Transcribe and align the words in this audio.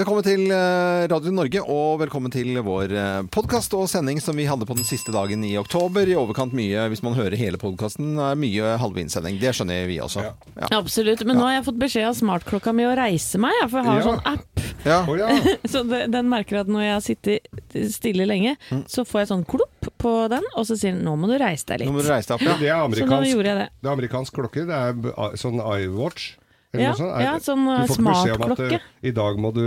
Velkommen 0.00 0.24
til 0.24 0.46
eh, 0.48 1.02
Radio 1.12 1.32
Norge, 1.34 1.60
og 1.68 1.98
velkommen 2.00 2.32
til 2.32 2.54
vår 2.64 2.92
podkast 3.34 3.74
og 3.76 3.82
sending 3.90 4.16
som 4.22 4.38
vi 4.38 4.46
hadde 4.48 4.64
på 4.64 4.72
den 4.78 4.86
siste 4.88 5.12
dagen 5.12 5.42
i 5.44 5.50
oktober. 5.60 6.08
I 6.08 6.14
overkant 6.16 6.54
mye, 6.56 6.86
hvis 6.88 7.02
man 7.04 7.12
hører 7.18 7.36
hele 7.36 7.60
podkasten, 7.60 8.14
er 8.16 8.38
mye 8.40 8.70
halvvinnsending. 8.80 9.36
Det 9.42 9.52
skjønner 9.58 9.84
vi 9.90 9.98
også. 10.00 10.24
Ja. 10.24 10.70
Absolutt. 10.78 11.20
Men 11.28 11.36
nå 11.36 11.44
har 11.44 11.58
jeg 11.58 11.66
fått 11.68 11.82
beskjed 11.82 12.08
av 12.08 12.16
smartklokka 12.16 12.72
mi 12.78 12.86
å 12.88 12.94
reise 12.96 13.42
meg, 13.44 13.52
for 13.66 13.82
jeg 13.82 13.90
har 13.90 14.00
Ja. 14.00 14.06
sånn 14.08 14.24
app. 14.32 14.64
Ja. 14.88 15.00
Så 15.74 15.84
den 15.84 16.32
merker 16.32 16.62
at 16.62 16.72
når 16.72 16.86
jeg 16.86 16.94
har 16.96 17.04
sittet 17.04 17.92
stille 17.92 18.24
lenge, 18.30 18.56
Mm. 18.70 18.84
så 18.88 19.04
får 19.04 19.20
jeg 19.26 19.28
sånn 19.34 19.44
klopp 19.44 19.90
på 20.00 20.14
den, 20.32 20.44
og 20.56 20.64
så 20.64 20.76
sier 20.80 20.94
den 20.96 21.04
'nå 21.04 21.12
må 21.18 21.28
du 21.28 21.36
reise 21.36 21.66
deg 21.66 21.80
litt'. 21.80 21.88
Nå 21.90 21.98
må 21.98 22.02
du 22.02 22.08
reise 22.08 22.28
deg 22.28 22.36
opp, 22.40 22.46
ja. 22.48 22.56
Det 22.56 22.68
er 22.72 23.04
Så 23.04 23.06
nå 23.10 23.20
gjorde 23.28 23.52
jeg 23.52 23.58
det. 23.58 23.68
det 23.82 23.88
er 23.88 23.92
amerikansk 23.92 24.32
klokke. 24.32 24.64
Det 24.64 24.72
er 24.72 25.36
sånn 25.36 25.60
iWatch. 25.60 26.36
Eller 26.72 26.84
Ja, 26.84 26.90
noe 26.90 26.98
sånt. 27.00 27.14
Er- 27.16 27.24
ja, 27.24 27.32
sånn, 27.42 27.62
du 27.66 27.70
får 27.70 27.96
ikke 27.96 28.04
beskjed 28.10 28.34
om 28.34 28.42
at 28.44 28.58
smartklokke. 28.58 28.74
eh, 28.78 29.08
i 29.08 29.10
dag 29.16 29.38
må 29.42 29.50
du 29.54 29.62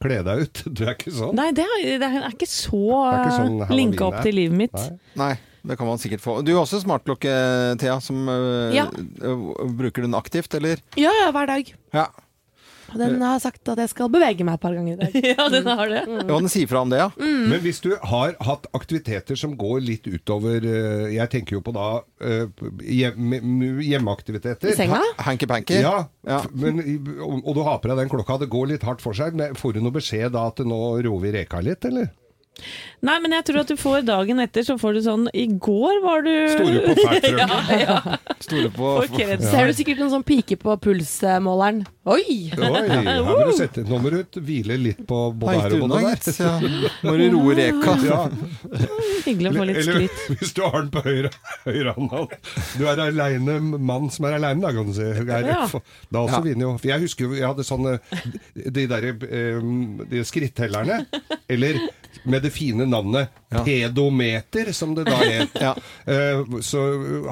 kle 0.00 0.22
deg 0.24 0.44
ut. 0.46 0.62
Du 0.76 0.84
er 0.86 0.94
ikke 0.94 1.12
sånn? 1.12 1.34
Nei, 1.36 1.50
det 1.52 1.66
er, 1.66 1.98
det 2.00 2.08
er 2.08 2.30
ikke 2.32 2.48
så 2.48 2.80
er 3.10 3.18
ikke 3.20 3.36
sånn 3.36 3.58
uh, 3.66 3.74
linka 3.76 4.06
opp 4.08 4.22
til 4.24 4.34
livet 4.40 4.56
mitt. 4.56 4.72
Nei. 4.72 4.96
Nei, 5.20 5.32
det 5.66 5.76
kan 5.78 5.86
man 5.90 5.98
sikkert 6.00 6.22
få. 6.24 6.38
Du 6.46 6.54
har 6.54 6.62
også 6.64 6.80
smartklokke, 6.84 7.32
Thea, 7.82 7.98
som 8.00 8.24
Ja. 8.72 8.86
øh, 9.20 9.52
bruker 9.76 10.02
den 10.06 10.14
aktivt, 10.16 10.54
eller? 10.54 10.80
Ja, 10.96 11.12
ja, 11.24 11.28
hver 11.34 11.46
dag. 11.50 11.74
Ja. 11.92 12.06
Og 12.92 12.98
den 13.00 13.16
har 13.22 13.40
sagt 13.42 13.66
at 13.72 13.80
jeg 13.82 13.90
skal 13.90 14.10
bevege 14.12 14.44
meg 14.46 14.56
et 14.58 14.62
par 14.62 14.74
ganger 14.76 14.94
i 14.94 14.98
dag. 15.00 15.16
Ja, 15.36 15.48
den 15.52 15.66
har 15.66 15.88
det. 15.90 16.02
Ja, 16.06 16.26
den 16.28 16.48
sier 16.52 16.68
fra 16.70 16.82
om 16.86 16.90
det, 16.92 17.00
ja. 17.02 17.08
Men 17.18 17.60
hvis 17.64 17.80
du 17.84 17.90
har 17.98 18.34
hatt 18.46 18.66
aktiviteter 18.76 19.38
som 19.38 19.56
går 19.58 19.80
litt 19.84 20.06
utover 20.06 20.62
eh, 20.64 21.06
Jeg 21.16 21.30
tenker 21.32 21.58
jo 21.58 21.62
på 21.66 21.74
da 21.76 21.86
eh, 22.22 22.46
hjemmeaktiviteter. 22.86 24.70
I 24.70 24.76
senga? 24.76 25.00
Hanky-panky. 25.18 25.80
Ja, 25.82 26.08
Ja. 26.26 26.40
men, 26.52 26.80
og 27.22 27.42
og 27.46 27.54
du 27.54 27.62
har 27.62 27.78
på 27.78 27.88
deg 27.90 28.00
den 28.04 28.08
klokka, 28.10 28.38
det 28.42 28.48
går 28.50 28.66
litt 28.74 28.82
hardt 28.86 29.02
for 29.04 29.14
seg. 29.16 29.34
Men 29.38 29.54
får 29.58 29.76
du 29.76 29.80
noe 29.84 29.94
beskjed 29.94 30.32
da 30.34 30.46
at 30.50 30.58
nå 30.66 30.80
roer 31.06 31.22
vi 31.22 31.32
reka 31.40 31.60
litt, 31.64 31.84
eller? 31.84 32.08
Nei, 33.06 33.18
men 33.20 33.34
jeg 33.36 33.44
tror 33.46 33.58
at 33.60 33.68
du 33.70 33.76
får 33.78 34.04
dagen 34.08 34.40
etter, 34.42 34.64
så 34.64 34.74
får 34.80 34.94
du 34.96 35.00
sånn 35.04 35.26
I 35.36 35.44
går 35.60 35.98
var 36.02 36.22
du 36.24 36.30
Store 36.54 36.80
på 36.86 36.94
fælt 36.96 37.26
frøken. 37.28 37.52
ja, 37.68 37.82
ja. 37.82 38.70
På. 38.76 38.88
Ser 39.12 39.68
du 39.68 39.74
sikkert 39.76 40.00
noen 40.00 40.10
sånn 40.14 40.24
pike 40.26 40.56
på 40.60 40.74
pulsmåleren. 40.80 41.82
Oi! 42.06 42.22
Oi, 42.56 42.70
her 42.88 43.20
må 43.26 43.36
du 43.48 43.52
sette, 43.58 43.82
nå 43.86 43.98
må 44.00 44.10
du 44.14 44.38
hvile 44.40 44.76
litt 44.80 45.00
på 45.08 45.18
både 45.36 45.56
her 45.66 45.76
og 45.76 45.84
både 45.90 46.00
der. 46.06 46.36
Ja. 46.40 46.54
Må 47.04 47.14
du 47.20 47.24
roe 47.36 47.56
reka. 47.58 47.96
Ja. 48.06 48.20
Hyggelig 49.26 49.50
å 49.50 49.54
få 49.56 49.64
litt 49.66 49.78
Eller 49.82 49.96
skryt. 50.06 50.38
hvis 50.40 50.52
du 50.54 50.60
har 50.62 50.76
den 50.78 50.90
på 50.94 51.02
høyre, 51.02 51.30
høyrehånda. 51.64 52.20
Du 52.78 52.84
er 52.86 53.00
aleine, 53.08 53.56
mann 53.82 54.08
som 54.14 54.28
er 54.28 54.36
aleine, 54.38 54.62
da, 54.62 54.70
kan 54.76 54.86
du 54.88 54.94
si. 54.96 55.06
Er, 55.06 55.50
Ja. 55.50 55.66
Da 56.12 56.22
også 56.22 56.38
Ja. 56.40 56.42
vinner 56.46 56.66
jo 56.68 56.72
For 56.78 56.88
jeg 56.92 57.02
husker 57.06 57.26
jo, 57.26 57.34
jeg 57.38 57.46
hadde 57.46 57.64
sånne 57.66 57.96
De 58.54 58.86
derre 58.90 59.12
eh, 59.26 59.60
de 60.10 60.22
skrittellerne. 60.26 61.00
Eller 61.50 61.80
med 62.26 62.42
det 62.44 62.50
fine 62.54 62.86
navnet 62.90 63.30
Ja. 63.54 63.62
pedometer, 63.64 64.72
som 64.74 64.94
det 64.96 65.04
da 65.06 65.16
het. 65.22 65.54
Ja. 65.66 65.72
uh, 66.10 66.58
så 66.60 66.82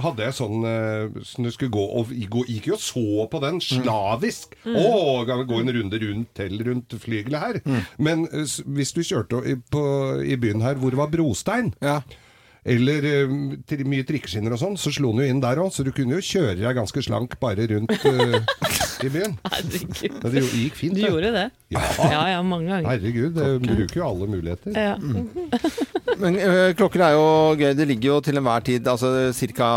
hadde 0.01 0.25
jeg 0.29 0.37
sånn 0.39 0.65
uh, 0.65 1.23
som 1.27 1.45
du 1.45 1.51
skulle 1.55 1.75
gå 1.75 1.85
og 2.01 2.13
gå, 2.31 2.45
gikk 2.49 2.71
jo 2.73 2.77
og 2.79 2.83
så 2.85 3.05
på 3.33 3.41
den 3.43 3.61
slavisk. 3.65 4.55
Å, 4.65 4.87
kan 5.29 5.43
vi 5.43 5.49
gå 5.51 5.61
en 5.63 5.73
runde 5.79 6.01
rundt 6.07 6.35
til 6.39 6.63
rundt 6.67 6.95
flygelet 7.03 7.41
her. 7.47 7.61
Men 7.99 8.27
uh, 8.33 8.45
hvis 8.77 8.95
du 8.97 9.03
kjørte 9.05 9.43
i, 9.51 9.57
på, 9.59 9.85
i 10.25 10.37
byen 10.41 10.63
her 10.65 10.79
hvor 10.81 10.95
det 10.95 11.03
var 11.03 11.11
brostein, 11.13 11.75
Ja. 11.85 12.01
eller 12.65 13.05
uh, 13.27 13.35
mye 13.85 14.07
trikkeskinner 14.09 14.55
og 14.57 14.61
sånn, 14.63 14.79
så 14.81 14.89
slo 14.95 15.11
den 15.13 15.25
jo 15.27 15.31
inn 15.35 15.43
der 15.45 15.59
òg. 15.61 15.73
Så 15.75 15.85
du 15.85 15.91
kunne 15.93 16.17
jo 16.17 16.25
kjøre 16.25 16.55
deg 16.63 16.79
ganske 16.79 17.03
slank 17.05 17.35
bare 17.43 17.67
rundt 17.75 17.93
eh, 17.93 18.39
i 19.03 19.11
byen. 19.11 19.35
Herregud. 19.51 20.19
Men 20.23 20.33
det 20.35 20.43
jo- 20.45 20.53
gikk 20.63 20.75
fint, 20.79 20.95
Du 20.95 21.01
det. 21.03 21.11
gjorde 21.11 21.33
det? 21.35 21.47
Ja. 21.75 21.81
Ja 22.13 22.23
ja, 22.37 22.43
mange 22.47 22.69
ganger. 22.71 22.87
Herregud, 22.93 23.35
det 23.35 23.49
bruker 23.65 23.99
jo 23.99 24.07
alle 24.07 24.29
muligheter. 24.31 24.77
Ja. 24.79 24.95
Men 26.21 26.37
ø, 26.39 26.51
klokker 26.79 27.03
er 27.03 27.15
jo 27.17 27.23
gøy. 27.59 27.73
Det 27.75 27.87
ligger 27.91 28.13
jo 28.13 28.19
til 28.23 28.39
enhver 28.39 28.63
tid 28.63 28.87
altså 28.87 29.09
ca. 29.35 29.71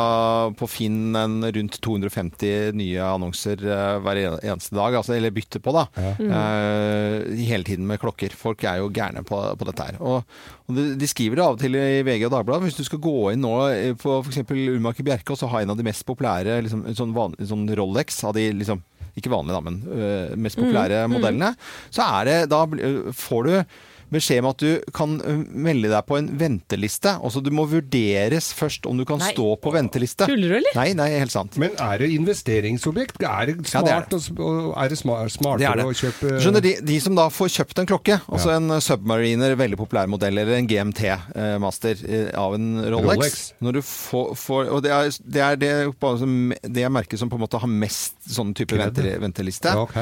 på 0.59 0.67
Finn 0.69 1.15
en 1.17 1.39
rundt 1.41 1.79
250 1.81 2.75
nye 2.77 3.01
annonser 3.01 3.57
ø, 3.65 3.77
hver 4.05 4.19
en- 4.21 4.37
eneste 4.51 4.75
dag. 4.77 4.93
Altså, 4.99 5.15
eller 5.17 5.33
bytte 5.33 5.57
på, 5.65 5.73
da. 5.73 5.87
Eh, 5.97 7.25
hele 7.47 7.63
tiden 7.65 7.87
med 7.89 7.99
klokker. 8.01 8.35
Folk 8.37 8.63
er 8.69 8.77
jo 8.83 8.91
gærne 8.93 9.23
på, 9.25 9.39
på 9.57 9.65
dette 9.71 9.87
her. 9.89 9.97
Og, 9.99 10.21
og 10.67 10.77
de, 10.77 10.85
de 10.99 11.09
skriver 11.09 11.39
det 11.39 11.45
av 11.47 11.57
og 11.57 11.61
til 11.63 11.73
i 11.79 12.03
VG 12.05 12.27
og 12.29 12.35
Dagbladet. 12.37 12.67
Hvis 12.69 12.77
du 12.77 12.85
skal 12.87 13.01
gå 13.03 13.15
inn 13.33 13.41
nå 13.45 13.55
eh, 13.71 13.95
på 13.97 14.19
f.eks. 14.21 14.43
Urmaker 14.47 15.07
Bjerke 15.07 15.33
og 15.33 15.41
så 15.41 15.49
ha 15.51 15.63
en 15.63 15.73
av 15.73 15.79
de 15.81 15.87
mest 15.87 16.05
populære 16.07 16.59
liksom, 16.67 16.85
en 16.85 16.97
sånn, 17.01 17.15
vanlig, 17.17 17.49
sånn 17.49 17.65
Rolex 17.77 18.21
av 18.27 18.37
de 18.37 18.49
liksom 18.61 18.83
ikke 19.17 19.31
vanlige, 19.33 19.57
da, 19.57 19.61
men 19.65 19.77
ø, 19.89 20.09
mest 20.37 20.59
populære 20.61 21.07
modellene, 21.11 21.53
så 21.89 22.05
er 22.19 22.29
det 22.29 22.37
Da 22.53 22.63
får 23.17 23.47
du 23.47 23.53
beskjed 24.13 24.39
om 24.43 24.49
at 24.51 24.57
du 24.63 24.81
kan 24.95 25.17
melde 25.51 25.89
deg 25.91 26.05
på 26.07 26.17
en 26.19 26.29
venteliste. 26.39 27.15
Altså 27.21 27.41
du 27.43 27.49
må 27.51 27.65
vurderes 27.69 28.51
først 28.55 28.85
om 28.89 28.97
du 28.97 29.05
kan 29.07 29.19
Nei. 29.19 29.33
stå 29.33 29.47
på 29.61 29.73
venteliste. 29.75 30.27
Tuller 30.29 30.53
du, 30.53 30.55
eller? 30.61 30.75
Nei, 30.79 30.93
nei, 30.97 31.09
helt 31.19 31.33
sant. 31.33 31.57
Men 31.59 31.75
er 31.83 31.97
det 32.03 32.09
investeringsobjekt? 32.15 33.19
Er 33.23 33.45
det 33.51 33.55
Ja, 33.73 33.81
det 33.83 33.91
er 33.93 34.05
det. 34.09 34.21
og 34.39 34.73
er 34.77 34.89
det 34.89 34.97
smartere 34.99 35.57
Det 35.59 35.67
er 35.67 35.75
det. 35.81 35.85
å 35.85 35.95
kjøpe 35.97 36.31
Du 36.37 36.39
Skjønner, 36.43 36.61
de, 36.63 36.73
de 36.87 36.99
som 37.03 37.15
da 37.17 37.27
får 37.33 37.51
kjøpt 37.57 37.79
en 37.83 37.89
klokke, 37.89 38.19
altså 38.27 38.53
en 38.55 38.69
Submariner, 38.81 39.55
veldig 39.59 39.77
populær 39.79 40.07
modell, 40.07 40.37
eller 40.37 40.57
en 40.57 40.67
GMT-master 40.67 42.03
eh, 42.07 42.29
av 42.37 42.55
en 42.57 42.67
Rolex, 42.91 43.17
Rolex. 43.17 43.53
Når 43.63 43.73
du 43.73 43.81
får, 43.81 44.33
får 44.37 44.71
Og 44.73 44.83
det 44.83 44.91
er 44.91 45.11
det, 45.23 45.41
er 45.41 45.55
det, 45.55 45.73
som- 46.01 46.53
det 46.63 46.83
er 46.83 46.89
merket 46.89 47.19
som 47.19 47.29
på 47.29 47.35
en 47.35 47.41
måte 47.45 47.59
har 47.59 47.67
mest 47.67 48.15
sånn 48.27 48.53
type 48.55 48.75
venteliste. 48.77 49.71
Ja, 49.73 49.83
ok. 49.83 49.97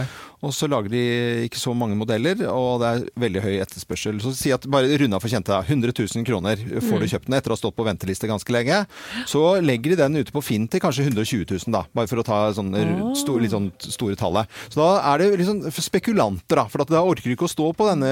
Og 0.46 0.54
så 0.54 0.68
lager 0.70 0.92
de 0.94 1.00
ikke 1.48 1.58
så 1.58 1.74
mange 1.74 1.98
modeller, 1.98 2.38
og 2.52 2.82
det 2.84 2.90
er 2.92 3.06
veldig 3.24 3.42
høy 3.42 3.54
etterspørsel. 3.64 4.20
Så 4.22 4.34
si 4.38 4.52
at 4.54 4.68
bare 4.70 4.92
runda 5.02 5.18
for 5.22 5.32
kjente, 5.32 5.50
da. 5.50 5.64
100 5.66 5.96
000 5.98 6.26
kroner 6.28 6.60
får 6.86 7.02
du 7.02 7.08
kjøpt 7.10 7.26
den 7.32 7.38
etter 7.40 7.54
å 7.54 7.58
ha 7.58 7.62
stått 7.64 7.78
på 7.80 7.86
venteliste 7.88 8.30
ganske 8.30 8.54
lenge. 8.54 8.84
Så 9.30 9.42
legger 9.66 9.96
de 9.96 10.00
den 10.04 10.20
ute 10.22 10.36
på 10.36 10.44
Finn 10.46 10.68
til 10.70 10.84
kanskje 10.84 11.08
120 11.08 11.48
000, 11.50 11.74
da. 11.74 11.82
Bare 11.98 12.12
for 12.12 12.22
å 12.22 12.28
ta 12.28 12.40
sånne 12.54 12.84
sto, 13.18 13.40
litt 13.42 13.56
sånn 13.56 13.72
store 13.82 14.18
tallet. 14.20 14.52
Så 14.70 14.82
da 14.84 14.90
er 15.14 15.24
det 15.24 15.32
liksom 15.42 15.64
spekulanter, 15.74 16.62
da. 16.62 16.68
For 16.70 16.86
da 16.86 17.02
orker 17.02 17.26
du 17.32 17.34
ikke 17.36 17.50
å 17.50 17.56
stå 17.56 17.72
på 17.74 17.90
denne 17.90 18.12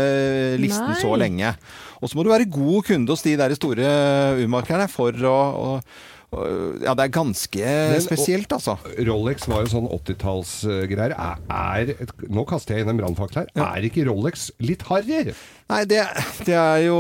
listen 0.64 0.90
Nei. 0.90 0.98
så 1.04 1.14
lenge. 1.20 1.54
Og 2.02 2.10
så 2.10 2.18
må 2.18 2.26
du 2.26 2.34
være 2.34 2.50
god 2.52 2.90
kunde 2.90 3.14
hos 3.14 3.22
de 3.24 3.38
der 3.40 3.54
store 3.60 3.86
urmakerne 4.42 4.90
for 4.92 5.14
å, 5.14 5.38
å 5.54 5.70
å- 5.78 5.80
Ja, 6.84 6.94
det 6.98 7.06
er 7.06 7.12
ganske 7.14 7.64
og- 7.96 8.02
spesielt, 8.06 8.52
altså. 8.56 8.78
Rolex 9.08 9.48
var 9.50 9.64
jo 9.66 9.72
sånn 9.74 9.90
80-tallsgreier. 9.90 11.14
Er, 11.16 11.42
er, 11.50 12.14
nå 12.30 12.46
kaster 12.50 12.76
jeg 12.78 12.86
inn 12.86 12.94
en 12.96 13.02
brannfakkel 13.02 13.44
her. 13.44 13.52
Er 13.64 13.88
ikke 13.90 14.06
Rolex 14.10 14.50
litt 14.64 14.86
harry? 14.90 15.34
Nei, 15.72 15.80
det, 15.90 16.02
det 16.46 16.54
er 16.60 16.82
jo 16.84 16.96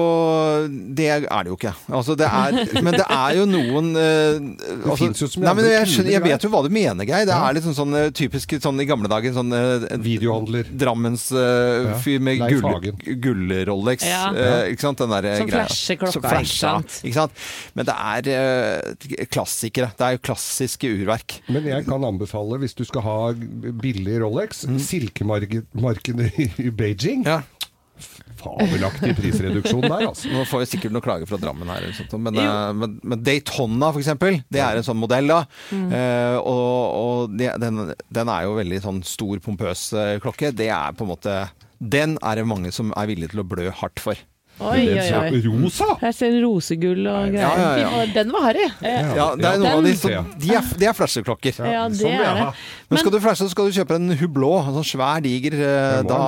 Det 0.96 1.08
er 1.12 1.26
det 1.28 1.50
jo 1.52 1.56
ikke. 1.58 1.74
Altså, 1.94 2.16
det 2.18 2.26
er, 2.26 2.56
men 2.86 2.96
det 2.96 3.04
er 3.12 3.36
jo 3.38 3.44
noen 3.50 3.90
uh, 3.94 4.38
altså, 4.88 4.96
finnes 5.02 5.22
jo 5.22 5.28
så 5.30 5.42
mye 5.42 5.48
nei, 5.50 5.54
men 5.60 5.68
jeg, 5.68 5.90
skjønner, 5.92 6.12
jeg 6.16 6.24
vet 6.24 6.46
jo 6.48 6.52
hva 6.54 6.62
du 6.66 6.70
mener, 6.74 7.06
Geir. 7.10 7.28
Det 7.28 7.36
er 7.36 7.58
litt 7.58 7.66
sånn, 7.68 7.76
sånn 7.78 7.98
eh, 8.00 8.08
typisk 8.16 8.56
sånn 8.64 8.80
i 8.82 8.88
gamle 8.90 9.12
dager 9.12 9.36
sånn 9.36 9.52
uh, 9.54 9.86
Videohandler. 10.04 10.70
Drammens 10.84 11.28
eh, 11.36 11.92
Ja. 11.92 12.20
med 12.24 12.42
gull, 12.50 12.90
gull-Rolex. 13.28 14.06
Ja. 14.08 14.24
ikke 14.72 14.86
sant? 14.88 15.04
Den 15.04 15.12
der 15.14 15.28
Som 15.42 15.50
greia. 15.52 15.66
flasher 15.68 16.00
klokka, 16.00 16.16
Som 16.16 16.26
flasher, 16.26 16.80
klokka. 16.80 17.02
Ikke 17.10 17.20
sant? 17.20 17.44
Men 17.78 17.90
det 17.90 17.98
er 18.00 19.28
klassikere. 19.34 19.92
Det 20.00 20.08
er 20.08 20.18
jo 20.18 20.24
klassiske 20.30 20.90
urverk. 20.96 21.38
Men 21.52 21.68
jeg 21.68 21.86
kan 21.90 22.04
anbefale, 22.08 22.62
hvis 22.64 22.78
du 22.80 22.86
skal 22.88 23.06
ha 23.06 23.18
billig 23.84 24.22
Rolex, 24.24 24.64
Mm. 24.64 24.80
silkemarkedet 24.80 26.32
i 26.40 26.50
i 26.64 26.70
Beijing. 26.72 27.26
Ja. 27.28 27.42
Fabelaktig 28.44 29.16
prisreduksjon 29.18 29.86
der, 29.86 30.08
altså. 30.10 30.32
Nå 30.34 30.44
får 30.50 30.64
vi 30.64 30.70
sikkert 30.74 30.96
noen 30.96 31.06
klager 31.06 31.30
fra 31.30 31.40
Drammen 31.42 31.72
her, 31.72 31.88
sånt, 31.98 32.16
men, 32.22 32.40
eh, 32.42 32.72
men, 32.78 32.98
men 33.04 33.24
Daytona 33.24 33.94
eksempel, 34.04 34.42
det 34.54 34.64
er 34.64 34.80
en 34.80 34.86
sånn 34.86 35.00
modell 35.00 35.30
da. 35.32 35.44
Eh, 35.74 36.38
og 36.40 36.84
og 37.04 37.38
det, 37.38 37.54
den, 37.62 37.94
den 38.14 38.32
er 38.32 38.48
jo 38.48 38.58
veldig 38.58 38.82
sånn 38.84 39.02
stor, 39.08 39.40
pompøs 39.44 39.88
eh, 39.98 40.18
klokke. 40.24 40.52
Det 40.56 40.70
er 40.74 40.94
på 40.98 41.06
en 41.06 41.14
måte 41.14 41.40
Den 41.80 42.18
er 42.24 42.40
det 42.40 42.46
mange 42.48 42.72
som 42.76 42.94
er 42.98 43.10
villige 43.10 43.34
til 43.34 43.44
å 43.44 43.48
blø 43.48 43.72
hardt 43.74 44.02
for. 44.04 44.20
Oi, 44.62 44.84
oi, 44.86 45.08
oi. 45.18 45.40
Rosa! 45.48 45.88
Jeg 46.04 46.14
ser 46.16 46.36
rosegull 46.44 47.08
og 47.10 47.34
greier. 47.34 47.42
ja, 47.42 47.72
ja. 47.82 47.88
ja. 47.90 48.04
den 48.14 48.30
var 48.32 48.46
harry. 48.52 48.68
Ja, 48.86 49.32
det 49.34 49.50
er 49.50 49.58
noen 49.64 49.80
av 49.80 49.88
de, 49.88 49.96
så, 49.98 50.12
de 50.44 50.54
er, 50.54 50.70
de 50.78 50.90
er 50.92 50.96
flasheklokker. 50.98 51.58
Ja, 51.66 51.88
det 51.90 52.00
sånn 52.04 52.14
er 52.14 52.38
det. 52.38 52.48
Men 52.92 53.02
skal 53.02 53.16
du 53.16 53.20
flashe, 53.24 53.48
så 53.48 53.56
skal 53.56 53.68
du 53.70 53.80
kjøpe 53.80 53.98
en 53.98 54.14
Hublot, 54.22 54.70
en 54.70 54.78
sånn 54.78 54.90
svær, 54.94 55.24
diger. 55.26 55.58
Da. 56.08 56.22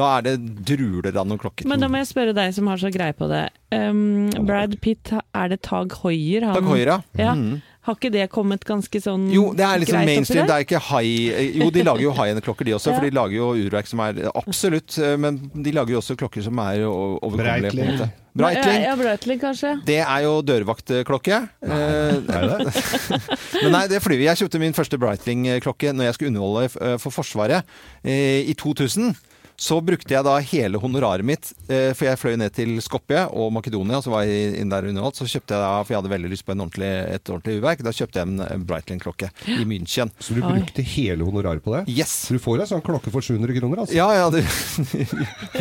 Da 0.00 0.10
er 0.18 0.26
det 0.30 0.36
druler 0.66 1.12
av 1.20 1.28
noen 1.28 1.40
klokker. 1.40 1.68
Men 1.68 1.80
da 1.84 1.88
må 1.92 2.00
jeg 2.00 2.10
spørre 2.10 2.34
deg 2.36 2.54
som 2.56 2.66
har 2.72 2.80
så 2.80 2.90
greie 2.94 3.12
på 3.16 3.28
det. 3.30 3.46
Um, 3.70 4.30
Brad 4.48 4.78
Pitt, 4.82 5.12
er 5.14 5.48
det 5.52 5.60
Tag 5.66 5.92
Hoier? 6.02 6.42
han- 6.48 6.56
Tag 6.58 6.64
Hoier, 6.72 6.86
ja. 6.96 7.00
Ja. 7.20 7.34
Mhm. 7.36 7.60
Har 7.88 7.94
ikke 7.96 8.10
det 8.12 8.26
kommet 8.30 8.60
ganske 8.68 8.98
sånn 9.00 9.22
Jo, 9.32 9.54
det 9.56 9.64
er 9.64 9.78
liksom 9.80 10.02
mainstream. 10.04 10.44
Det 10.46 10.52
er 10.52 10.64
ikke 10.66 10.80
high 10.90 11.54
Jo, 11.62 11.70
de 11.72 11.82
lager 11.86 12.02
jo 12.04 12.10
high-end-klokker, 12.12 12.66
de 12.68 12.74
også. 12.76 12.90
Ja. 12.92 12.98
For 12.98 13.06
de 13.08 13.14
lager 13.16 13.36
jo 13.38 13.46
urverk 13.56 13.88
som 13.88 14.02
er 14.04 14.18
Absolutt. 14.36 14.98
eh, 15.00 15.16
Men 15.16 15.38
de 15.54 15.72
lager 15.72 15.94
jo 15.94 15.98
også 16.02 16.14
klokker 16.20 16.44
som 16.44 16.58
er 16.60 16.82
overkommelige. 16.84 17.72
på 17.72 17.80
en 17.80 17.96
måte. 17.96 18.10
Breitling. 18.36 18.82
Ja, 18.82 18.90
ja, 18.90 18.96
Breitling, 19.00 19.40
kanskje. 19.40 19.72
Det 19.88 19.96
er 20.04 20.20
jo 20.26 20.34
dørvaktklokke. 20.42 21.38
Eh, 21.62 22.20
det? 22.28 22.68
Men 23.64 23.72
nei, 23.72 23.86
det 23.88 24.02
flyr 24.04 24.18
vi. 24.20 24.28
Jeg 24.28 24.36
kjøpte 24.44 24.60
min 24.60 24.76
første 24.76 25.00
Breitling-klokke 25.00 25.94
når 25.96 26.04
jeg 26.10 26.14
skulle 26.18 26.34
underholde 26.34 26.68
eh, 26.84 26.96
for 27.00 27.10
Forsvaret 27.16 27.64
i 28.04 28.52
2000. 28.60 29.16
Så 29.60 29.76
brukte 29.84 30.14
jeg 30.14 30.24
da 30.24 30.38
hele 30.40 30.78
honoraret 30.80 31.26
mitt, 31.28 31.50
eh, 31.68 31.90
for 31.92 32.06
jeg 32.08 32.16
fløy 32.16 32.36
ned 32.40 32.54
til 32.56 32.78
Skopje 32.80 33.26
og 33.36 33.50
Makedonia, 33.52 33.98
så 34.00 34.08
var 34.14 34.22
jeg 34.24 34.54
inn 34.56 34.70
der 34.72 34.86
underholdt, 34.88 35.18
så 35.20 35.26
kjøpte 35.28 35.52
jeg 35.52 35.60
da, 35.60 35.72
for 35.84 35.92
jeg 35.92 36.00
hadde 36.00 36.12
veldig 36.14 36.30
lyst 36.32 36.46
på 36.48 36.54
en 36.54 36.62
ordentlig, 36.64 36.88
et 37.18 37.28
ordentlig 37.28 37.58
urverk, 37.58 37.82
da 37.84 37.92
kjøpte 37.92 38.22
jeg 38.22 38.30
en, 38.30 38.64
Breitling-klokke 38.70 39.28
i 39.52 39.66
München. 39.68 40.08
Så 40.16 40.32
du 40.32 40.40
Oi. 40.40 40.54
brukte 40.54 40.84
hele 40.94 41.26
honoraret 41.28 41.60
på 41.64 41.74
det? 41.76 41.82
Yes! 41.92 42.14
Så 42.30 42.38
du 42.38 42.40
får 42.40 42.62
en 42.64 42.70
sånn 42.72 42.84
klokke 42.86 43.12
for 43.12 43.20
700 43.20 43.58
kroner, 43.60 43.82
altså? 43.84 43.98
Ja, 43.98 44.08
ja, 44.16 44.30
du, 44.34 44.40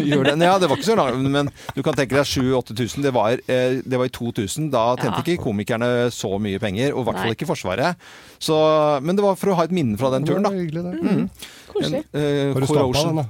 gjør 0.07 0.29
den. 0.31 0.45
ja, 0.47 0.55
det 0.63 0.69
var 0.71 0.79
ikke 0.79 0.87
så 0.93 0.95
langt, 0.99 1.19
men 1.35 1.51
du 1.75 1.81
kan 1.83 1.97
tenke 1.99 2.15
deg 2.15 2.23
7000-8000. 2.29 3.03
Det, 3.03 3.13
var, 3.19 3.43
eh, 3.51 3.81
det 3.83 3.99
var 3.99 4.07
i 4.07 4.13
2000. 4.15 4.69
Da 4.71 4.85
tjente 4.95 5.19
Ja. 5.19 5.25
ikke 5.25 5.43
komikerne 5.43 5.89
så 6.15 6.31
mye 6.39 6.61
penger, 6.63 6.93
og 6.95 7.03
i 7.03 7.09
hvert 7.09 7.19
fall 7.25 7.35
ikke 7.35 7.49
Forsvaret. 7.49 7.99
Så, 8.39 8.55
men 9.03 9.17
det 9.19 9.25
var 9.25 9.35
for 9.39 9.51
å 9.51 9.59
ha 9.59 9.67
et 9.67 9.73
minne 9.75 9.99
fra 9.99 10.11
den 10.15 10.23
turen, 10.27 10.45
da. 10.45 10.53
Det 10.53 10.55
var 10.55 10.63
hyggelig, 10.63 10.83
det. 10.87 11.49
Koselig. 11.73 12.03
En, 12.13 12.23
eh, 12.23 12.53
Har 12.53 12.63
du 12.63 12.69
stampa 12.69 13.03
den, 13.03 13.21
da? 13.23 13.27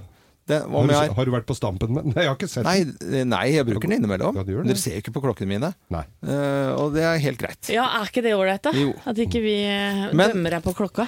Det, 0.50 0.60
hva 0.66 0.80
Har 0.80 0.82
om 0.82 0.90
du, 0.90 0.94
jeg 0.98 1.14
har 1.20 1.30
du 1.30 1.32
vært 1.36 1.46
på 1.50 1.56
Stampen 1.58 1.94
med 1.94 2.08
den? 2.10 2.14
Nei, 2.18 2.26
jeg 2.26 2.32
har 2.32 2.38
ikke 2.40 2.50
sett 2.50 2.66
Nei, 2.66 2.78
den. 2.90 3.14
eh, 3.22 3.26
nei, 3.30 3.44
jeg 3.54 3.68
bruker 3.70 3.86
den 3.88 4.00
innimellom. 4.00 4.40
Ja, 4.42 4.46
det. 4.48 4.60
Dere 4.66 4.82
ser 4.82 4.98
jo 4.98 5.04
ikke 5.04 5.14
på 5.20 5.24
klokkene 5.28 5.52
mine. 5.54 5.70
Nei. 5.94 6.04
Eh, 6.26 6.70
og 6.74 6.94
det 6.98 7.06
er 7.06 7.22
helt 7.24 7.42
greit. 7.42 7.70
Ja, 7.74 7.86
er 8.02 8.10
ikke 8.10 8.24
det 8.26 8.34
ålreit, 8.38 8.64
da? 8.66 8.74
Jo. 8.78 8.94
At 9.08 9.22
ikke 9.22 9.42
vi 9.46 9.56
eh, 9.70 10.08
Men- 10.18 10.34
dømmer 10.34 10.58
deg 10.58 10.66
på 10.66 10.74
klokka? 10.82 11.08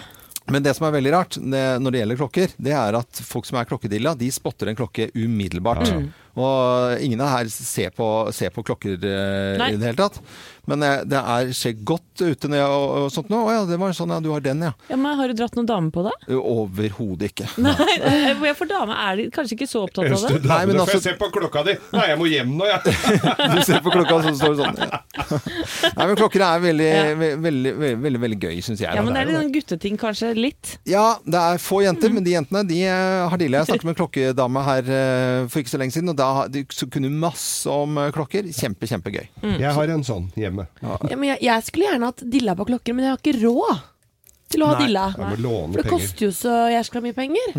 Men 0.52 0.64
det 0.66 0.74
som 0.76 0.88
er 0.88 0.94
veldig 0.96 1.12
rart 1.14 1.36
det, 1.38 1.60
når 1.80 1.94
det 1.94 2.00
gjelder 2.02 2.18
klokker, 2.20 2.54
det 2.66 2.72
er 2.76 2.96
at 2.98 3.20
folk 3.24 3.46
som 3.48 3.60
er 3.62 3.68
klokkedilla, 3.70 4.16
de 4.18 4.28
spotter 4.34 4.72
en 4.72 4.76
klokke 4.80 5.06
umiddelbart. 5.16 5.92
Og 6.40 7.02
ingen 7.04 7.20
her 7.26 7.50
ser 7.52 7.92
på, 7.96 8.08
ser 8.36 8.54
på 8.56 8.64
klokker 8.64 8.96
eh, 9.04 9.58
Nei. 9.60 9.74
i 9.74 9.80
det 9.80 9.92
hele 9.92 10.00
tatt. 10.00 10.22
Men 10.70 10.84
eh, 10.86 11.02
det 11.10 11.18
er, 11.20 11.50
ser 11.58 11.74
godt 11.84 12.22
ute 12.22 12.48
når 12.48 12.60
jeg, 12.62 12.70
og, 12.72 12.92
og 13.02 13.08
sånt 13.12 13.32
nå. 13.34 13.40
Å 13.50 13.54
ja, 13.56 13.62
det 13.68 13.80
var 13.82 13.96
sånn, 13.98 14.14
ja, 14.14 14.20
du 14.24 14.30
har 14.32 14.44
den, 14.46 14.62
ja. 14.68 14.72
Ja, 14.92 14.98
men 15.00 15.18
Har 15.20 15.32
du 15.32 15.36
dratt 15.36 15.58
noen 15.58 15.68
dame 15.68 15.92
på 15.92 16.04
det? 16.06 16.14
Overhodet 16.38 17.32
ikke. 17.34 17.48
Nei, 17.66 17.96
eh, 18.00 18.44
for 18.56 18.70
dame 18.70 18.96
er 18.96 19.20
de 19.20 19.26
kanskje 19.34 19.58
ikke 19.58 19.68
så 19.68 19.84
opptatt 19.88 20.08
av 20.08 20.24
det. 20.30 20.40
Nei, 20.48 20.62
men 20.70 20.80
altså- 20.84 21.00
jeg 21.00 21.06
ser 21.10 21.18
på 21.20 21.32
klokka 21.34 21.66
di! 21.68 21.76
Nei, 21.98 22.06
jeg 22.14 22.20
må 22.22 22.30
hjem 22.32 22.56
nå, 22.62 22.70
jeg! 22.70 22.96
Du 23.56 23.60
ser 23.68 23.82
på 23.84 23.92
klokka, 23.92 24.22
så 24.30 24.34
står 24.38 24.56
det 24.56 24.62
sånn. 24.62 24.80
Ja. 24.86 25.02
Nei, 25.98 26.06
men 26.06 26.16
klokker 26.20 26.46
er 26.48 26.64
veldig, 26.64 26.88
Ja. 26.92 27.04
veldig, 27.18 27.32
veldig, 27.44 27.74
veldig, 27.82 27.98
veldig, 28.06 28.22
veldig 28.28 28.40
gøy, 28.46 28.62
syns 28.64 28.86
jeg. 28.86 28.96
Ja, 28.96 29.04
men 29.04 29.16
det 29.18 29.24
er 29.26 29.30
litt 29.32 29.40
sånn 29.42 29.54
gutteting 29.58 30.00
kanskje, 30.00 30.32
litt. 30.38 30.76
Ja, 30.88 31.06
det 31.26 31.42
er 31.42 31.62
få 31.62 31.82
jenter, 31.84 32.14
men 32.14 32.24
de 32.26 32.38
jentene 32.38 32.64
de 32.70 32.80
har 32.88 33.38
dilla. 33.42 33.64
Jeg 33.66 33.74
snakket 33.74 33.90
med 33.90 33.96
en 33.96 34.00
klokkedame 34.04 34.64
her 34.70 34.92
for 35.52 35.64
ikke 35.64 35.74
så 35.74 35.82
lenge 35.82 35.96
siden, 35.98 36.14
og 36.14 36.21
da 36.22 36.30
du 36.54 36.60
så 36.74 36.88
kunne 36.94 37.10
du 37.12 37.18
masse 37.22 37.70
om 37.74 37.98
eh, 38.02 38.12
klokker. 38.16 38.48
Kjempe, 38.56 38.88
kjempegøy. 38.90 39.26
Jeg 39.58 39.74
har 39.78 39.94
en 39.98 40.04
sånn 40.08 40.28
hjemme. 40.38 40.68
Ja, 40.86 40.98
men 41.16 41.32
jeg, 41.34 41.42
jeg 41.50 41.66
skulle 41.68 41.90
gjerne 41.90 42.12
hatt 42.14 42.22
dilla 42.38 42.56
på 42.60 42.70
klokker, 42.70 42.94
men 42.98 43.08
jeg 43.10 43.16
har 43.18 43.24
ikke 43.24 43.40
råd 43.42 43.88
til 44.52 44.64
å 44.66 44.70
ha 44.72 44.76
Nei. 44.78 44.86
dilla. 44.86 45.06
For 45.16 45.32
det 45.32 45.88
penger. 45.88 45.90
koster 45.96 46.26
jo 46.28 46.32
så 46.36 46.56
jæskla 46.76 47.02
mye 47.06 47.16
penger. 47.18 47.58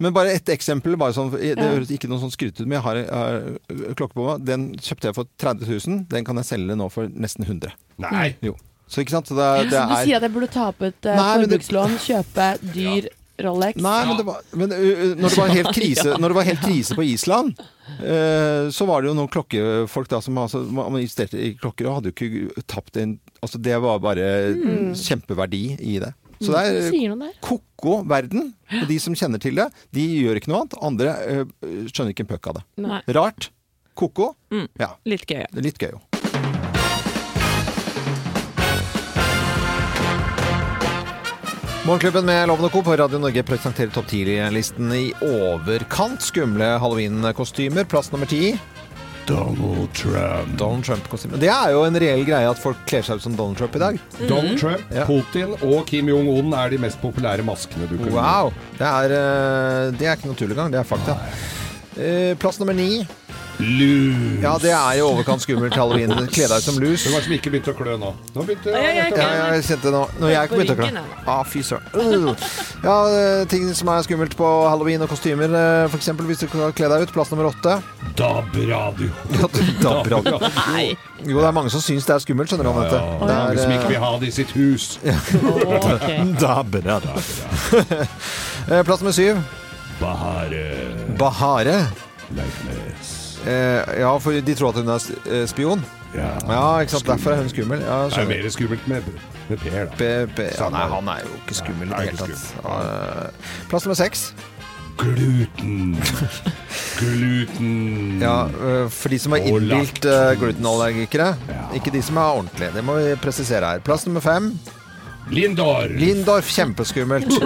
Men 0.00 0.14
bare 0.16 0.32
ett 0.32 0.48
eksempel. 0.48 0.94
Bare 0.96 1.12
sånn, 1.12 1.28
det 1.34 1.50
Ja. 1.58 1.66
høres 1.74 1.90
ikke 1.92 2.08
noe 2.08 2.20
sånn 2.22 2.32
skrytete 2.32 2.62
ut, 2.64 2.68
men 2.70 2.78
jeg 2.78 2.84
har, 2.86 2.96
jeg 3.02 3.10
har 3.12 3.34
eh, 3.68 3.94
klokke 3.98 4.16
på 4.16 4.24
meg. 4.30 4.44
Den 4.48 4.62
kjøpte 4.80 5.10
jeg 5.10 5.16
for 5.18 5.28
30 5.44 5.68
000. 5.68 5.98
Den 6.08 6.24
kan 6.24 6.40
jeg 6.40 6.48
selge 6.48 6.76
nå 6.80 6.86
for 6.92 7.08
nesten 7.12 7.44
100 7.44 7.74
Nei! 8.00 8.30
Jo. 8.40 8.54
Så 8.90 9.04
ikke 9.04 9.12
sant? 9.18 9.28
Så 9.28 9.36
det, 9.36 9.44
er- 9.44 9.68
det 9.68 9.76
Så 9.76 9.82
du 9.86 9.92
er 9.94 10.04
sier 10.08 10.16
at 10.16 10.24
jeg 10.26 10.32
burde 10.34 10.48
ta 10.50 10.68
opp 10.72 10.80
et 10.88 11.04
uh, 11.06 11.12
Nei, 11.14 11.26
det- 11.44 11.50
forbrukslån, 11.50 11.98
kjøpe 12.08 12.46
dyr 12.74 13.10
Rolex? 13.44 13.80
Nei, 13.82 13.98
men, 14.08 14.16
det 14.18 14.26
var, 14.28 14.40
men 14.52 14.72
når, 14.72 15.26
det 15.26 15.38
var 15.38 15.52
helt 15.54 15.74
krise, 15.78 16.14
når 16.16 16.32
det 16.32 16.38
var 16.38 16.48
helt 16.48 16.64
krise 16.64 16.96
på 16.98 17.06
Island, 17.06 17.60
uh, 18.00 18.70
så 18.74 18.88
var 18.88 19.02
det 19.02 19.10
jo 19.10 19.16
noen 19.18 19.30
klokkefolk 19.32 20.10
da 20.12 20.22
som 20.24 20.40
altså, 20.40 20.62
man 20.64 20.98
investerte 21.00 21.40
i 21.40 21.52
klokker 21.58 21.88
og 21.88 22.00
hadde 22.00 22.12
jo 22.12 22.16
ikke 22.16 22.64
tapt 22.70 23.00
en 23.00 23.18
Altså 23.40 23.56
det 23.56 23.72
var 23.80 24.02
bare 24.04 24.24
kjempeverdi 25.00 25.62
i 25.80 25.94
det. 26.02 26.10
Så 26.44 26.52
det 26.52 26.90
Du 26.92 27.24
er 27.24 27.32
ko-ko 27.40 28.02
verden. 28.04 28.50
Og 28.82 28.84
de 28.88 28.98
som 29.00 29.16
kjenner 29.16 29.40
til 29.40 29.56
det, 29.56 29.70
de 29.96 30.04
gjør 30.20 30.40
ikke 30.40 30.52
noe 30.52 30.60
annet. 30.66 30.76
Andre 30.84 31.16
uh, 31.24 31.88
skjønner 31.88 32.12
ikke 32.12 32.26
en 32.28 32.32
puck 32.34 32.52
av 32.52 32.60
det. 32.60 32.66
Nei. 32.84 33.00
Rart. 33.16 33.48
Ko-ko. 33.96 34.34
Mm. 34.52 34.68
Ja. 34.80 34.94
Litt 35.08 35.24
gøy. 35.24 35.40
ja. 35.46 35.52
Litt 35.56 35.80
gøy 35.80 35.94
jo. 35.96 36.04
Morgenklubben 41.90 42.26
med 42.26 42.44
Loven 42.46 42.64
og 42.68 42.70
Co. 42.70 42.80
på 42.86 42.92
Radio 42.94 43.18
Norge 43.18 43.42
presenterer 43.42 43.90
topp 43.90 44.12
10-listen 44.12 44.92
i 44.94 45.08
overkant 45.26 46.22
skumle 46.22 46.68
halloween-kostymer. 46.78 47.82
Plass 47.90 48.12
nummer 48.12 48.30
ti. 48.30 48.52
Donald 49.26 49.88
Trump. 49.98 50.52
Donald 50.60 50.86
Trump-kostyme. 50.86 51.40
Det 51.42 51.50
er 51.50 51.72
jo 51.74 51.80
en 51.88 51.98
reell 51.98 52.22
greie 52.28 52.46
at 52.46 52.60
folk 52.62 52.78
kler 52.86 53.02
seg 53.02 53.18
ut 53.18 53.24
som 53.26 53.34
Donald 53.34 53.58
Trump 53.58 53.74
i 53.74 53.82
dag. 53.82 53.98
Donald 54.20 54.54
Trump, 54.62 54.86
Ja. 54.94 55.02
Putin 55.08 55.56
og 55.58 55.82
Kim 55.90 56.06
Jong-un 56.12 56.54
er 56.54 56.70
de 56.70 56.78
mest 56.78 57.02
populære 57.02 57.42
maskene 57.42 57.90
du 57.90 57.96
kan 57.98 58.14
Wow! 58.14 58.52
Det 58.78 58.86
er, 58.86 59.16
eh, 59.18 59.90
det 59.98 60.06
er 60.06 60.14
ikke 60.14 60.30
noe 60.30 60.38
tull 60.38 60.54
engang. 60.54 60.70
Det 60.70 60.78
er 60.84 60.86
fakta. 60.94 61.18
Nei. 61.18 62.34
Plass 62.38 62.62
nummer 62.62 62.78
ni. 62.78 63.02
Lus. 63.60 64.42
Ja, 64.42 64.54
det 64.62 64.72
er 64.72 64.98
jo 64.98 65.10
overkant 65.12 65.44
skummelt 65.44 65.76
halloween. 65.76 66.12
Kle 66.32 66.48
deg 66.50 66.56
ut 66.62 66.66
som 66.66 66.78
lus. 66.82 67.04
Hvem 67.04 67.14
er 67.14 67.22
det 67.22 67.26
som 67.28 67.34
ikke 67.36 67.52
begynte 67.54 67.74
å 67.74 67.78
klø 67.78 67.96
nå? 68.00 68.12
Nå 68.34 68.44
begynte 68.48 68.72
jeg, 68.74 68.96
jeg, 68.96 69.12
jeg, 69.12 69.18
ja. 69.20 69.46
jeg 69.54 69.66
kjente 69.68 69.86
det 69.88 69.94
nå. 69.94 70.02
Når 70.22 70.32
jeg 70.34 70.50
ikke 70.50 70.60
begynte 70.60 70.76
å 70.76 70.80
klø. 70.80 71.04
Ah, 71.34 71.42
fy 71.46 71.62
søren. 71.66 71.86
Uh. 71.94 72.48
Ja, 72.84 72.96
eh, 73.12 73.44
ting 73.50 73.68
som 73.76 73.92
er 73.92 74.04
skummelt 74.06 74.36
på 74.38 74.50
halloween 74.66 75.04
og 75.04 75.12
kostymer. 75.12 75.52
f.eks. 75.52 75.92
For 75.92 76.00
eksempel 76.00 76.30
hvis 76.30 76.42
du 76.42 76.48
kan 76.50 76.74
kle 76.76 76.90
deg 76.92 77.06
ut. 77.06 77.14
Plass 77.14 77.30
nummer 77.34 77.50
åtte. 77.52 77.78
DAB-radio. 78.18 79.10
Ja, 79.40 79.48
DAB-radio. 79.84 80.40
Nei. 80.72 80.90
Jo, 81.26 81.38
det 81.40 81.46
er 81.50 81.54
mange 81.56 81.70
som 81.72 81.82
syns 81.84 82.06
det 82.08 82.16
er 82.16 82.24
skummelt, 82.24 82.50
skjønner 82.50 82.66
du. 82.66 82.70
Ja, 82.70 82.76
Anette. 82.80 83.00
ja. 83.00 83.18
Det 83.20 83.38
Mange 83.38 83.62
som 83.62 83.74
ikke 83.76 83.86
er, 83.86 83.92
vil 83.94 84.04
ha 84.04 84.12
det 84.20 84.30
i 84.30 84.36
sitt 84.40 84.54
hus. 84.56 84.90
Eh, 86.10 86.22
DAB-radio. 86.40 87.12
Eh, 88.70 88.82
Plass 88.86 89.02
nummer 89.02 89.14
syv. 89.14 89.40
Bahare 90.00 90.64
Bahare. 91.20 91.78
Leifnes. 92.36 93.19
Eh, 93.46 94.00
ja, 94.00 94.10
for 94.20 94.30
de 94.46 94.54
tror 94.54 94.68
at 94.74 94.80
hun 94.82 94.88
er 94.92 95.06
eh, 95.30 95.46
spion. 95.48 95.84
Ja. 96.14 96.30
Ja, 96.48 96.62
ikke 96.82 96.92
sant. 96.96 97.06
Derfor 97.06 97.30
er 97.30 97.42
hun 97.44 97.48
skummel. 97.52 97.80
Ja, 97.86 98.04
Det 98.10 98.18
er 98.18 98.28
mer 98.28 98.48
skummelt 98.50 98.88
med, 98.88 99.02
med 99.48 99.58
Per, 99.58 99.84
da. 99.84 99.96
Be, 99.98 100.26
be, 100.36 100.48
ja, 100.58 100.68
nei, 100.74 100.86
han 100.94 101.08
er 101.08 101.20
jo 101.24 101.36
ikke 101.40 101.54
skummel 101.60 101.88
i 101.88 101.92
det 101.94 102.10
hele 102.10 102.16
tatt. 102.26 103.44
Plass 103.70 103.86
nummer 103.86 103.98
seks. 104.00 104.30
Gluten. 105.00 105.96
Gluten. 107.00 108.18
Ja, 108.20 108.34
øh, 108.48 108.90
for 108.92 109.08
de 109.08 109.18
som 109.18 109.32
er 109.32 109.46
innbilt 109.48 110.04
glutenallergikere. 110.40 111.34
Ikke 111.74 111.94
de 111.94 112.02
som 112.02 112.16
er 112.20 112.34
ordentlige. 112.42 112.74
Det 112.74 112.84
må 112.84 112.98
vi 112.98 113.14
presisere 113.22 113.70
her. 113.72 113.78
Plass 113.86 114.06
nummer 114.06 114.20
fem. 114.20 114.52
Lindor. 115.28 115.88
Lindorf, 115.88 116.48
kjempeskummelt. 116.50 117.26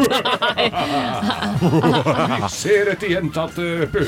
Vi 2.40 2.48
ser 2.50 2.92
etter 2.94 3.08
gjentatte 3.10 3.62
Det 3.62 4.02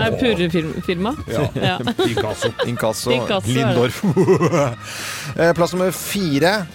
er 0.06 0.16
purrefirma. 0.20 1.14
Ja. 1.30 1.46
Ja. 1.54 1.76
Inkasso. 2.06 2.50
Inkasso, 2.66 3.10
det. 3.10 3.46
Lindorf. 3.46 4.02
Eh, 5.36 5.52
Plass 5.56 5.72
nummer 5.72 5.90
fire. 5.96 6.66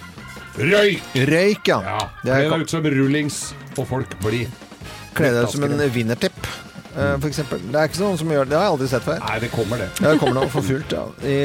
Røyk! 0.56 1.02
Røyk, 1.14 1.68
ja. 1.68 1.78
Ja. 1.86 2.00
Det 2.24 2.34
Kle 2.34 2.50
deg 2.50 2.66
ut 2.66 2.74
som 2.74 2.84
rullings, 2.92 3.38
og 3.78 3.86
folk 3.88 4.18
blir 4.20 4.50
Kle 5.16 5.30
deg 5.32 5.46
ut 5.46 5.54
som 5.54 5.64
en 5.64 5.80
vinnertipp, 5.92 6.40
eh, 6.44 6.71
for 6.94 7.28
eksempel. 7.28 7.62
Det 7.72 7.78
er 7.80 7.88
ikke 7.88 8.02
noen 8.02 8.18
som 8.20 8.32
gjør 8.34 8.44
det. 8.44 8.50
Det 8.52 8.58
har 8.58 8.66
jeg 8.66 8.74
aldri 8.76 8.88
sett 8.92 9.06
før. 9.06 9.22
Nei, 9.24 9.38
det 9.44 9.50
kommer 9.54 9.80
det. 9.82 9.88
Ja, 10.02 10.10
det 10.12 10.18
kommer 10.20 10.38
nå 10.40 10.48
for 10.52 10.66
fullt, 10.66 10.92
ja. 10.92 11.04
I 11.24 11.36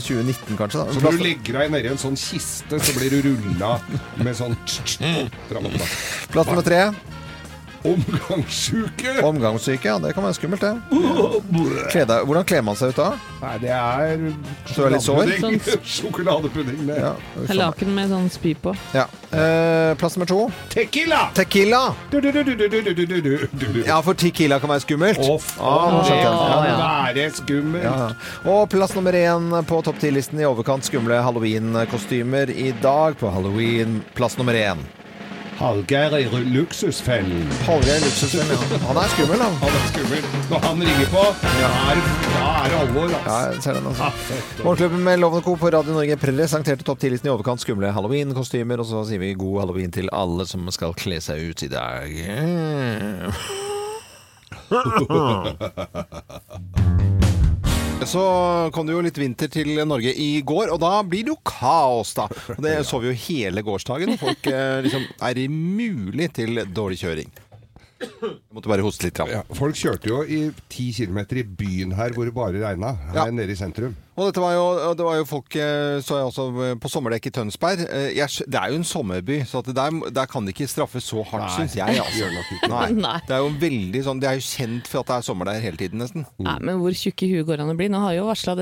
2019 0.00 0.60
kanskje. 0.60 0.84
da. 0.84 0.94
Så 0.94 1.02
når 1.04 1.18
du 1.18 1.24
legger 1.24 1.58
deg 1.60 1.74
nedi 1.74 1.90
en 1.90 2.00
sånn 2.04 2.18
kiste, 2.20 2.78
så 2.78 2.94
blir 2.98 3.10
du 3.16 3.30
rulla 3.30 3.74
med 4.22 4.38
sånn 4.38 4.54
og. 5.58 5.74
Plass 6.30 6.46
nummer 6.50 6.64
tre. 6.66 6.84
Omgangssjuke! 7.84 9.12
Omgangssyke, 9.24 9.84
ja. 9.90 9.98
Det 10.00 10.14
kan 10.16 10.24
være 10.24 10.36
skummelt, 10.38 10.62
det. 10.64 10.72
Kle 11.92 12.04
deg. 12.08 12.24
Hvordan 12.26 12.46
kler 12.48 12.62
man 12.64 12.78
seg 12.78 12.94
ut 12.94 12.98
da? 13.00 13.10
Nei, 13.42 13.52
det 13.60 13.72
er 13.76 14.24
Så 14.70 14.76
du 14.78 14.84
er 14.86 14.94
litt 14.94 15.04
sår? 15.04 15.32
sjokoladepudding. 15.34 15.84
Sjokoladepudding 15.94 16.80
med 16.88 16.96
Ja. 17.02 17.12
Laken 17.54 17.92
med 17.94 18.08
sånn 18.12 18.30
spy 18.32 18.54
på. 18.56 18.74
ja. 18.94 19.04
Eh, 19.34 19.94
plass 19.98 20.14
nummer 20.16 20.26
to. 20.30 20.50
tequila! 20.70 21.30
Tequila. 21.34 21.82
Du, 22.10 22.20
du, 22.20 22.30
du, 22.32 22.42
du, 22.44 22.54
du, 22.56 22.68
du, 22.68 22.80
du, 22.82 22.94
du, 22.94 23.06
du, 23.20 23.48
du, 23.52 23.66
du. 23.74 23.80
Ja, 23.84 24.00
for 24.06 24.14
tequila 24.14 24.60
kan 24.62 24.70
være 24.70 24.84
skummelt. 24.86 25.18
Å, 25.18 25.38
Ah, 25.60 25.90
nå 25.90 26.00
det 26.00 26.06
skjønte 26.08 26.22
jeg. 26.22 26.34
kan 26.34 26.68
Ja, 26.70 26.88
være 27.12 27.30
skummelt. 27.34 27.84
Ja. 27.84 28.50
Og 28.52 28.68
plass 28.70 28.94
nummer 28.94 29.12
én 29.18 29.50
på 29.66 29.82
topp 29.84 29.98
10-listen 30.00 30.40
i 30.40 30.46
overkant 30.48 30.84
skumle 30.86 31.18
halloween-kostymer 31.24 32.50
i 32.54 32.70
dag 32.80 33.18
på 33.18 33.30
halloween. 33.34 34.02
Plass 34.14 34.38
nummer 34.38 34.54
én. 34.54 34.78
Hallgeir 35.64 36.12
i 36.18 36.24
luksusfellen. 36.28 37.46
Hallgeir 37.64 38.02
Luksusfilm, 38.04 38.50
ja. 38.52 38.56
Han 38.84 38.98
er 39.00 39.08
skummel, 39.14 39.40
han. 39.40 39.54
Han 39.62 39.76
er 39.78 39.86
skummel. 39.88 40.26
Når 40.50 40.60
han 40.66 40.82
ringer 40.84 41.08
på, 41.08 41.22
da 41.40 41.70
er, 41.70 42.02
da 42.26 42.50
er 42.50 42.66
det 42.68 42.80
alvor, 42.82 43.06
Ja, 43.08 43.16
altså. 43.16 43.38
jeg 43.54 43.62
ser 43.64 43.72
den, 43.78 43.86
altså. 43.88 44.10
Morgenklubben 44.60 45.00
med 45.06 45.16
Loven 45.22 45.42
Co. 45.46 45.54
på 45.56 45.70
Radio 45.72 45.96
Norge 45.96 46.16
presenterte 46.20 46.84
topp 46.84 47.00
10-listen 47.00 47.30
i 47.30 47.32
overkant 47.32 47.64
skumle 47.64 47.94
halloween-kostymer. 47.96 48.76
Og 48.84 48.90
så 48.92 49.06
sier 49.08 49.24
vi 49.24 49.32
god 49.40 49.62
halloween 49.62 49.94
til 49.96 50.12
alle 50.12 50.44
som 50.50 50.68
skal 50.74 50.92
kle 51.00 51.16
seg 51.24 51.48
ut 51.48 51.64
i 51.64 51.72
dag. 51.72 52.12
Så 58.06 58.22
kom 58.74 58.86
det 58.86 58.94
jo 58.94 59.02
litt 59.04 59.18
vinter 59.18 59.48
til 59.52 59.70
Norge 59.88 60.12
i 60.20 60.40
går, 60.46 60.70
og 60.74 60.80
da 60.82 60.98
blir 61.06 61.24
det 61.26 61.32
jo 61.32 61.38
kaos, 61.46 62.12
da. 62.16 62.26
Og 62.56 62.60
det 62.64 62.76
så 62.88 63.00
vi 63.02 63.10
jo 63.10 63.16
hele 63.26 63.62
gårsdagen. 63.64 64.16
Folk 64.20 64.46
eh, 64.50 64.82
liksom 64.84 65.06
Er 65.24 65.40
mulig 65.48 66.30
til 66.36 66.60
dårlig 66.74 67.00
kjøring? 67.00 67.32
Jeg 68.04 68.32
Måtte 68.52 68.68
bare 68.68 68.84
hoste 68.84 69.06
litt. 69.08 69.18
Ja, 69.30 69.40
folk 69.56 69.78
kjørte 69.78 70.10
jo 70.10 70.22
i 70.26 70.40
ti 70.68 70.90
kilometer 70.92 71.40
i 71.40 71.46
byen 71.46 71.94
her 71.96 72.12
hvor 72.12 72.28
det 72.28 72.34
bare 72.36 72.60
regna. 72.60 72.92
Her 73.14 73.22
Ja. 73.22 73.30
nede 73.32 73.54
i 73.54 73.56
sentrum. 73.56 73.94
Og 74.14 74.28
dette 74.28 74.42
var 74.42 74.52
jo, 74.54 74.64
det 74.94 75.04
var 75.06 75.16
jo 75.18 75.24
folk 75.26 75.56
eh, 75.58 75.98
så 76.04 76.20
jeg 76.20 76.28
også 76.28 76.76
på 76.82 76.90
sommerdekk 76.92 77.26
i 77.26 77.32
Tønsberg. 77.34 77.80
Eh, 77.88 78.10
Jeg, 78.14 78.46
det 78.46 78.60
er 78.60 78.70
jo 78.70 78.78
en 78.78 78.86
sommerby, 78.86 79.40
så 79.48 79.58
at 79.64 79.72
der, 79.74 79.96
der 80.14 80.28
kan 80.30 80.46
de 80.46 80.54
ikke 80.54 80.68
straffes 80.70 81.08
så 81.10 81.24
hardt, 81.26 81.50
syns 81.56 81.74
jeg. 81.78 81.98
Altså. 81.98 82.28
Nei. 82.74 82.86
Nei. 82.94 83.16
Det 83.26 83.34
er 83.34 83.42
jo 83.42 83.50
veldig 83.64 84.04
sånn, 84.06 84.22
det 84.22 84.30
er 84.30 84.38
jo 84.38 84.46
kjent 84.46 84.90
for 84.90 85.02
at 85.02 85.10
det 85.10 85.16
er 85.18 85.26
sommer 85.26 85.50
der 85.50 85.58
hele 85.64 85.80
tiden, 85.80 86.02
nesten. 86.04 86.28
Nei, 86.38 86.56
men 86.62 86.78
hvor 86.82 86.94
tjukke 86.94 87.26
i 87.26 87.32
huet 87.34 87.48
går 87.48 87.64
han 87.64 87.72
an 87.72 87.74
å 87.74 87.80
bli? 87.80 87.90
Nå 87.90 88.04
har 88.04 88.14
jo 88.18 88.28
varsla 88.30 88.54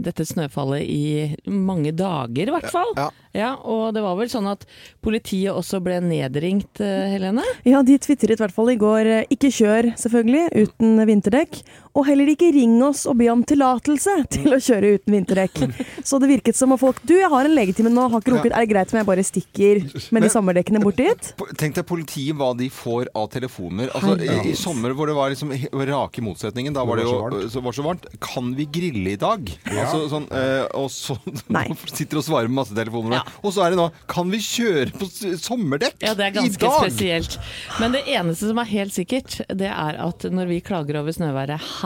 dette 0.00 0.26
snøfallet 0.26 0.88
i 0.88 1.04
mange 1.52 1.92
dager, 1.96 2.48
i 2.48 2.56
hvert 2.56 2.72
fall. 2.72 2.96
Ja. 2.96 3.10
Ja, 3.36 3.50
og 3.68 3.90
det 3.92 4.00
var 4.00 4.16
vel 4.16 4.30
sånn 4.32 4.48
at 4.48 4.64
politiet 5.04 5.52
også 5.52 5.82
ble 5.84 5.98
nedringt, 6.00 6.80
eh, 6.80 7.10
Helene? 7.12 7.44
Ja, 7.68 7.82
de 7.84 7.98
tvitret 8.00 8.38
i 8.38 8.42
hvert 8.42 8.54
fall 8.54 8.72
i 8.72 8.78
går 8.80 9.10
'ikke 9.28 9.50
kjør', 9.52 9.92
selvfølgelig, 10.00 10.44
uten 10.64 11.04
vinterdekk. 11.04 11.60
Og 11.96 12.04
heller 12.08 12.28
ikke 12.28 12.50
ring 12.54 12.76
oss 12.84 13.06
og 13.08 13.16
be 13.20 13.28
om 13.32 13.42
tillatelse 13.46 14.14
til 14.34 14.52
å 14.52 14.60
kjøre 14.60 14.96
uten 14.98 15.14
vinterdekk. 15.16 15.62
Så 16.04 16.20
det 16.20 16.28
virket 16.28 16.58
som 16.58 16.74
om 16.74 16.80
folk 16.80 17.00
'du, 17.06 17.14
jeg 17.16 17.30
har 17.32 17.48
en 17.48 17.54
legetime 17.56 17.90
nå, 17.92 18.08
har 18.12 18.20
ikke 18.20 18.34
rukket, 18.34 18.52
er 18.52 18.66
det 18.66 18.70
greit 18.72 18.92
om 18.92 18.98
jeg 19.00 19.08
bare 19.08 19.24
stikker 19.24 19.80
med 20.12 20.26
de 20.26 20.28
sommerdekkene 20.32 20.82
bort 20.82 21.00
dit?' 21.00 21.32
Tenk 21.56 21.78
deg 21.78 21.86
politiet 21.88 22.36
hva 22.36 22.50
de 22.56 22.68
får 22.68 23.08
av 23.16 23.30
telefoner. 23.32 23.88
Altså, 23.96 24.16
i, 24.20 24.52
I 24.52 24.54
sommer 24.58 24.92
hvor 24.96 25.08
det 25.08 25.16
var 25.16 25.32
liksom 25.32 25.54
rake 25.72 26.20
motsetningen, 26.24 26.76
da 26.76 26.84
var 26.84 27.00
det 27.00 27.06
jo 27.08 27.48
så 27.48 27.62
var 27.64 27.72
så 27.72 27.84
varmt. 27.86 28.06
Kan 28.20 28.52
vi 28.58 28.66
grille 28.68 29.14
i 29.14 29.20
dag? 29.20 29.48
Altså, 29.64 30.02
sånn, 30.12 30.28
øh, 30.28 30.66
og 30.76 30.90
så 30.92 31.16
Nei. 31.56 31.64
sitter 31.96 32.20
og 32.20 32.26
svarer 32.26 32.50
med 32.52 32.60
masse 32.60 32.76
telefoner. 32.76 33.24
Og 33.42 33.54
så 33.54 33.64
er 33.64 33.72
det 33.72 33.80
nå 33.80 33.88
Kan 34.10 34.28
vi 34.32 34.42
kjøre 34.42 34.92
på 34.96 35.08
sommerdekk 35.40 35.96
Ja, 36.04 36.12
det 36.18 36.28
er 36.28 36.34
i 36.34 36.36
ganske 36.40 36.60
dag? 36.60 36.78
spesielt. 36.84 37.38
Men 37.80 37.96
det 37.96 38.04
eneste 38.12 38.50
som 38.50 38.60
er 38.60 38.68
helt 38.68 38.92
sikkert, 38.92 39.40
det 39.48 39.70
er 39.72 40.00
at 40.02 40.28
når 40.28 40.50
vi 40.52 40.60
klager 40.64 41.00
over 41.00 41.14
snøværet 41.14 41.62
her 41.80 41.85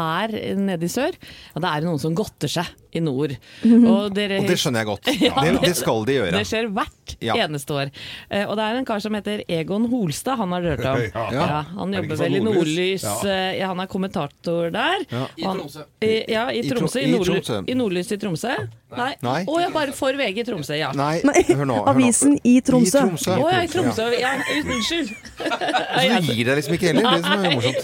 nede 0.58 0.86
i 0.86 0.92
sør, 0.92 1.16
ja, 1.16 1.62
da 1.62 1.72
er 1.72 1.82
det 1.82 1.90
noen 1.90 2.02
som 2.02 2.16
godter 2.16 2.50
seg 2.50 2.68
i 2.92 3.00
nord. 3.04 3.34
Og, 3.64 4.10
dere, 4.16 4.40
Og 4.42 4.48
det 4.50 4.56
skjønner 4.60 4.82
jeg 4.84 4.88
godt. 4.90 5.10
Ja, 5.30 5.34
det, 5.44 5.60
det 5.62 5.74
skal 5.78 6.04
de 6.08 6.16
gjøre. 6.18 6.32
Det 6.38 6.46
skjer 6.48 6.70
hvert 6.74 7.14
Ja. 7.20 7.34
eneste 7.44 7.74
år. 7.74 7.90
Eh, 8.30 8.44
og 8.46 8.54
det 8.56 8.64
er 8.66 8.78
en 8.80 8.84
kar 8.88 9.00
som 9.02 9.14
heter 9.18 9.42
Egon 9.50 9.88
Holstad, 9.90 10.38
han 10.38 10.52
har 10.56 10.62
hørt 10.72 10.84
om. 10.86 11.00
Ja. 11.10 11.26
Ja, 11.34 11.60
han 11.76 11.94
Er 11.94 12.02
jobber 12.02 12.16
vel 12.22 12.36
i 12.38 12.40
Nordlys? 12.40 13.02
Nordlys, 13.04 13.04
Ja. 13.04 13.14
eh, 13.30 13.58
ja, 13.60 13.66
han 13.72 13.80
er 13.82 13.86
kommentator 13.90 14.70
der. 14.74 15.04
Ja. 15.10 15.24
I 15.36 15.42
Tromsø. 15.46 15.84
I, 16.02 16.12
ja, 16.32 16.44
i 16.54 16.62
Tromsø. 16.68 17.00
I, 17.00 17.08
i 17.08 17.14
Nordly- 17.16 17.64
I 17.70 17.74
Nordlys 17.78 18.12
i 18.14 18.18
Tromsø? 18.22 18.54
Nei. 18.90 19.12
Å 19.14 19.22
Nei. 19.22 19.44
ja, 19.62 19.68
bare 19.70 19.92
for 19.94 20.16
VG 20.18 20.40
i 20.42 20.44
Tromsø, 20.48 20.74
ja. 20.74 20.90
Nei, 20.98 21.20
hør 21.22 21.30
nå. 21.30 21.56
hør 21.60 21.68
nå. 21.70 21.76
avisen 21.92 22.34
i 22.42 22.56
Tromsø. 22.66 22.98
I 22.98 23.04
Tromsø. 23.06 23.36
Å 23.38 23.50
ja, 23.52 23.60
i 23.62 23.70
Tromsø. 23.70 24.06
Ja, 24.18 24.32
unnskyld. 24.64 25.12
Så 25.38 26.08
du 26.26 26.32
gir 26.34 26.48
deg 26.48 26.58
liksom 26.58 26.74
ikke 26.74 26.90
heller, 26.90 27.06
det 27.06 27.22
som 27.22 27.44
er 27.44 27.54
morsomt. 27.54 27.80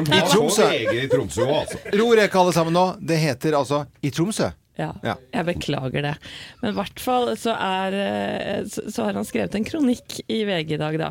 I 0.00 1.06
Tromsø. 1.12 1.44
Altså. 1.50 1.80
Ro 2.00 2.08
reka 2.16 2.40
alle 2.40 2.54
sammen 2.56 2.72
nå. 2.76 2.86
Det 3.04 3.18
heter 3.20 3.58
altså 3.60 3.82
I 4.00 4.10
Tromsø. 4.14 4.29
Ja, 4.80 4.94
Ja. 5.04 5.14
jeg 5.34 5.44
beklager 5.44 6.02
det. 6.06 6.14
Men 6.62 6.72
i 6.72 6.76
hvert 6.78 7.00
fall 7.02 7.32
så, 7.36 7.52
er, 7.52 7.96
eh, 8.00 8.62
så, 8.70 8.86
så 8.88 9.04
har 9.04 9.18
han 9.18 9.26
skrevet 9.28 9.54
en 9.58 9.66
kronikk 9.66 10.20
i 10.30 10.38
VG 10.48 10.72
i 10.76 10.80
dag, 10.80 10.96
da. 11.02 11.10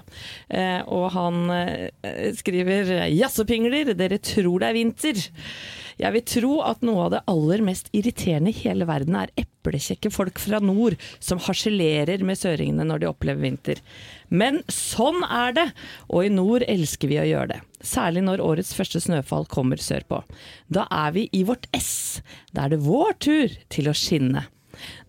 Eh, 0.49 0.81
og 0.87 1.11
han 1.13 1.49
eh, 1.53 2.31
skriver 2.39 2.89
'Jazzepingler, 3.11 3.93
dere 3.93 4.17
tror 4.17 4.63
det 4.63 4.71
er 4.71 4.79
vinter'. 4.79 5.29
Jeg 5.99 6.15
vil 6.15 6.23
tro 6.31 6.51
at 6.63 6.83
noe 6.85 7.05
av 7.05 7.11
det 7.11 7.19
aller 7.27 7.63
mest 7.65 7.89
irriterende 7.95 8.53
i 8.53 8.59
hele 8.61 8.87
verden 8.87 9.17
er 9.19 9.33
eplekjekke 9.39 10.11
folk 10.13 10.39
fra 10.39 10.61
nord 10.63 10.95
som 11.19 11.41
harselerer 11.43 12.23
med 12.23 12.39
søringene 12.39 12.85
når 12.87 13.01
de 13.01 13.09
opplever 13.09 13.43
vinter. 13.43 13.81
Men 14.31 14.61
sånn 14.71 15.25
er 15.27 15.57
det, 15.57 15.65
og 16.07 16.23
i 16.23 16.31
nord 16.31 16.63
elsker 16.71 17.11
vi 17.11 17.19
å 17.19 17.27
gjøre 17.27 17.51
det. 17.51 17.59
Særlig 17.83 18.23
når 18.27 18.45
årets 18.45 18.71
første 18.77 19.01
snøfall 19.03 19.47
kommer 19.51 19.81
sørpå. 19.83 20.21
Da 20.71 20.87
er 20.87 21.11
vi 21.17 21.25
i 21.35 21.43
vårt 21.47 21.67
ess. 21.75 22.21
Da 22.55 22.65
er 22.65 22.75
det 22.75 22.85
vår 22.87 23.19
tur 23.19 23.59
til 23.67 23.91
å 23.91 23.97
skinne. 23.97 24.47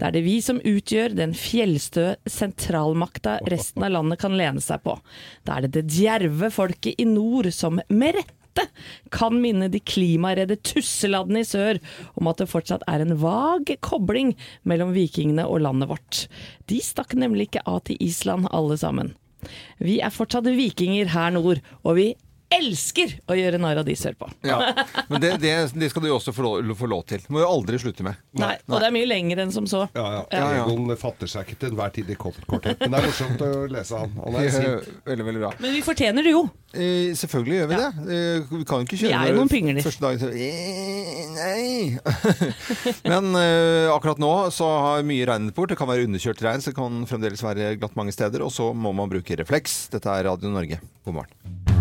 Da 0.01 0.09
er 0.09 0.17
det 0.17 0.25
vi 0.27 0.41
som 0.43 0.59
utgjør 0.67 1.15
den 1.15 1.37
fjellstø 1.39 2.17
sentralmakta 2.27 3.39
resten 3.53 3.87
av 3.87 3.95
landet 3.95 4.19
kan 4.23 4.35
lene 4.35 4.63
seg 4.65 4.83
på. 4.83 4.97
Da 5.47 5.59
er 5.59 5.69
det 5.69 5.75
det 5.77 5.95
djerve 6.01 6.51
folket 6.51 6.99
i 6.99 7.07
nord 7.07 7.53
som 7.55 7.79
med 7.87 8.19
rette 8.19 8.40
kan 9.15 9.39
minne 9.43 9.71
de 9.73 9.81
klimaredde 9.83 10.59
tusseladdene 10.67 11.45
i 11.45 11.49
sør 11.49 11.81
om 12.21 12.31
at 12.31 12.43
det 12.43 12.51
fortsatt 12.51 12.85
er 12.91 13.05
en 13.05 13.17
vag 13.23 13.73
kobling 13.85 14.35
mellom 14.69 14.95
vikingene 14.97 15.47
og 15.49 15.65
landet 15.67 15.91
vårt. 15.91 16.25
De 16.71 16.81
stakk 16.85 17.17
nemlig 17.19 17.49
ikke 17.49 17.67
av 17.69 17.85
til 17.89 18.01
Island 18.05 18.51
alle 18.55 18.79
sammen. 18.81 19.15
Vi 19.81 20.01
er 20.05 20.13
fortsatt 20.13 20.49
vikinger 20.53 21.13
her 21.15 21.33
nord, 21.33 21.63
og 21.85 21.97
vi 21.97 22.11
elsker 22.51 23.13
å 23.31 23.37
gjøre 23.39 23.59
narr 23.63 23.79
av 23.83 23.87
de 23.87 23.95
sørpå. 23.99 24.27
Ja. 24.47 24.59
Men 25.11 25.23
det, 25.23 25.31
det, 25.43 25.53
det 25.79 25.91
skal 25.93 26.03
du 26.03 26.09
jo 26.11 26.17
også 26.19 26.33
få 26.35 26.43
lov, 26.43 26.73
få 26.79 26.89
lov 26.91 27.05
til. 27.11 27.23
Det 27.23 27.31
må 27.35 27.43
jo 27.45 27.49
aldri 27.51 27.79
slutte 27.83 28.03
med. 28.07 28.19
Nei, 28.41 28.57
og 28.67 28.81
det 28.83 28.89
er 28.89 28.95
mye 28.97 29.07
lenger 29.09 29.43
enn 29.45 29.53
som 29.55 29.69
så. 29.71 29.85
Ja, 29.95 30.07
ja. 30.17 30.23
Ja, 30.35 30.49
ja. 30.59 30.65
Egon 30.65 30.91
fatter 30.99 31.31
seg 31.31 31.47
ikke 31.47 31.61
til 31.63 31.73
enhver 31.75 31.93
tid 31.95 32.11
i 32.11 32.17
kort- 32.19 32.41
korthet. 32.51 32.81
Men 32.83 32.97
det 32.97 33.03
er 33.03 33.09
morsomt 33.11 33.45
å 33.47 33.51
lese 33.71 34.01
han. 34.03 34.17
Han 34.25 34.39
er 34.41 34.51
sint. 34.55 34.91
Veldig, 35.07 35.27
veldig 35.31 35.45
bra. 35.45 35.53
Men 35.63 35.77
vi 35.79 35.83
fortjener 35.87 36.27
det 36.27 36.35
jo. 36.35 36.43
Eh, 36.71 37.11
selvfølgelig 37.19 37.57
gjør 37.61 37.71
vi 37.71 37.79
det. 37.81 37.89
Eh, 38.17 38.51
vi 38.53 38.65
kan 38.71 38.85
ikke 38.87 38.97
Vi 38.99 39.03
kjøre 39.05 39.23
er 39.25 39.33
jo 39.33 39.39
noen 39.41 39.51
pingler. 39.51 39.83
Første 39.87 40.05
dagen 40.07 40.23
så 40.23 40.31
eh, 40.35 41.25
Nei. 41.31 41.99
Men 43.13 43.31
eh, 43.41 43.89
akkurat 43.95 44.21
nå 44.23 44.33
så 44.55 44.69
har 44.87 45.07
mye 45.07 45.27
regnet 45.31 45.55
bort. 45.57 45.73
Det 45.73 45.79
kan 45.81 45.91
være 45.91 46.07
underkjørt 46.11 46.43
regn, 46.47 46.63
så 46.63 46.73
det 46.73 46.79
kan 46.79 47.03
fremdeles 47.11 47.43
være 47.47 47.75
glatt 47.81 47.99
mange 47.99 48.15
steder. 48.15 48.43
Og 48.47 48.55
så 48.55 48.71
må 48.75 48.95
man 48.97 49.11
bruke 49.13 49.39
refleks. 49.41 49.85
Dette 49.95 50.11
er 50.19 50.27
Radio 50.31 50.51
Norge. 50.55 50.83
God 51.07 51.23
morgen. 51.23 51.80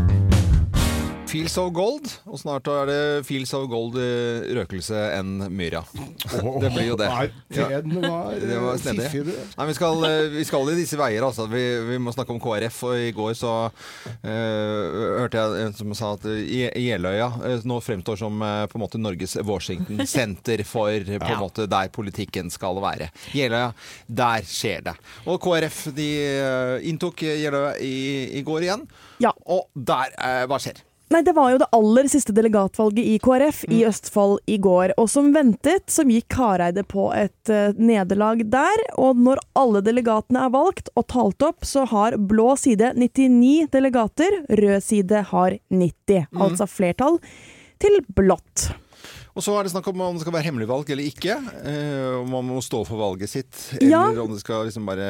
Feels 1.29 1.53
of 1.61 1.67
Gold, 1.77 2.07
og 2.25 2.39
snart 2.41 2.65
er 2.73 2.87
det 2.89 3.01
Feels 3.27 3.51
of 3.53 3.67
Gold 3.69 3.93
eh, 4.01 4.47
røkelse 4.57 4.97
enn 5.13 5.43
Myra. 5.53 5.83
Det 5.93 6.71
blir 6.73 6.87
jo 6.87 6.95
det. 6.97 7.05
Nei, 7.11 7.27
Ja. 7.53 7.67
Det 7.83 8.57
var 8.57 8.71
eh, 8.73 8.79
snedig. 8.81 9.35
Nei, 9.59 9.67
vi 9.69 9.75
skal, 9.77 10.01
eh, 10.07 10.23
vi 10.33 10.45
skal 10.47 10.71
i 10.71 10.77
disse 10.79 10.97
veier, 10.97 11.21
altså. 11.27 11.45
Vi, 11.51 11.61
vi 11.85 11.99
må 12.01 12.09
snakke 12.15 12.33
om 12.33 12.39
KrF. 12.41 12.79
Og 12.89 13.03
i 13.05 13.11
går 13.13 13.35
så 13.37 13.51
uh, 13.69 15.19
hørte 15.19 15.37
jeg 15.43 15.67
en 15.67 15.77
som 15.77 15.93
sa 16.01 16.11
at 16.17 16.25
Je- 16.25 16.73
Jeløya 16.87 17.29
eh, 17.45 17.61
nå 17.69 17.77
fremstår 17.85 18.17
som 18.23 18.41
eh, 18.41 18.65
på 18.71 18.79
en 18.79 18.85
måte 18.87 19.01
Norges 19.01 19.37
Washington-senter 19.45 20.65
for 20.65 20.89
eh, 20.97 21.21
på 21.21 21.29
en 21.29 21.41
måte 21.45 21.69
der 21.69 21.93
politikken 21.93 22.49
skal 22.53 22.81
være. 22.81 23.11
Jeløya, 23.37 23.69
der 24.09 24.49
skjer 24.49 24.81
det. 24.89 24.97
Og 25.29 25.37
KrF 25.45 25.85
de 25.93 26.09
eh, 26.25 26.75
inntok 26.89 27.21
Jeløya 27.29 27.75
i, 27.85 27.95
i 28.41 28.45
går 28.49 28.65
igjen. 28.65 28.89
Ja. 29.21 29.35
Og 29.45 29.67
der 29.75 30.09
eh, 30.17 30.45
Hva 30.49 30.57
skjer? 30.65 30.81
Nei, 31.09 31.23
det 31.25 31.33
var 31.33 31.49
jo 31.49 31.57
det 31.57 31.67
aller 31.73 32.07
siste 32.11 32.33
delegatvalget 32.37 33.01
i 33.01 33.15
KrF 33.23 33.63
i 33.73 33.79
Østfold 33.89 34.43
i 34.45 34.59
går. 34.61 34.91
Og 35.01 35.07
som 35.09 35.31
ventet, 35.33 35.87
så 35.89 36.05
gikk 36.05 36.35
Hareide 36.37 36.83
på 36.85 37.07
et 37.17 37.49
uh, 37.49 37.73
nederlag 37.73 38.43
der. 38.53 38.83
Og 39.01 39.17
når 39.17 39.41
alle 39.57 39.81
delegatene 39.85 40.43
er 40.45 40.53
valgt 40.53 40.91
og 40.93 41.07
talt 41.09 41.45
opp, 41.47 41.65
så 41.65 41.87
har 41.89 42.19
blå 42.29 42.51
side 42.61 42.91
99 42.93 43.71
delegater, 43.73 44.37
rød 44.61 44.85
side 44.85 45.23
har 45.31 45.57
90. 45.73 46.29
Altså 46.37 46.69
flertall 46.69 47.17
til 47.81 47.97
blått. 48.13 48.69
Og 49.39 49.43
så 49.45 49.53
er 49.55 49.63
det 49.63 49.71
snakk 49.71 49.85
om 49.87 50.01
om 50.03 50.17
det 50.17 50.23
skal 50.25 50.33
være 50.35 50.47
hemmelig 50.49 50.67
valg 50.67 50.89
eller 50.91 51.05
ikke. 51.07 51.35
Eh, 51.63 52.15
om 52.19 52.27
man 52.33 52.43
må 52.49 52.59
stå 52.63 52.81
for 52.87 52.99
valget 52.99 53.29
sitt, 53.31 53.55
eller 53.79 53.89
Ja. 53.93 54.21
om 54.21 54.33
det 54.33 54.41
skal 54.41 54.65
liksom 54.67 54.83
bare 54.85 55.07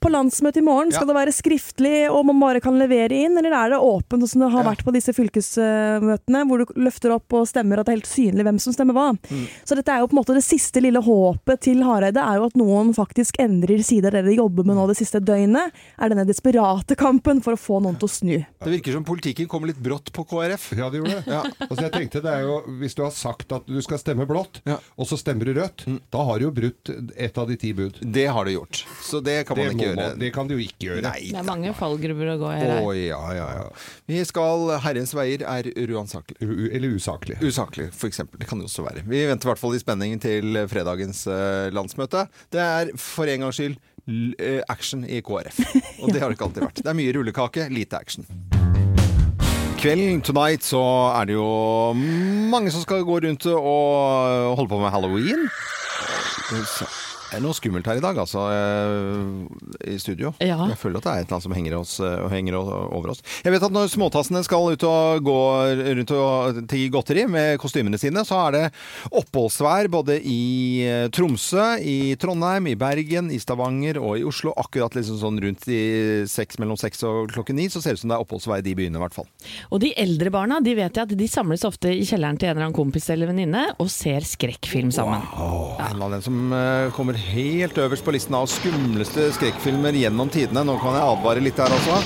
På 0.00 0.08
landsmøtet 0.08 0.62
i 0.62 0.64
morgen, 0.64 0.90
skal 0.92 1.04
Ja. 1.06 1.12
det 1.12 1.18
være 1.20 1.34
skriftlig 1.36 2.10
og 2.10 2.24
man 2.24 2.40
bare 2.40 2.60
kan 2.64 2.78
levere 2.78 3.12
inn, 3.12 3.36
eller 3.36 3.52
er 3.52 3.70
det 3.74 3.80
åpent, 3.84 4.22
sånn 4.24 4.28
som 4.32 4.40
det 4.40 4.50
har 4.52 4.64
Ja. 4.64 4.70
vært 4.70 4.84
på 4.84 4.92
disse 4.96 5.12
fylkesmøtene, 5.12 6.46
hvor 6.48 6.58
du 6.64 6.72
løfter 6.80 7.12
opp 7.14 7.32
og 7.36 7.46
stemmer 7.48 7.80
at 7.80 7.86
det 7.86 7.92
er 7.92 7.98
helt 8.00 8.08
synlig 8.10 8.44
hvem 8.46 8.60
som 8.60 8.72
stemmer 8.72 8.94
hva? 8.96 9.10
Mm. 9.30 9.46
Så 9.64 9.76
dette 9.76 9.88
er 9.92 10.00
jo 10.00 10.06
på 10.08 10.16
en 10.16 10.22
måte 10.24 10.34
det 10.36 10.44
siste 10.46 10.80
lille 10.80 11.02
håpet 11.04 11.60
til 11.60 11.82
Hareide, 11.84 12.16
er 12.22 12.38
jo 12.40 12.46
at 12.46 12.56
noen 12.56 12.94
faktisk 12.96 13.36
endrer 13.42 13.82
side 13.84 14.06
av 14.06 14.12
det 14.12 14.24
de 14.24 14.36
jobber 14.36 14.64
med 14.64 14.76
nå 14.76 14.86
det 14.88 14.96
siste 14.96 15.20
døgnet, 15.20 15.70
er 16.00 16.08
denne 16.08 16.26
desperate 16.26 16.96
kampen 16.96 17.42
for 17.42 17.52
å 17.54 17.60
få 17.60 17.82
noen 17.82 17.98
til 17.98 18.08
å 18.08 18.10
snu. 18.10 18.46
Det 18.64 18.72
virker 18.80 18.92
som 18.96 19.04
politikken 19.04 19.48
kommer 19.48 19.66
litt 19.68 19.82
brått 19.82 20.10
på 20.12 20.24
KrF. 20.26 20.70
Ja, 20.78 20.88
det 20.90 21.00
gjorde 21.02 21.24
det. 21.24 21.26
Ja. 21.26 21.42
Altså, 21.68 21.82
jeg 21.90 21.92
tenkte 21.92 22.22
det 22.22 22.32
er 22.32 22.42
jo, 22.46 22.60
Hvis 22.80 22.94
du 22.94 23.02
har 23.02 23.10
sagt 23.10 23.49
at 23.56 23.66
du 23.66 23.80
skal 23.82 23.98
stemme 24.00 24.26
blått, 24.28 24.60
Ja. 24.68 24.78
og 24.96 25.06
så 25.10 25.18
stemmer 25.20 25.48
du 25.48 25.54
rødt, 25.58 25.84
da 26.12 26.24
har 26.24 26.38
du 26.38 26.46
jo 26.46 26.50
brutt 26.54 26.90
et 27.16 27.38
av 27.38 27.48
de 27.48 27.56
ti 27.60 27.72
bud. 27.76 27.98
Det 28.02 28.26
har 28.30 28.44
du 28.44 28.52
gjort. 28.52 28.84
Så 29.02 29.20
det 29.24 29.46
kan 29.48 29.56
Det, 29.56 29.66
man 29.66 29.76
må 29.76 29.80
ikke 29.80 29.88
gjøre. 29.90 30.08
man, 30.10 30.18
det 30.18 30.32
kan 30.34 30.48
du 30.48 30.54
jo 30.56 30.62
ikke 30.64 30.86
gjøre. 30.88 31.02
Nei. 31.02 31.30
Det 31.30 31.40
er 31.40 31.48
mange 31.48 31.74
fallgrupper 31.74 32.32
å 32.34 32.38
gå 32.40 32.52
i 32.54 32.62
Å 32.80 32.94
ja, 32.96 33.20
ja, 33.36 33.48
ja. 33.60 33.68
Vi 34.06 34.22
skal 34.24 34.68
Herrens 34.84 35.14
veier 35.16 35.42
er 35.46 35.70
uansakelig. 35.90 36.38
U 36.40 36.68
eller 36.70 36.96
usaklig. 36.96 37.38
Usaklig, 37.42 37.90
for 37.92 38.08
eksempel. 38.10 38.38
Det 38.40 38.48
kan 38.48 38.58
det 38.58 38.68
også 38.70 38.84
være. 38.86 39.04
Vi 39.06 39.24
venter 39.26 39.48
i 39.48 39.52
hvert 39.52 39.62
fall 39.62 39.74
i 39.76 39.82
spenning 39.82 40.18
til 40.22 40.60
fredagens 40.70 41.26
uh, 41.30 41.70
landsmøte. 41.74 42.26
Det 42.52 42.60
er 42.60 42.92
for 43.00 43.26
en 43.30 43.46
gangs 43.46 43.56
skyld 43.60 43.76
eh, 44.38 44.60
action 44.68 45.04
i 45.04 45.20
KrF. 45.22 45.60
Og 46.02 46.12
det 46.12 46.20
har 46.22 46.30
det 46.30 46.38
ikke 46.38 46.48
alltid 46.50 46.66
vært. 46.68 46.82
Det 46.84 46.90
er 46.90 46.98
mye 46.98 47.12
rullekake, 47.18 47.68
lite 47.72 48.00
action. 48.00 48.26
Kvelden 49.80 50.20
tonight 50.20 50.64
så 50.64 50.80
er 51.16 51.24
det 51.24 51.34
jo 51.38 51.92
mange 52.52 52.68
som 52.70 52.82
skal 52.84 53.04
gå 53.08 53.16
rundt 53.24 53.46
og 53.48 54.56
holde 54.58 54.68
på 54.68 54.78
med 54.78 54.92
halloween. 54.92 55.46
Det 57.30 57.38
er 57.38 57.44
noe 57.44 57.54
skummelt 57.54 57.86
her 57.86 58.00
i 58.00 58.02
dag, 58.02 58.16
altså, 58.18 58.42
eh, 58.50 59.92
i 59.94 59.96
studio. 60.02 60.32
Ja. 60.42 60.56
Jeg 60.66 60.78
føler 60.80 60.98
at 60.98 61.04
det 61.06 61.10
er 61.10 61.20
et 61.20 61.28
eller 61.28 61.36
annet 61.36 61.44
som 61.44 61.52
henger, 61.54 61.74
oss, 61.78 61.92
eh, 62.02 62.24
henger 62.32 62.56
over 62.58 63.12
oss. 63.12 63.20
Jeg 63.44 63.54
vet 63.54 63.62
at 63.62 63.70
når 63.70 63.86
småtassene 63.92 64.42
skal 64.42 64.72
ut 64.74 64.86
og 64.88 65.22
gå 65.22 65.36
rundt 65.78 66.10
og 66.16 66.58
tigge 66.66 66.90
godteri 66.90 67.28
med 67.30 67.60
kostymene 67.62 68.00
sine, 68.02 68.24
så 68.26 68.40
er 68.48 68.56
det 68.56 68.62
oppholdsvær 69.14 69.86
både 69.94 70.16
i 70.26 70.82
eh, 70.82 71.04
Tromsø, 71.14 71.68
i 71.78 72.16
Trondheim, 72.18 72.66
i 72.66 72.74
Bergen, 72.74 73.30
i 73.30 73.38
Stavanger 73.38 74.00
og 74.02 74.18
i 74.18 74.26
Oslo. 74.26 74.50
Akkurat 74.58 74.98
liksom 74.98 75.22
sånn 75.22 75.38
rundt 75.44 75.68
i 75.70 76.26
seks, 76.26 76.58
mellom 76.58 76.80
seks 76.82 77.06
og 77.06 77.30
klokken 77.30 77.60
ni, 77.62 77.68
så 77.70 77.78
ser 77.78 77.94
det 77.94 78.00
ut 78.00 78.04
som 78.08 78.10
det 78.10 78.18
er 78.18 78.26
oppholdsvær 78.26 78.64
i 78.64 78.66
de 78.66 78.74
byene, 78.74 78.98
i 78.98 79.04
hvert 79.04 79.14
fall. 79.20 79.30
Og 79.70 79.84
de 79.86 79.92
eldre 79.94 80.34
barna 80.34 80.58
de 80.58 80.74
vet 80.74 80.98
jeg 80.98 81.06
at 81.06 81.14
de 81.22 81.30
samles 81.30 81.62
ofte 81.68 81.94
i 81.94 82.02
kjelleren 82.02 82.42
til 82.42 82.50
en 82.50 82.56
eller 82.56 82.66
annen 82.72 82.78
kompis 82.80 83.06
eller 83.14 83.30
venninne 83.30 83.68
og 83.78 83.86
ser 83.94 84.26
skrekkfilm 84.26 84.90
sammen. 84.90 85.22
En 85.30 86.02
av 86.02 86.18
dem 86.18 86.26
som 86.26 86.42
kommer 86.96 87.19
helt 87.30 87.78
øverst 87.78 88.04
på 88.06 88.12
listen 88.14 88.34
av 88.38 88.46
skumleste 88.50 89.28
skrekkfilmer 89.36 89.96
gjennom 90.00 90.30
tidene. 90.32 90.62
Nå 90.66 90.76
kan 90.82 90.96
jeg 90.98 91.06
advare 91.06 91.42
litt 91.44 91.60
her, 91.60 91.72
altså. 91.76 92.00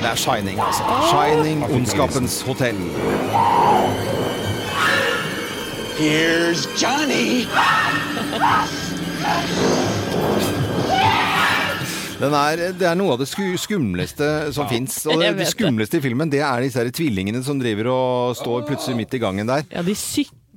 Det 0.00 0.08
er 0.10 0.16
Shining, 0.20 0.60
altså. 0.64 0.98
Shining, 1.10 1.64
Ondskapens 1.68 2.40
hotell. 2.48 2.80
Here's 6.00 6.64
Johnny. 6.80 7.44
Den 12.20 12.34
er, 12.36 12.60
det 12.76 12.84
er 12.84 12.96
noe 13.00 13.14
av 13.14 13.20
det 13.22 13.28
sku- 13.30 13.56
skumleste 13.60 14.26
som 14.52 14.68
fins. 14.68 14.98
Og 15.08 15.16
det, 15.22 15.30
det 15.38 15.46
skumleste 15.54 16.00
i 16.00 16.04
filmen, 16.04 16.28
det 16.32 16.42
er 16.44 16.64
disse 16.66 16.80
her 16.82 16.90
tvillingene 16.92 17.40
som 17.46 17.60
driver 17.60 17.88
og 17.94 18.36
står 18.40 18.66
plutselig 18.68 18.98
midt 18.98 19.16
i 19.16 19.22
gangen 19.22 19.48
der. 19.48 19.64
Ja, 19.72 19.84
de 19.86 19.94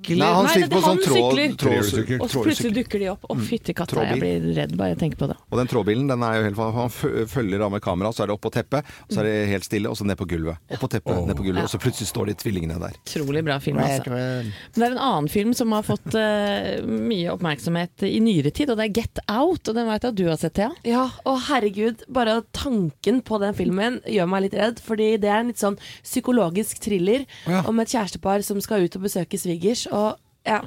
sykler 0.03 0.24
Nei, 0.24 0.31
han 0.36 0.50
sitter 0.51 0.72
på 0.72 0.81
sånn 0.83 1.01
tråd. 1.03 2.19
Og 2.19 2.29
så 2.31 2.43
plutselig 2.43 2.74
dukker 2.77 3.01
de 3.01 3.10
opp. 3.13 3.25
Å, 3.29 3.38
fytti 3.39 3.75
katta, 3.77 4.03
jeg 4.10 4.19
blir 4.22 4.48
redd 4.57 4.75
bare 4.79 4.93
jeg 4.93 5.01
tenker 5.03 5.22
på 5.24 5.29
det. 5.31 5.38
Og 5.50 5.60
den 5.60 5.69
trådbilen 5.72 6.10
den 6.12 6.25
er 6.25 6.39
jo 6.39 6.45
helt 6.48 6.62
Han 6.77 6.91
følger 7.29 7.63
av 7.65 7.74
med 7.74 7.83
kamera, 7.83 8.12
så 8.13 8.24
er 8.24 8.31
det 8.31 8.36
opp 8.38 8.43
på 8.43 8.51
teppet, 8.53 8.88
så 9.10 9.22
er 9.22 9.29
det 9.29 9.36
helt 9.51 9.67
stille, 9.67 9.89
og 9.91 9.98
så 10.00 10.07
ned 10.07 10.19
på 10.19 10.27
gulvet. 10.29 10.60
Opp 10.74 10.83
på 10.86 10.91
teppet, 10.95 11.24
ned 11.27 11.38
på 11.39 11.45
gulvet, 11.48 11.67
og 11.67 11.72
så 11.72 11.79
plutselig 11.81 12.10
står 12.10 12.31
de 12.31 12.38
tvillingene 12.43 12.79
der. 12.81 12.98
Utrolig 13.03 13.43
bra 13.45 13.60
film, 13.63 13.79
altså. 13.83 14.13
Men 14.13 14.51
det 14.75 14.88
er 14.88 14.95
en 14.95 15.03
annen 15.07 15.29
film 15.31 15.53
som 15.57 15.74
har 15.75 15.86
fått 15.88 16.10
uh, 16.17 16.83
mye 16.88 17.31
oppmerksomhet 17.33 18.05
i 18.07 18.19
nyere 18.24 18.53
tid, 18.55 18.74
og 18.74 18.79
det 18.79 18.89
er 18.89 18.95
Get 19.01 19.24
Out. 19.27 19.69
Og 19.69 19.77
den 19.77 19.89
vet 19.89 20.07
jeg 20.07 20.13
at 20.15 20.19
du 20.19 20.25
har 20.29 20.39
sett, 20.41 20.55
Thea. 20.57 20.72
Ja, 20.88 21.07
og 21.29 21.39
herregud, 21.48 22.03
bare 22.13 22.41
tanken 22.55 23.22
på 23.25 23.39
den 23.41 23.55
filmen 23.57 24.00
gjør 24.10 24.29
meg 24.29 24.48
litt 24.48 24.57
redd. 24.60 24.81
Fordi 24.83 25.13
det 25.22 25.29
er 25.31 25.41
en 25.41 25.51
litt 25.53 25.62
sånn 25.62 25.79
psykologisk 26.03 26.81
thriller 26.83 27.25
Ja. 27.50 27.63
om 27.69 27.79
et 27.79 27.91
kjærestepar 27.93 28.43
som 28.45 28.60
skal 28.62 28.86
ut 28.86 28.95
og 28.98 29.05
besøke 29.07 29.39
svigers. 29.39 29.86
Og 29.93 30.17
ja, 30.45 30.59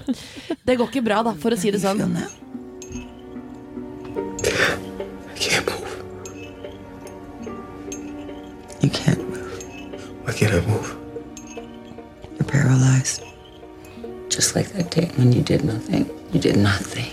det 0.67 0.79
går 0.79 0.87
ikke 0.89 1.03
bra, 1.05 1.23
da, 1.27 1.35
for 1.37 1.51
å 1.53 1.59
si 1.59 1.73
det 1.75 1.81
sånn. 1.83 2.01
I 2.07 2.29
can't 5.35 5.67
move. 5.67 5.95
You 8.81 8.91
can't 8.95 9.23
move. 9.29 9.59
Why 10.25 10.33
can't 10.33 10.55
I 10.55 10.63
move? 10.71 10.95
You're 12.39 12.49
paralyzed. 12.49 13.23
Just 14.31 14.55
like 14.55 14.69
that 14.79 14.91
day 14.91 15.11
when 15.17 15.33
you 15.33 15.43
did 15.43 15.65
nothing. 15.65 16.07
You 16.33 16.41
did 16.41 16.57
nothing. 16.57 17.13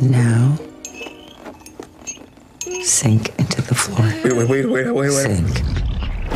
Now, 0.00 0.56
sink 2.84 3.34
into 3.38 3.62
the 3.62 3.74
floor. 3.74 4.06
Wait, 4.22 4.32
wait, 4.32 4.48
wait, 4.48 4.66
wait, 4.66 4.86
wait, 4.92 5.10
wait. 5.10 5.10
Sink. 5.10 5.77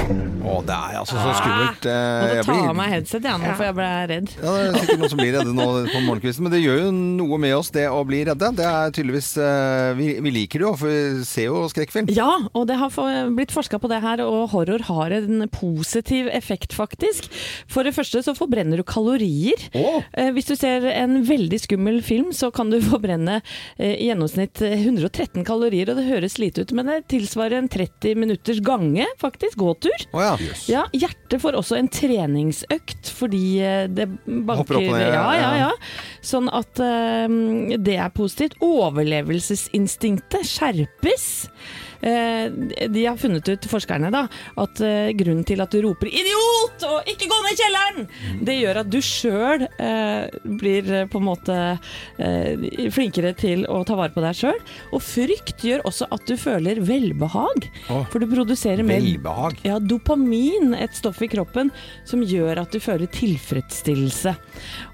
Å, 0.02 0.56
det 0.66 0.74
er 0.74 0.96
altså 0.98 1.16
så 1.16 1.32
skummelt. 1.38 1.86
Eh, 1.86 2.40
Må 2.42 2.44
ta 2.46 2.56
av 2.72 2.76
meg 2.76 2.90
headset, 2.96 3.24
jeg, 3.24 3.40
nå, 3.40 3.52
for 3.54 3.66
jeg 3.68 3.76
ble 3.76 3.88
redd. 4.10 4.32
Ja, 4.42 4.52
det 4.56 4.62
er 4.64 4.78
sikkert 4.82 5.00
noen 5.02 5.12
som 5.12 5.20
blir 5.22 5.34
redde 5.36 5.52
nå 5.54 5.66
på 5.86 6.00
morgenkvisten, 6.02 6.46
men 6.46 6.52
det 6.54 6.60
gjør 6.64 6.80
jo 6.80 6.88
noe 6.96 7.38
med 7.42 7.54
oss, 7.56 7.70
det 7.74 7.84
å 7.88 8.00
bli 8.08 8.22
redde. 8.26 8.50
Det 8.58 8.66
er 8.66 8.92
tydeligvis 8.96 9.28
eh, 9.38 9.92
Vi, 9.98 10.08
vi 10.24 10.32
liker 10.34 10.62
det 10.62 10.66
jo, 10.66 10.72
for 10.80 10.90
vi 10.90 11.26
ser 11.28 11.46
jo 11.48 11.62
skrekkfilm. 11.70 12.10
Ja, 12.12 12.28
og 12.58 12.66
det 12.68 12.78
har 12.80 12.96
blitt 13.36 13.54
forska 13.54 13.78
på 13.82 13.90
det 13.92 14.00
her, 14.04 14.24
og 14.26 14.50
horror 14.56 14.84
har 14.90 15.14
en 15.16 15.46
positiv 15.54 16.28
effekt, 16.34 16.74
faktisk. 16.76 17.30
For 17.70 17.86
det 17.86 17.94
første 17.96 18.24
så 18.26 18.34
forbrenner 18.36 18.82
du 18.82 18.86
kalorier. 18.88 19.68
Oh. 19.78 20.02
Eh, 20.18 20.32
Hvis 20.34 20.50
du 20.50 20.56
ser 20.58 20.88
en 20.90 21.20
veldig 21.28 21.62
skummel 21.62 22.02
film, 22.04 22.32
så 22.36 22.50
kan 22.54 22.72
du 22.74 22.80
forbrenne 22.92 23.38
eh, 23.78 23.94
i 23.94 24.10
gjennomsnitt 24.10 24.64
eh, 24.66 24.76
113 24.82 25.46
kalorier, 25.48 25.92
og 25.94 26.00
det 26.02 26.08
høres 26.10 26.40
lite 26.42 26.66
ut, 26.66 26.74
men 26.76 26.90
det 26.90 27.00
tilsvarer 27.14 27.60
en 27.62 27.70
30 27.72 28.18
minutters 28.18 28.60
gange, 28.64 29.06
faktisk, 29.22 29.60
gåtur. 29.62 29.91
Å 30.12 30.22
ja. 30.24 30.32
Ja, 30.70 30.82
hjertet 30.96 31.40
får 31.42 31.58
også 31.60 31.78
en 31.78 31.90
treningsøkt 31.92 33.10
fordi 33.12 33.44
eh, 33.64 33.84
det 33.90 34.08
banker 34.24 34.62
Hopper 34.62 34.80
opp 34.80 34.88
og 34.88 34.98
ned, 34.98 35.06
Ja, 35.14 35.24
ja, 35.36 35.40
ja. 35.40 35.52
ja. 35.66 35.70
Sånn 36.24 36.50
at 36.52 36.82
uh, 36.82 37.26
det 37.78 37.96
er 37.98 38.12
positivt. 38.14 38.58
Overlevelsesinstinktet 38.62 40.46
skjerpes. 40.48 41.26
Eh, 42.02 42.50
de 42.90 43.04
har 43.06 43.16
funnet 43.16 43.46
ut, 43.48 43.66
forskerne, 43.70 44.10
da, 44.10 44.24
at 44.58 44.80
eh, 44.82 45.12
grunnen 45.14 45.44
til 45.46 45.60
at 45.62 45.70
du 45.70 45.78
roper 45.84 46.10
'idiot' 46.10 46.82
og 46.88 47.06
'ikke 47.06 47.28
gå 47.30 47.38
ned 47.44 47.52
i 47.52 47.58
kjelleren', 47.60 48.08
det 48.42 48.56
gjør 48.58 48.80
at 48.80 48.90
du 48.90 48.98
sjøl 48.98 49.66
eh, 49.78 50.26
blir 50.44 51.06
på 51.06 51.20
en 51.20 51.28
måte 51.28 51.58
flinkere 52.92 53.32
til 53.38 53.64
å 53.70 53.82
ta 53.86 53.94
vare 53.98 54.12
på 54.14 54.22
deg 54.24 54.34
sjøl. 54.34 54.58
Og 54.92 55.02
frykt 55.02 55.62
gjør 55.62 55.84
også 55.86 56.08
at 56.10 56.26
du 56.26 56.34
føler 56.36 56.80
velbehag, 56.82 57.68
Å, 57.92 58.02
for 58.10 58.18
du 58.18 58.26
produserer 58.26 58.82
mer 58.86 59.00
Velbehag. 59.02 59.62
ja, 59.64 59.78
dopamin, 59.78 60.74
et 60.74 60.94
stoff 60.98 61.22
i 61.22 61.30
kroppen 61.30 61.70
som 62.08 62.22
gjør 62.22 62.64
at 62.64 62.74
du 62.74 62.80
føler 62.82 63.06
tilfredsstillelse. 63.06 64.34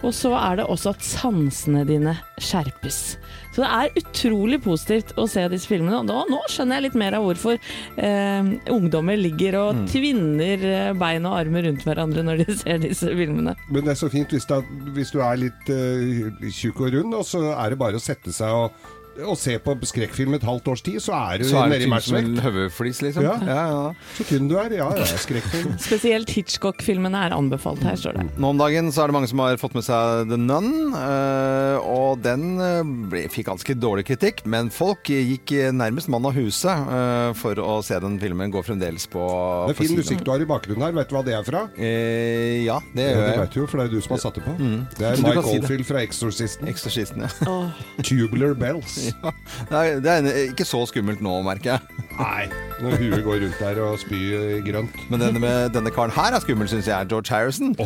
Og 0.05 0.13
så 0.13 0.35
er 0.37 0.61
det 0.61 0.69
også 0.69 0.93
at 0.93 1.05
sansene 1.05 1.87
dine 1.89 2.19
skjerpes. 2.41 3.17
Så 3.59 3.65
det 3.65 3.71
er 3.75 3.97
utrolig 3.99 4.61
positivt 4.63 5.09
å 5.19 5.25
se 5.27 5.43
disse 5.51 5.67
filmene. 5.67 5.99
Og 5.99 6.31
nå, 6.31 6.39
skjønner 6.47 6.79
jeg 6.79 6.85
litt 6.85 6.99
mer 7.01 7.17
av 7.19 7.25
hvorfor 7.27 7.57
eh, 7.59 8.53
ungdommer 8.71 9.19
ligger 9.19 9.57
og 9.59 9.81
tvinner 9.91 10.63
eh, 10.63 10.93
bein 10.99 11.27
og 11.27 11.35
armer 11.41 11.67
rundt 11.67 11.83
hverandre 11.83 12.23
når 12.23 12.45
de 12.45 12.55
ser 12.61 12.79
disse 12.85 13.11
filmene. 13.11 13.57
Men 13.67 13.83
det 13.83 13.97
er 13.97 13.99
så 13.99 14.11
fint 14.13 14.31
hvis, 14.31 14.47
da, 14.47 14.61
hvis 14.95 15.11
du 15.11 15.19
er 15.27 15.43
litt 15.43 15.73
eh, 15.75 16.31
tjukk 16.55 16.85
og 16.87 16.95
rund, 16.95 17.19
og 17.19 17.27
så 17.27 17.43
er 17.57 17.75
det 17.75 17.81
bare 17.83 17.99
å 17.99 18.05
sette 18.05 18.31
seg 18.37 18.55
og, 18.55 18.95
og 19.27 19.37
se 19.41 19.57
på 19.63 19.75
skrekkfilm 19.89 20.35
et 20.37 20.45
halvt 20.47 20.69
års 20.73 20.83
tid, 20.87 20.99
så 21.03 21.15
er 21.17 21.43
du 21.43 21.49
nede 21.49 21.83
i 21.85 21.91
matchvekt. 21.91 22.39
høvelflis, 22.45 23.01
liksom. 23.03 23.25
Ja. 23.27 23.35
Ja, 23.49 23.63
ja. 23.73 24.13
Så 24.19 24.27
tynn 24.29 24.49
du 24.51 24.57
er. 24.61 24.71
Ja, 24.79 24.89
ja, 24.95 25.07
skrekkfilm. 25.19 25.75
Spesielt 25.89 26.31
Hitchcock-filmene 26.35 27.25
er 27.29 27.35
anbefalt 27.37 27.83
her, 27.87 27.97
står 27.99 28.19
det. 28.21 28.27
Nå 28.39 28.53
om 28.55 28.61
dagen 28.61 28.93
så 28.95 29.03
er 29.05 29.11
det 29.11 29.17
mange 29.19 29.31
som 29.31 29.43
har 29.43 29.59
fått 29.61 29.75
med 29.79 29.87
seg 29.87 30.29
The 30.31 30.39
Nun, 30.39 30.95
eh, 30.95 31.89
og 31.89 32.21
den 32.25 32.45
eh, 32.63 32.83
ble, 33.11 33.25
fikk 33.33 33.49
ganske 33.51 33.77
dårlig 33.79 34.07
kritikk. 34.09 34.45
Men 34.49 34.71
folk 34.75 35.11
gikk 35.11 35.55
nærmest 35.75 36.11
mann 36.13 36.27
av 36.29 36.37
huset 36.39 36.71
eh, 36.71 37.33
for 37.39 37.59
å 37.63 37.79
se 37.87 37.99
den 38.05 38.19
filmen. 38.23 38.53
Går 38.55 38.67
fremdeles 38.71 39.09
på 39.11 39.25
Det 39.69 39.75
er 39.77 39.81
fin 39.83 39.97
musikk 39.99 40.23
du 40.27 40.33
har 40.33 40.45
i 40.45 40.49
bakgrunnen 40.49 40.87
her. 40.87 40.95
Vet 41.01 41.11
du 41.11 41.17
hva 41.19 41.25
det 41.27 41.35
er 41.39 41.47
fra? 41.47 41.65
Eh, 41.77 42.63
ja, 42.67 42.79
det 42.95 43.09
Ja, 43.09 43.17
gjør 43.17 43.27
det 43.29 43.39
vet 43.43 43.55
du 43.57 43.61
jo, 43.63 43.67
for 43.71 43.83
det 43.83 43.89
er 43.89 43.95
du 43.97 44.01
som 44.05 44.15
har 44.17 44.23
satt 44.29 44.39
det 44.39 44.47
på. 44.47 44.57
Det 44.99 45.07
er 45.11 45.23
Mike 45.25 45.45
Oldfield 45.45 45.85
si. 45.85 45.89
Fra 45.89 46.03
Exorcisten. 46.05 46.69
Exorcisten, 46.71 47.25
ja. 47.27 47.59
Tubular 48.05 48.55
Bells. 48.59 49.08
Det 49.69 49.79
er, 49.79 50.01
det 50.01 50.11
er 50.11 50.21
ikke 50.51 50.65
så 50.65 50.87
skummelt 50.89 51.21
nå, 51.25 51.33
merker 51.47 51.71
jeg. 51.75 51.81
Nei, 52.19 52.45
når 52.83 52.91
huet 53.03 53.25
går 53.27 53.37
rundt 53.45 53.59
der 53.63 53.77
og 53.85 53.99
spyr 54.03 54.39
grønt. 54.67 54.95
Men 55.11 55.19
denne, 55.23 55.39
med, 55.43 55.57
denne 55.77 55.91
karen 55.95 56.13
her 56.17 56.31
er 56.35 56.41
skummel, 56.45 56.69
syns 56.71 56.89
jeg. 56.91 56.99
George 57.11 57.29
Harrison. 57.35 57.69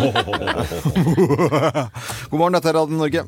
God 2.30 2.38
morgen, 2.38 2.54
dette 2.56 2.68
er 2.72 2.76
Radio 2.78 2.96
Norge. 3.02 3.22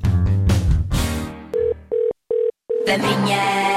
Hvem 2.85 3.01
ringer? 3.11 3.74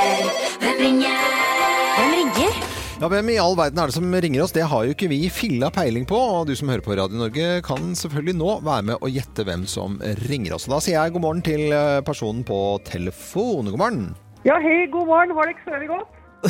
Ja, 2.98 3.06
Hvem 3.12 3.28
i 3.30 3.36
all 3.38 3.54
verden 3.54 3.78
er 3.78 3.92
det 3.92 3.94
som 3.94 4.10
ringer 4.10 4.42
oss? 4.42 4.50
Det 4.56 4.64
har 4.66 4.88
jo 4.88 4.94
ikke 4.96 5.06
vi 5.12 5.20
filla 5.30 5.68
peiling 5.74 6.06
på. 6.10 6.18
Og 6.18 6.48
du 6.50 6.56
som 6.58 6.66
hører 6.72 6.82
på 6.82 6.96
Radio 6.98 7.14
Norge 7.20 7.60
kan 7.66 7.92
selvfølgelig 7.94 8.34
nå 8.40 8.56
være 8.66 8.86
med 8.90 8.98
og 8.98 9.12
gjette 9.14 9.46
hvem 9.46 9.68
som 9.70 10.00
ringer 10.26 10.56
oss. 10.58 10.66
Og 10.66 10.74
Da 10.74 10.80
sier 10.82 10.98
jeg 10.98 11.14
god 11.14 11.22
morgen 11.28 11.44
til 11.46 11.70
eh, 11.70 12.02
personen 12.08 12.42
på 12.48 12.58
telefon. 12.90 13.70
God 13.70 13.78
morgen. 13.84 14.02
Ja, 14.48 14.58
hei, 14.64 14.88
god 14.90 15.06
morgen. 15.12 15.30
Har 15.38 15.46
dere 15.46 15.62
sovet 15.68 15.90
godt? 15.94 16.10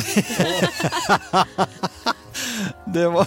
Det 2.94 3.08
var 3.12 3.26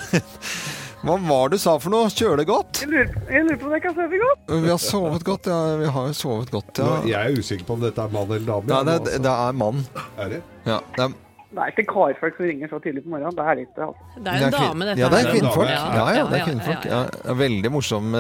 Hva 1.02 1.16
var 1.22 1.50
det 1.50 1.58
du 1.58 1.62
sa 1.62 1.74
for 1.82 1.90
noe? 1.94 2.10
Kjøle 2.14 2.44
godt? 2.46 2.82
Jeg 2.84 2.90
lurer, 2.90 3.10
jeg 3.30 3.44
lurer 3.46 3.58
på 3.62 3.66
om 3.70 3.74
jeg 3.76 3.82
kan 3.86 3.96
sove 3.98 4.18
godt? 4.22 4.40
Vi 4.66 4.70
har 4.70 4.78
sovet 4.82 5.24
godt, 5.30 5.46
ja. 5.50 5.60
Vi 5.82 5.88
har 5.98 6.08
sovet 6.18 6.50
godt, 6.54 6.72
ja. 6.82 6.90
Jeg 7.10 7.22
er 7.22 7.30
usikker 7.42 7.66
på 7.70 7.74
om 7.78 7.82
dette 7.86 8.02
er 8.02 8.10
mann 8.14 8.30
eller 8.30 8.48
dame. 8.50 8.66
Ja, 8.70 8.80
det, 8.86 8.94
altså. 9.02 9.18
det 9.26 9.32
er 9.34 9.52
mann. 9.62 9.78
Er 10.18 10.28
det? 10.36 10.42
Ja, 10.70 10.78
det 10.98 11.04
er, 11.06 11.12
Det 11.52 11.60
er 11.60 11.72
ikke 11.74 11.84
karfolk 11.90 12.38
som 12.38 12.46
ringer 12.48 12.70
så 12.72 12.78
tidlig 12.80 13.02
på 13.04 13.10
morgenen. 13.12 13.36
Det 13.36 13.44
er 13.44 13.58
det 13.60 13.84
altså. 13.84 14.06
Det 14.16 14.32
er 14.32 14.38
jo 14.40 14.46
en 14.48 14.54
dame, 14.56 14.86
dette 14.88 15.02
Ja, 15.02 15.10
det 15.12 15.18
er 15.20 15.32
kvinnfolk. 15.34 15.72
Ja, 15.72 16.06
Ja, 16.16 16.24
det 16.32 16.38
er 16.38 16.46
kvinnfolk. 16.48 16.86
Ja, 16.88 17.00
ja, 17.12 17.36
veldig 17.42 17.72
morsom. 17.76 18.16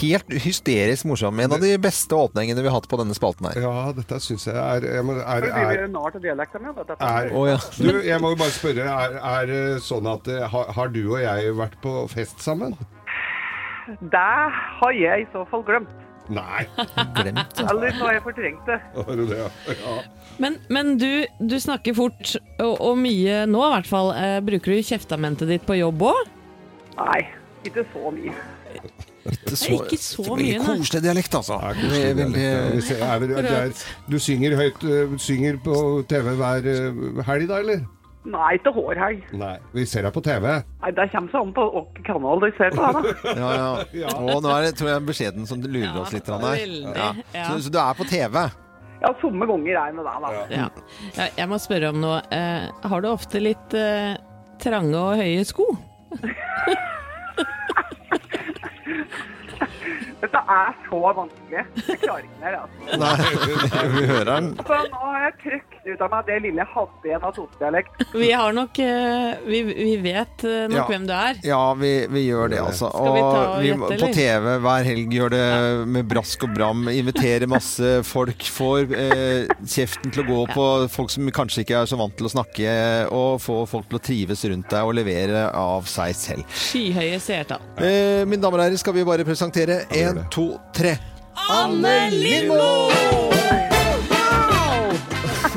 Helt 0.00 0.36
hysterisk 0.44 1.08
morsom. 1.10 1.40
En 1.42 1.56
av 1.56 1.64
de 1.64 1.72
beste 1.82 2.14
åpningene 2.14 2.62
vi 2.62 2.70
har 2.70 2.78
hatt 2.78 2.86
på 2.92 3.00
denne 3.02 3.16
spalten 3.18 3.50
her. 3.50 3.58
Ja, 3.64 3.90
dette 3.96 4.20
syns 4.22 4.46
jeg 4.46 4.54
er 4.54 4.86
Er, 4.86 5.48
er. 5.50 5.88
Du, 7.74 7.92
jeg 8.06 8.22
må 8.22 8.30
jo 8.36 8.38
bare 8.38 8.54
spørre, 8.54 8.86
er, 8.86 9.50
det 9.50 9.82
sånn 9.82 10.06
at 10.06 10.30
eh, 10.30 10.46
har, 10.46 10.72
har 10.78 10.94
du 10.94 11.02
og 11.08 11.20
jeg 11.24 11.56
vært 11.58 11.78
på 11.82 11.98
fest 12.12 12.38
sammen? 12.44 12.78
Det 14.14 14.30
har 14.78 14.94
jeg 14.94 15.26
i 15.26 15.30
så 15.34 15.42
fall 15.50 15.66
glemt. 15.66 16.05
Nei, 16.28 16.64
Glemt. 17.14 17.60
Eller 17.62 17.92
så 17.94 18.02
har 18.08 18.16
jeg 18.16 18.22
fortrengt 18.24 18.66
det. 18.66 18.78
det, 19.30 19.38
ja. 19.38 19.48
ja. 19.78 19.96
Men, 20.42 20.56
men 20.74 20.96
du, 20.98 21.10
du 21.38 21.56
snakker 21.62 21.94
fort, 21.96 22.34
og, 22.58 22.74
og 22.80 22.98
mye 22.98 23.44
nå 23.46 23.62
i 23.62 23.72
hvert 23.76 23.90
fall. 23.90 24.10
Eh, 24.18 24.38
bruker 24.44 24.74
du 24.74 24.82
kjeftamentet 24.88 25.48
ditt 25.54 25.66
på 25.68 25.78
jobb 25.78 26.02
òg? 26.10 26.22
Nei, 26.98 27.20
ikke 27.68 27.86
så 27.92 28.10
mye. 28.14 28.34
Ikke 29.26 29.56
så- 29.58 29.68
ikke 29.74 29.96
så 29.98 30.36
mye, 30.38 30.58
nei. 30.60 30.66
koselig 30.66 31.02
dialekt, 31.02 31.34
altså. 31.34 31.56
Veldig- 32.14 33.74
Du 34.10 34.18
synger 34.22 34.54
høyt 34.56 34.84
øh, 34.86 35.16
Synger 35.18 35.56
på 35.64 35.74
TV 36.08 36.34
hver 36.38 36.68
øh, 36.70 37.22
helg, 37.26 37.48
da, 37.50 37.58
eller? 37.64 37.80
Nei, 38.26 38.56
ikke 38.58 38.72
hårhelg. 38.74 39.22
Nei. 39.38 39.52
Vi 39.76 39.84
ser 39.86 40.02
deg 40.06 40.14
på 40.16 40.22
TV. 40.26 40.46
Nei, 40.82 40.90
Det 40.96 41.04
kommer 41.12 41.30
seg 41.30 41.40
an 41.44 41.52
på 41.54 41.66
hvilken 41.76 42.06
kanal 42.08 42.40
du 42.42 42.46
ser 42.58 42.74
på. 42.74 42.88
Da. 42.96 43.02
Ja, 43.40 43.50
ja. 43.94 44.12
Og 44.18 44.40
nå 44.42 44.50
er 44.50 44.66
det 44.66 44.72
tror 44.80 44.90
jeg, 44.90 45.04
beskjeden 45.06 45.46
som 45.46 45.62
lurer 45.62 45.86
Ja, 45.92 46.00
oss 46.02 46.14
litt. 46.16 46.26
her. 46.26 46.64
Ja. 46.96 47.10
ja. 47.36 47.44
Så, 47.52 47.60
så 47.68 47.72
du 47.74 47.78
er 47.82 47.94
på 48.00 48.08
TV? 48.10 48.40
Ja, 49.04 49.12
somme 49.20 49.46
ganger 49.46 49.70
er 49.76 49.90
jeg 49.92 49.94
med 49.98 50.08
deg, 50.08 50.24
da. 50.24 50.44
Ja. 50.50 50.66
Ja, 51.20 51.28
jeg 51.38 51.48
må 51.52 51.58
spørre 51.62 51.92
om 51.94 52.00
noe. 52.02 52.18
Eh, 52.34 52.66
har 52.90 53.04
du 53.04 53.10
ofte 53.12 53.42
litt 53.44 53.76
eh, 53.78 54.16
trange 54.62 54.96
og 54.98 55.20
høye 55.22 55.44
sko? 55.46 55.68
Dette 60.16 60.40
er 60.48 60.76
så 60.88 60.98
vanskelig. 61.16 61.62
Jeg 61.86 61.98
klarer 62.00 62.24
ikke 62.24 62.40
mer. 62.40 62.54
altså. 62.62 62.98
Nei, 63.02 63.88
vi 63.92 64.04
hører 64.08 64.30
den. 64.30 64.46
Så 64.64 64.78
nå 64.88 65.00
har 65.02 65.24
jeg 65.26 65.34
trøkt 65.42 65.74
ut 65.86 66.00
av 66.02 66.08
meg 66.10 66.24
det 66.26 66.36
lille 66.42 66.62
jeg 66.64 66.70
hadde 66.72 67.06
igjen 67.10 67.26
av 67.28 67.34
Toten-dialekt. 67.36 68.00
Vi 68.16 68.30
har 68.32 68.54
nok 68.56 68.78
eh, 68.82 69.42
vi, 69.46 69.60
vi 69.68 69.92
vet 70.02 70.44
eh, 70.48 70.64
nok 70.72 70.78
Ja. 70.80 70.86
hvem 70.90 71.04
du 71.06 71.12
er. 71.14 71.38
Ja, 71.46 71.60
vi, 71.78 71.90
vi 72.10 72.22
gjør 72.26 72.50
det, 72.54 72.58
altså. 72.64 72.88
Skal 72.90 73.12
vi 73.14 73.20
ta 73.22 73.28
og 73.28 73.52
Og 73.52 73.60
vi, 73.62 73.68
gjette, 73.70 73.98
på? 74.00 74.08
TV 74.16 74.56
hver 74.64 74.88
helg 74.88 75.14
gjør 75.18 75.34
det 75.36 75.44
med 75.94 76.08
brask 76.10 76.46
og 76.48 76.56
bram. 76.56 76.82
Inviterer 76.90 77.46
masse 77.52 77.92
folk. 78.08 78.48
Får 78.56 78.96
eh, 78.96 79.52
kjeften 79.68 80.14
til 80.16 80.24
å 80.24 80.26
gå 80.32 80.40
på 80.56 80.66
folk 80.96 81.12
som 81.14 81.28
kanskje 81.36 81.62
ikke 81.66 81.78
er 81.84 81.92
så 81.92 82.00
vant 82.00 82.16
til 82.18 82.26
å 82.30 82.32
snakke. 82.32 82.74
Og 83.14 83.36
få 83.44 83.60
folk 83.70 83.86
til 83.92 84.00
å 84.00 84.04
trives 84.08 84.42
rundt 84.50 84.72
deg 84.72 84.88
og 84.90 84.96
levere 84.98 85.46
av 85.52 85.86
seg 85.92 86.16
selv. 86.18 86.58
Skyhøye 86.66 87.20
seertall. 87.22 87.62
Eh, 87.78 88.24
mine 88.26 88.40
damer 88.42 88.64
og 88.64 88.66
herrer, 88.66 88.80
skal 88.80 88.96
vi 88.96 89.06
bare 89.06 89.28
presentere 89.28 89.82
én, 90.10 90.22
to, 90.34 90.46
tre. 90.76 90.96
Anne 91.52 91.96
Lindmo! 92.14 92.70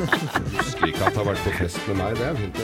Husker 0.00 0.86
ikke 0.88 1.04
at 1.04 1.12
det 1.12 1.18
har 1.18 1.26
vært 1.26 1.42
på 1.44 1.52
fest 1.58 1.80
med 1.88 1.98
meg. 1.98 2.16
Det 2.16 2.26
er 2.26 2.34
fint. 2.38 2.60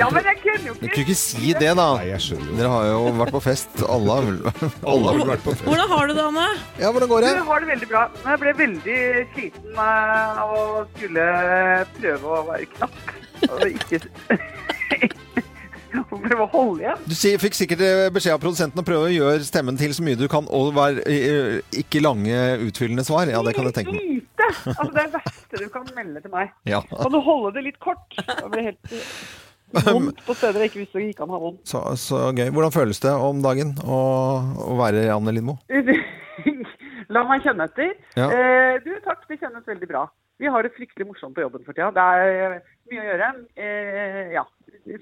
Ja, 0.00 0.08
men 0.12 0.24
jeg 0.24 0.36
kunne 0.40 0.70
jo 0.70 0.74
Du 0.74 0.84
ikke 0.86 0.94
kunne 0.94 1.04
ikke 1.04 1.16
si 1.20 1.52
det, 1.52 1.72
da. 1.76 1.86
Nei, 1.98 2.06
jeg 2.10 2.24
skjønner 2.26 2.48
jo. 2.48 2.56
Dere 2.60 2.70
har 2.74 2.86
jo 2.88 3.00
vært 3.20 3.34
på 3.36 3.42
fest, 3.44 3.82
alle 3.96 4.16
har 4.16 4.28
vel 4.28 4.38
Alle 4.94 5.04
har 5.10 5.18
vel 5.20 5.32
vært 5.32 5.44
på 5.46 5.54
fest. 5.56 5.66
Hvordan 5.68 5.92
har 5.94 6.10
du 6.10 6.14
det, 6.16 6.26
Anne? 6.30 6.46
Ja, 6.80 6.92
hvordan 6.94 7.12
går 7.12 7.26
det? 7.26 7.32
Jeg 7.36 7.48
har 7.50 7.64
det 7.64 7.70
veldig 7.74 7.90
bra. 7.92 8.04
Men 8.20 8.32
jeg 8.34 8.42
ble 8.44 8.54
veldig 8.62 9.00
sliten 9.34 9.82
eh, 9.84 10.40
av 10.44 10.54
å 10.56 10.64
skulle 10.94 11.26
prøve 11.98 12.24
å 12.38 12.42
være 12.48 12.70
knapp. 12.76 13.02
Og 13.50 13.66
ikke 13.70 14.02
prøve 16.10 16.44
å 16.44 16.48
holde 16.52 16.84
igjen. 16.84 17.04
Du 17.10 17.14
fikk 17.42 17.58
sikkert 17.58 17.84
eh, 17.84 18.06
beskjed 18.14 18.36
av 18.36 18.42
produsenten 18.42 18.82
å 18.82 18.86
prøve 18.86 19.08
å 19.08 19.12
gjøre 19.12 19.46
stemmen 19.46 19.78
til 19.80 19.94
så 19.96 20.04
mye 20.06 20.18
du 20.18 20.26
kan, 20.30 20.48
og 20.48 20.72
være 20.76 21.04
eh, 21.10 21.60
ikke 21.82 22.02
lange, 22.04 22.38
utfyllende 22.68 23.04
svar. 23.06 23.30
Ja, 23.32 23.42
det 23.46 23.54
kan 23.56 23.68
jeg 23.68 23.76
tenke 23.80 23.94
meg. 23.96 24.06
Lite! 24.20 24.50
Altså, 24.72 24.88
det 24.94 25.02
er 25.02 25.10
det 25.10 25.14
verste 25.18 25.62
du 25.62 25.68
kan 25.72 25.86
melde 25.96 26.24
til 26.24 26.34
meg. 26.34 26.54
Ja. 26.68 26.82
Kan 26.90 27.14
du 27.14 27.20
holde 27.24 27.54
det 27.58 27.66
litt 27.70 27.80
kort? 27.82 28.06
Det 28.16 28.50
blir 28.52 28.70
helt 28.70 28.94
eh, 28.94 29.90
vondt 29.90 30.24
på 30.26 30.36
steder 30.38 30.64
jeg 30.64 30.72
ikke 30.72 30.82
visste 30.82 30.98
det 31.00 31.10
gikk 31.10 31.24
an 31.24 31.32
å 31.32 31.36
ha 31.36 31.42
vondt. 31.48 31.60
Så, 31.68 31.82
så 32.00 32.22
gøy. 32.30 32.48
Hvordan 32.50 32.74
føles 32.74 33.02
det 33.02 33.14
om 33.14 33.42
dagen 33.44 33.76
å, 33.84 34.00
å 34.70 34.78
være 34.80 35.08
Anne 35.14 35.36
Lindmo? 35.36 35.58
La 37.10 37.24
meg 37.26 37.42
kjenne 37.42 37.66
etter. 37.66 37.94
Ja. 38.18 38.28
Eh, 38.30 38.76
du, 38.84 38.92
takk, 39.02 39.24
det 39.30 39.40
kjennes 39.40 39.66
veldig 39.66 39.88
bra. 39.90 40.06
Vi 40.40 40.48
har 40.48 40.64
det 40.64 40.72
fryktelig 40.72 41.08
morsomt 41.08 41.34
på 41.36 41.42
jobben 41.42 41.64
for 41.66 41.76
tida. 41.76 41.90
Det 41.92 42.00
er 42.00 42.54
mye 42.90 43.02
å 43.02 43.08
gjøre. 43.10 43.30
Eh, 43.60 44.30
ja. 44.36 44.44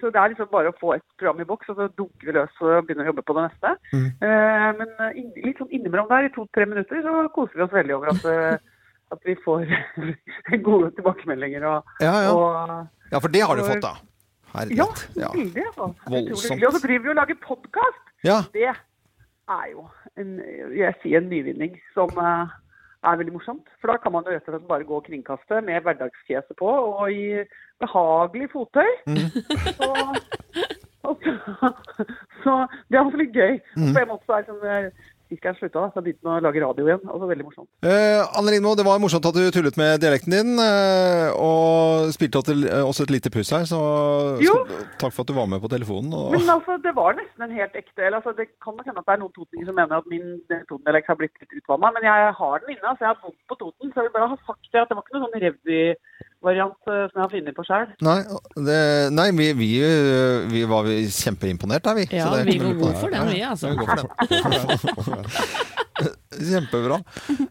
Så 0.01 0.11
det 0.13 0.21
er 0.21 0.33
liksom 0.33 0.49
bare 0.53 0.73
å 0.73 0.77
få 0.81 0.95
et 0.97 1.05
program 1.19 1.41
i 1.41 1.47
boks, 1.49 1.69
og 1.73 1.77
så 1.79 1.87
dunker 1.99 2.27
vi 2.31 2.35
løs 2.37 2.59
og 2.65 2.87
begynner 2.89 3.07
å 3.07 3.11
jobbe 3.13 3.25
på 3.29 3.37
det 3.39 3.45
neste. 3.47 3.73
Mm. 3.93 4.09
Eh, 4.27 4.67
men 4.81 4.93
in, 5.21 5.31
litt 5.45 5.61
sånn 5.63 5.71
innimellom 5.75 6.09
der, 6.11 6.27
i 6.29 6.33
to-tre 6.35 6.67
minutter, 6.69 7.01
så 7.05 7.15
koser 7.37 7.61
vi 7.61 7.65
oss 7.67 7.73
veldig 7.77 7.97
over 7.97 8.13
at, 8.15 8.27
eh, 8.33 8.59
at 9.15 9.25
vi 9.29 9.37
får 9.45 9.65
gode 10.69 10.91
tilbakemeldinger. 10.99 11.65
Og, 11.71 11.95
Ja, 12.05 12.15
ja. 12.27 12.35
og 12.35 13.13
Ja, 13.13 13.19
for 13.25 13.33
det 13.33 13.41
har 13.49 13.57
du 13.57 13.65
fått, 13.65 13.83
da. 13.87 13.95
ja, 13.97 14.59
Herregud. 14.59 15.03
Ja. 15.17 15.33
veldig. 15.37 15.65
Altså. 15.71 15.91
Voldsomt. 16.11 16.65
Og 16.69 16.73
så 16.77 16.83
driver 16.87 17.05
vi 17.07 17.13
og 17.15 17.19
lager 17.21 17.41
podkast. 17.45 18.05
Ja. 18.25 18.39
Det 18.53 18.69
er 18.69 19.67
jo 19.73 19.87
en, 20.21 20.35
jeg 20.77 20.95
sier 21.03 21.23
en 21.23 21.31
nyvinning 21.31 21.79
som 21.95 22.11
eh, 22.21 22.57
er 23.11 23.21
veldig 23.21 23.35
morsomt. 23.35 23.69
For 23.81 23.93
da 23.93 23.99
kan 24.03 24.15
man 24.15 24.27
jo 24.27 24.35
rett 24.35 24.49
og 24.49 24.55
slett 24.55 24.69
bare 24.71 24.87
gå 24.89 24.99
og 24.99 25.07
kringkaste 25.09 25.61
med 25.67 25.85
hverdagsfjeset 25.87 26.59
på 26.59 26.69
og 26.69 27.13
i 27.13 27.45
behagelig 27.83 28.51
fottøy. 28.55 28.91
Så, 29.79 29.91
så, 31.61 31.71
så 32.43 32.57
det 32.89 32.99
er 32.99 33.05
også 33.05 33.23
litt 33.23 33.37
gøy. 33.37 33.61
Mm. 33.77 33.93
På 33.93 34.03
en 34.03 34.11
måte 34.13 34.27
så 34.27 34.39
er 34.39 34.47
det 34.47 34.53
sånn 34.53 34.91
eh, 35.31 35.39
jeg 35.45 35.57
slutta, 35.59 35.83
så 35.95 36.03
begynte 36.05 36.25
jeg 36.25 36.41
å 36.41 36.45
lage 36.45 36.63
radio 36.65 36.87
igjen. 36.89 37.03
Altså 37.09 37.29
veldig 37.31 37.47
morsomt. 37.47 37.69
Eh, 37.85 38.21
Anne 38.39 38.53
Lindmo, 38.55 38.75
det 38.79 38.87
var 38.87 39.01
morsomt 39.03 39.27
at 39.29 39.37
du 39.37 39.51
tullet 39.55 39.77
med 39.81 40.01
dialekten 40.03 40.35
din, 40.35 40.53
eh, 40.63 41.29
og 41.37 42.09
spilte 42.15 42.43
eh, 42.55 42.83
også 42.85 43.07
et 43.07 43.15
lite 43.17 43.31
puss 43.35 43.51
her, 43.55 43.65
så 43.69 43.81
Jo. 44.43 44.55
takk 44.99 45.13
for 45.13 45.23
at 45.25 45.29
du 45.31 45.35
var 45.37 45.47
med 45.47 45.61
på 45.61 45.69
telefonen. 45.73 46.13
Og, 46.13 46.33
Men 46.33 46.49
altså, 46.57 46.79
det 46.83 46.95
var 46.97 47.15
nesten 47.19 47.43
en 47.49 47.57
helt 47.59 47.75
ekte 47.77 48.03
eller, 48.07 48.19
altså, 48.21 48.33
Det 48.39 48.49
kan 48.65 48.75
nok 48.77 48.87
hende 48.89 48.99
at 49.03 49.07
det 49.09 49.15
er 49.17 49.23
noen 49.25 49.37
totninger 49.37 49.67
som 49.67 49.75
mener 49.75 49.97
at 49.99 50.07
min 50.11 50.41
Toten-dialekt 50.69 51.07
har 51.13 51.17
blitt 51.21 51.37
litt 51.41 51.53
utvanna, 51.61 51.93
men 51.95 52.03
jeg 52.09 52.33
har 52.41 52.59
den 52.65 52.71
inne. 52.77 52.87
altså 52.89 53.05
Jeg 53.05 53.13
har 53.15 53.21
bodd 53.25 53.39
på 53.49 53.59
Toten, 53.63 53.93
så 53.93 54.01
jeg 54.01 54.09
vil 54.09 54.17
bare 54.17 54.33
ha 54.35 54.39
sagt 54.47 54.69
det 54.73 54.81
at 54.83 54.89
det 54.89 54.97
var 54.97 55.05
ikke 55.05 55.17
noen 55.19 55.27
sånn 55.29 55.43
revy-variant 55.45 56.28
eh, 56.39 57.09
som 57.11 57.17
jeg 57.17 57.25
har 57.25 57.31
funnet 57.33 57.55
på 57.57 57.63
sjøl. 57.67 57.87
nei, 58.07 58.19
det, 58.69 58.79
nei 59.15 59.29
vi, 59.39 59.47
vi, 59.59 59.69
eh, 59.83 60.47
vi 60.53 60.61
var 60.71 60.83
kjempeimponert 60.87 61.85
der, 61.85 61.95
vi. 61.99 62.05
Ja, 62.15 62.23
Så 62.27 62.31
det 62.37 62.41
er 62.41 62.45
vi 62.53 62.59
går 62.63 62.75
god 62.79 62.95
for 63.03 63.09
den, 63.13 63.23
vi, 63.33 63.37
Ja, 63.43 63.49
altså. 63.57 63.69
Kjempebra. 66.39 67.01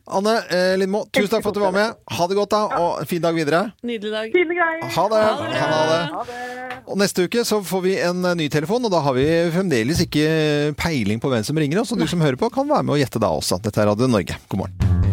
Anne 0.05 0.33
eh, 0.49 0.77
Lindmo, 0.79 1.03
tusen 1.11 1.31
takk 1.31 1.43
for 1.43 1.51
at 1.51 1.57
du 1.57 1.63
var 1.63 1.75
med. 1.75 1.97
Ha 2.17 2.27
det 2.29 2.37
godt, 2.37 2.53
da, 2.53 2.79
og 2.79 3.01
en 3.01 3.09
fin 3.09 3.23
dag 3.23 3.35
videre. 3.35 3.65
Nydelig 3.87 4.13
dag. 4.13 4.31
Fine 4.35 4.57
greier. 4.57 4.87
Ha 4.95 5.07
det. 5.11 5.23
Ha 5.25 5.81
det. 5.91 6.01
Ha 6.13 6.23
det. 6.29 6.79
Og 6.87 6.99
neste 7.01 7.27
uke 7.27 7.43
så 7.47 7.59
får 7.65 7.83
vi 7.83 7.97
en 7.99 8.23
eh, 8.23 8.37
ny 8.39 8.47
telefon, 8.53 8.85
og 8.87 8.93
da 8.93 9.03
har 9.03 9.17
vi 9.17 9.27
fremdeles 9.55 10.03
ikke 10.07 10.27
peiling 10.79 11.21
på 11.23 11.33
hvem 11.33 11.45
som 11.47 11.59
ringer 11.59 11.83
oss. 11.83 11.93
Og 11.95 12.01
du 12.01 12.07
som 12.07 12.23
hører 12.23 12.39
på, 12.39 12.51
kan 12.53 12.69
være 12.69 12.87
med 12.87 12.97
og 12.97 13.03
gjette 13.03 13.23
da 13.23 13.33
også. 13.35 13.61
Dette 13.63 13.83
er 13.83 13.91
Radio 13.91 14.09
Norge. 14.11 14.39
God 14.47 14.65
morgen. 14.65 15.06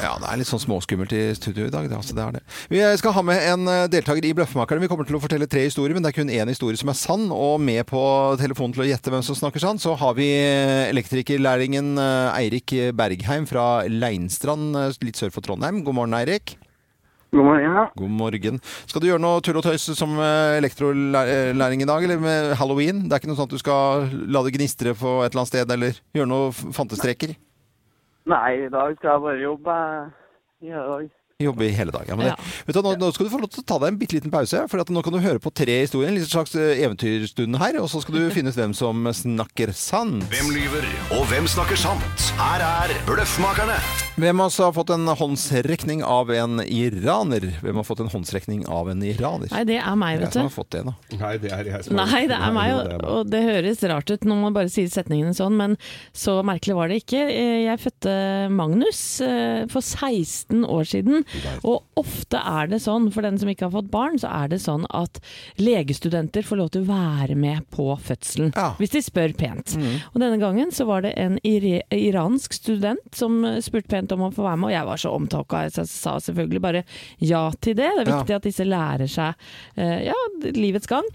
Ja, 0.00 0.14
det 0.16 0.30
er 0.30 0.40
litt 0.40 0.48
sånn 0.48 0.62
småskummelt 0.62 1.12
i 1.12 1.22
studio 1.36 1.66
i 1.68 1.72
dag. 1.72 1.88
Det, 1.90 1.96
altså, 1.96 2.16
det 2.16 2.24
er 2.24 2.38
det. 2.38 2.44
Vi 2.72 2.80
skal 3.00 3.14
ha 3.16 3.24
med 3.26 3.42
en 3.50 3.68
eh, 3.68 3.86
deltaker 3.92 4.24
i 4.24 4.32
Bløffmakerne. 4.36 4.80
Vi 4.80 4.88
kommer 4.88 5.08
til 5.08 5.18
å 5.18 5.22
fortelle 5.22 5.48
tre 5.50 5.66
historier, 5.66 5.92
men 5.96 6.04
det 6.04 6.12
er 6.12 6.18
kun 6.20 6.32
én 6.32 6.48
historie 6.48 6.80
som 6.80 6.88
er 6.92 6.98
sann. 6.98 7.28
Og 7.34 7.60
med 7.60 7.84
på 7.90 8.00
telefonen 8.40 8.72
til 8.76 8.86
å 8.86 8.88
gjette 8.88 9.12
hvem 9.12 9.24
som 9.26 9.36
snakker 9.36 9.60
sann, 9.62 9.80
så 9.82 9.92
har 10.00 10.16
vi 10.16 10.30
elektrikerlæringen 10.30 11.20
elektrikerlærlingen 11.30 11.98
eh, 11.98 12.38
Eirik 12.40 12.74
Bergheim 12.96 13.46
fra 13.46 13.84
Leinstrand, 13.88 14.76
eh, 14.76 14.96
litt 15.04 15.16
sør 15.16 15.32
for 15.34 15.44
Trondheim. 15.44 15.82
God 15.84 15.94
morgen, 15.94 16.14
Eirik. 16.14 16.56
God 17.32 17.44
morgen. 17.46 17.76
Ja. 17.76 17.84
God 17.96 18.10
morgen. 18.10 18.60
Skal 18.86 19.02
du 19.02 19.06
gjøre 19.06 19.22
noe 19.22 19.42
tull 19.44 19.60
og 19.60 19.66
tøys 19.66 19.84
som 19.94 20.16
eh, 20.18 20.58
elektrolæring 20.58 21.84
i 21.84 21.88
dag, 21.88 22.04
eller 22.04 22.18
med 22.22 22.56
halloween? 22.58 23.04
Det 23.06 23.14
er 23.14 23.22
ikke 23.22 23.30
noe 23.30 23.38
sånt 23.38 23.52
at 23.52 23.58
du 23.58 23.62
skal 23.62 24.08
la 24.30 24.42
det 24.46 24.54
gnistre 24.56 24.96
på 24.98 25.20
et 25.22 25.30
eller 25.30 25.44
annet 25.44 25.52
sted, 25.52 25.76
eller 25.76 26.02
gjøre 26.16 26.30
noe 26.30 26.50
fantestreker? 26.74 27.36
Nei, 27.36 27.49
i 28.26 28.68
dag 28.68 28.96
skal 28.96 29.08
jeg 29.08 29.20
bare 29.20 29.38
jobbe. 29.38 30.12
I. 30.60 31.10
Jobbe 31.40 31.64
i 31.66 31.72
hele 31.72 31.90
dag. 31.94 32.04
Ja, 32.08 32.16
men 32.16 32.26
det, 32.26 32.34
Ja. 32.36 32.48
vet 32.66 32.76
du, 32.76 32.82
nå, 32.84 32.94
nå 33.00 33.10
skal 33.14 33.26
du 33.26 33.32
få 33.32 33.40
lov 33.40 33.50
til 33.50 33.62
å 33.62 33.66
ta 33.66 33.78
deg 33.80 33.88
en 33.94 33.98
bitte 34.00 34.18
liten 34.18 34.30
pause, 34.32 34.60
for 34.68 34.80
at 34.82 34.90
nå 34.92 35.02
kan 35.02 35.12
du 35.16 35.20
høre 35.24 35.40
på 35.40 35.52
tre 35.56 35.80
historier. 35.82 36.10
En 36.12 36.18
liten 36.18 36.28
slags 36.28 36.54
eh, 36.54 36.82
eventyrstund 36.84 37.56
her, 37.60 37.78
og 37.80 37.88
så 37.88 38.02
skal 38.04 38.14
du 38.18 38.30
finne 38.36 38.52
ut 38.52 38.58
hvem 38.60 38.74
som 38.76 39.08
snakker 39.16 39.72
sant. 39.76 40.24
Hvem 40.32 40.52
lyver, 40.54 40.84
og 41.16 41.24
hvem 41.32 41.48
snakker 41.48 41.80
sant? 41.80 42.28
Her 42.40 42.60
er 42.66 42.94
Bløffmakerne. 43.08 43.78
Hvem 44.20 44.40
av 44.42 44.50
oss 44.50 44.58
har 44.60 44.72
fått 44.76 44.90
en 44.92 45.06
håndsrekning 45.16 46.02
av 46.04 46.28
en 46.34 46.60
iraner? 46.60 47.46
Hvem 47.64 47.78
har 47.80 47.86
fått 47.88 48.02
en 48.04 48.10
håndsrekning 48.12 48.66
av 48.68 48.90
en 48.92 49.00
iraner? 49.06 49.48
Nei, 49.54 49.62
det 49.64 49.78
er 49.80 49.96
meg, 49.96 50.18
Jeg 50.18 50.26
vet 50.26 50.34
som 50.36 50.42
du. 50.42 50.48
har 50.50 50.52
fått 50.52 50.70
det, 50.74 50.82
da. 50.84 50.94
Nei, 51.22 51.30
det 51.40 51.52
er 51.56 51.70
jeg 51.70 51.86
som 51.86 51.96
Nei, 51.96 52.20
det 52.28 52.36
er 52.36 52.52
meg, 52.52 52.72
og, 52.74 52.82
det 52.90 52.98
og 53.14 53.30
det 53.32 53.40
høres 53.46 53.80
rart 53.88 54.12
ut 54.12 54.26
når 54.28 54.42
man 54.42 54.56
bare 54.58 54.68
sier 54.72 54.90
setningene 54.92 55.32
sånn, 55.38 55.56
men 55.56 55.78
så 56.12 56.36
merkelig 56.44 56.76
var 56.76 56.92
det 56.92 57.00
ikke. 57.00 57.22
Eh, 57.32 57.56
Jeg 57.70 57.80
fødte 57.80 58.12
Magnus 58.52 59.00
eh, 59.24 59.64
for 59.72 59.80
16 59.80 60.66
år 60.68 60.84
siden 60.90 61.24
Og 61.64 61.82
ofte 62.00 62.40
er 62.40 62.70
det 62.70 62.80
sånn, 62.82 63.10
for 63.12 63.22
den 63.26 63.38
som 63.40 63.48
ikke 63.52 63.68
har 63.68 63.74
fått 63.74 63.90
barn, 63.92 64.18
så 64.20 64.30
er 64.32 64.48
det 64.52 64.60
sånn 64.62 64.86
at 64.96 65.20
legestudenter 65.60 66.42
får 66.46 66.56
lov 66.60 66.70
til 66.74 66.84
å 66.84 66.90
være 66.90 67.36
med 67.38 67.66
på 67.74 67.86
fødselen. 68.06 68.52
Hvis 68.80 68.94
de 68.94 69.02
spør 69.04 69.34
pent. 69.38 69.76
Og 70.12 70.20
denne 70.20 70.38
gangen 70.40 70.72
så 70.74 70.86
var 70.88 71.02
det 71.04 71.14
en 71.20 71.38
iransk 71.44 72.54
student 72.56 73.14
som 73.16 73.40
spurte 73.62 73.90
pent 73.92 74.12
om 74.12 74.26
å 74.26 74.30
få 74.34 74.44
være 74.46 74.60
med, 74.60 74.70
og 74.70 74.74
jeg 74.74 74.88
var 74.88 75.00
så 75.02 75.12
omtåka, 75.16 75.62
så 75.70 75.82
jeg 75.84 75.90
sa 75.92 76.16
selvfølgelig 76.20 76.62
bare 76.64 76.84
ja 77.18 77.42
til 77.60 77.76
det. 77.78 77.90
Det 77.96 78.04
er 78.04 78.10
viktig 78.12 78.36
at 78.36 78.46
disse 78.48 78.66
lærer 78.66 79.10
seg 79.10 79.34
uh, 79.78 80.00
ja, 80.06 80.16
livets 80.56 80.88
gang. 80.90 81.06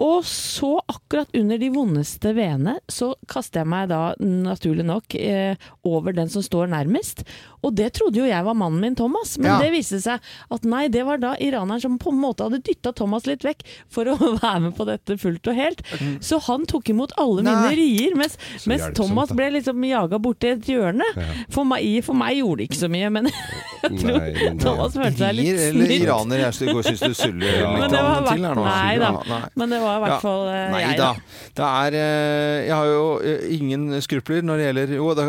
Og 0.00 0.24
så, 0.28 0.74
akkurat 0.90 1.32
under 1.38 1.58
de 1.60 1.70
vondeste 1.74 2.32
veene, 2.36 2.76
så 2.90 3.12
kaster 3.30 3.62
jeg 3.62 3.70
meg 3.72 3.88
da 3.92 4.02
naturlig 4.20 4.86
nok 4.88 5.16
uh, 5.18 5.68
over 5.88 6.16
den 6.16 6.30
som 6.32 6.44
står 6.44 6.70
nærmest. 6.72 7.24
Og 7.62 7.76
det 7.78 7.92
trodde 7.98 8.18
jo 8.18 8.26
jeg 8.28 8.44
var 8.46 8.56
mannen 8.58 8.80
min, 8.82 8.96
Thomas, 8.98 9.36
men 9.38 9.52
Ja. 9.52 9.58
Det 9.62 9.70
viste 9.74 10.00
seg 10.02 10.20
at 10.52 10.66
nei, 10.68 10.84
det 10.92 11.04
var 11.08 11.20
da 11.22 11.32
iraneren 11.42 11.80
som 11.82 11.98
på 12.02 12.12
en 12.12 12.20
måte 12.22 12.46
hadde 12.46 12.60
dytta 12.66 12.92
Thomas 12.98 13.26
litt 13.30 13.44
vekk 13.46 13.62
for 13.92 14.10
å 14.12 14.16
være 14.42 14.60
med 14.68 14.76
på 14.78 14.86
dette 14.88 15.16
fullt 15.22 15.46
og 15.52 15.58
helt. 15.58 15.82
Så 16.24 16.40
han 16.48 16.66
tok 16.70 16.90
imot 16.92 17.14
alle 17.20 17.44
mine 17.46 17.72
rier, 17.78 18.16
mens, 18.18 18.36
mens 18.68 18.88
Thomas 18.98 19.32
ble 19.36 19.50
liksom 19.58 19.82
jaga 19.86 20.18
borti 20.22 20.52
et 20.56 20.68
hjørne. 20.68 21.06
For 21.52 21.64
meg, 21.68 21.86
for 22.06 22.18
meg 22.18 22.38
gjorde 22.40 22.62
det 22.62 22.68
ikke 22.70 22.80
så 22.82 22.90
mye, 22.92 23.10
men 23.14 23.30
jeg 23.82 23.98
tror 24.02 24.18
Nei, 24.18 24.30
nei. 24.36 24.52
Thomas 24.62 24.94
følte 24.98 25.22
seg 25.24 25.36
litt 25.38 25.48
Rier 25.52 25.68
eller 25.72 25.92
iraner? 25.96 26.42
Jeg 26.46 26.54
syns 26.60 27.02
du 27.02 27.14
suller 27.18 27.56
Ja. 27.62 27.70
litt 27.72 27.80
Men 27.82 27.94
det 27.94 28.02
var 28.06 28.26
til 28.28 28.46
her 28.46 28.58
nå. 28.58 28.64
nei 28.66 28.94
da. 29.02 29.10
Ja. 29.32 29.38
Men 29.58 29.72
det 29.74 29.80
var 29.82 29.96
i 29.98 30.02
hvert 30.04 30.22
fall 30.22 30.44
eh, 30.52 30.66
Nei 30.72 30.82
jeg, 30.84 30.98
da. 31.00 31.08
da. 31.12 31.48
Det 31.58 31.66
er 31.68 31.96
eh, 31.98 32.58
Jeg 32.68 32.74
har 32.76 32.86
jo 32.92 33.02
eh, 33.26 33.44
ingen 33.56 33.86
skrupler 34.04 34.44
når 34.46 34.60
det 34.62 34.66
gjelder 34.68 34.94
Jo, 34.96 35.08
det 35.18 35.26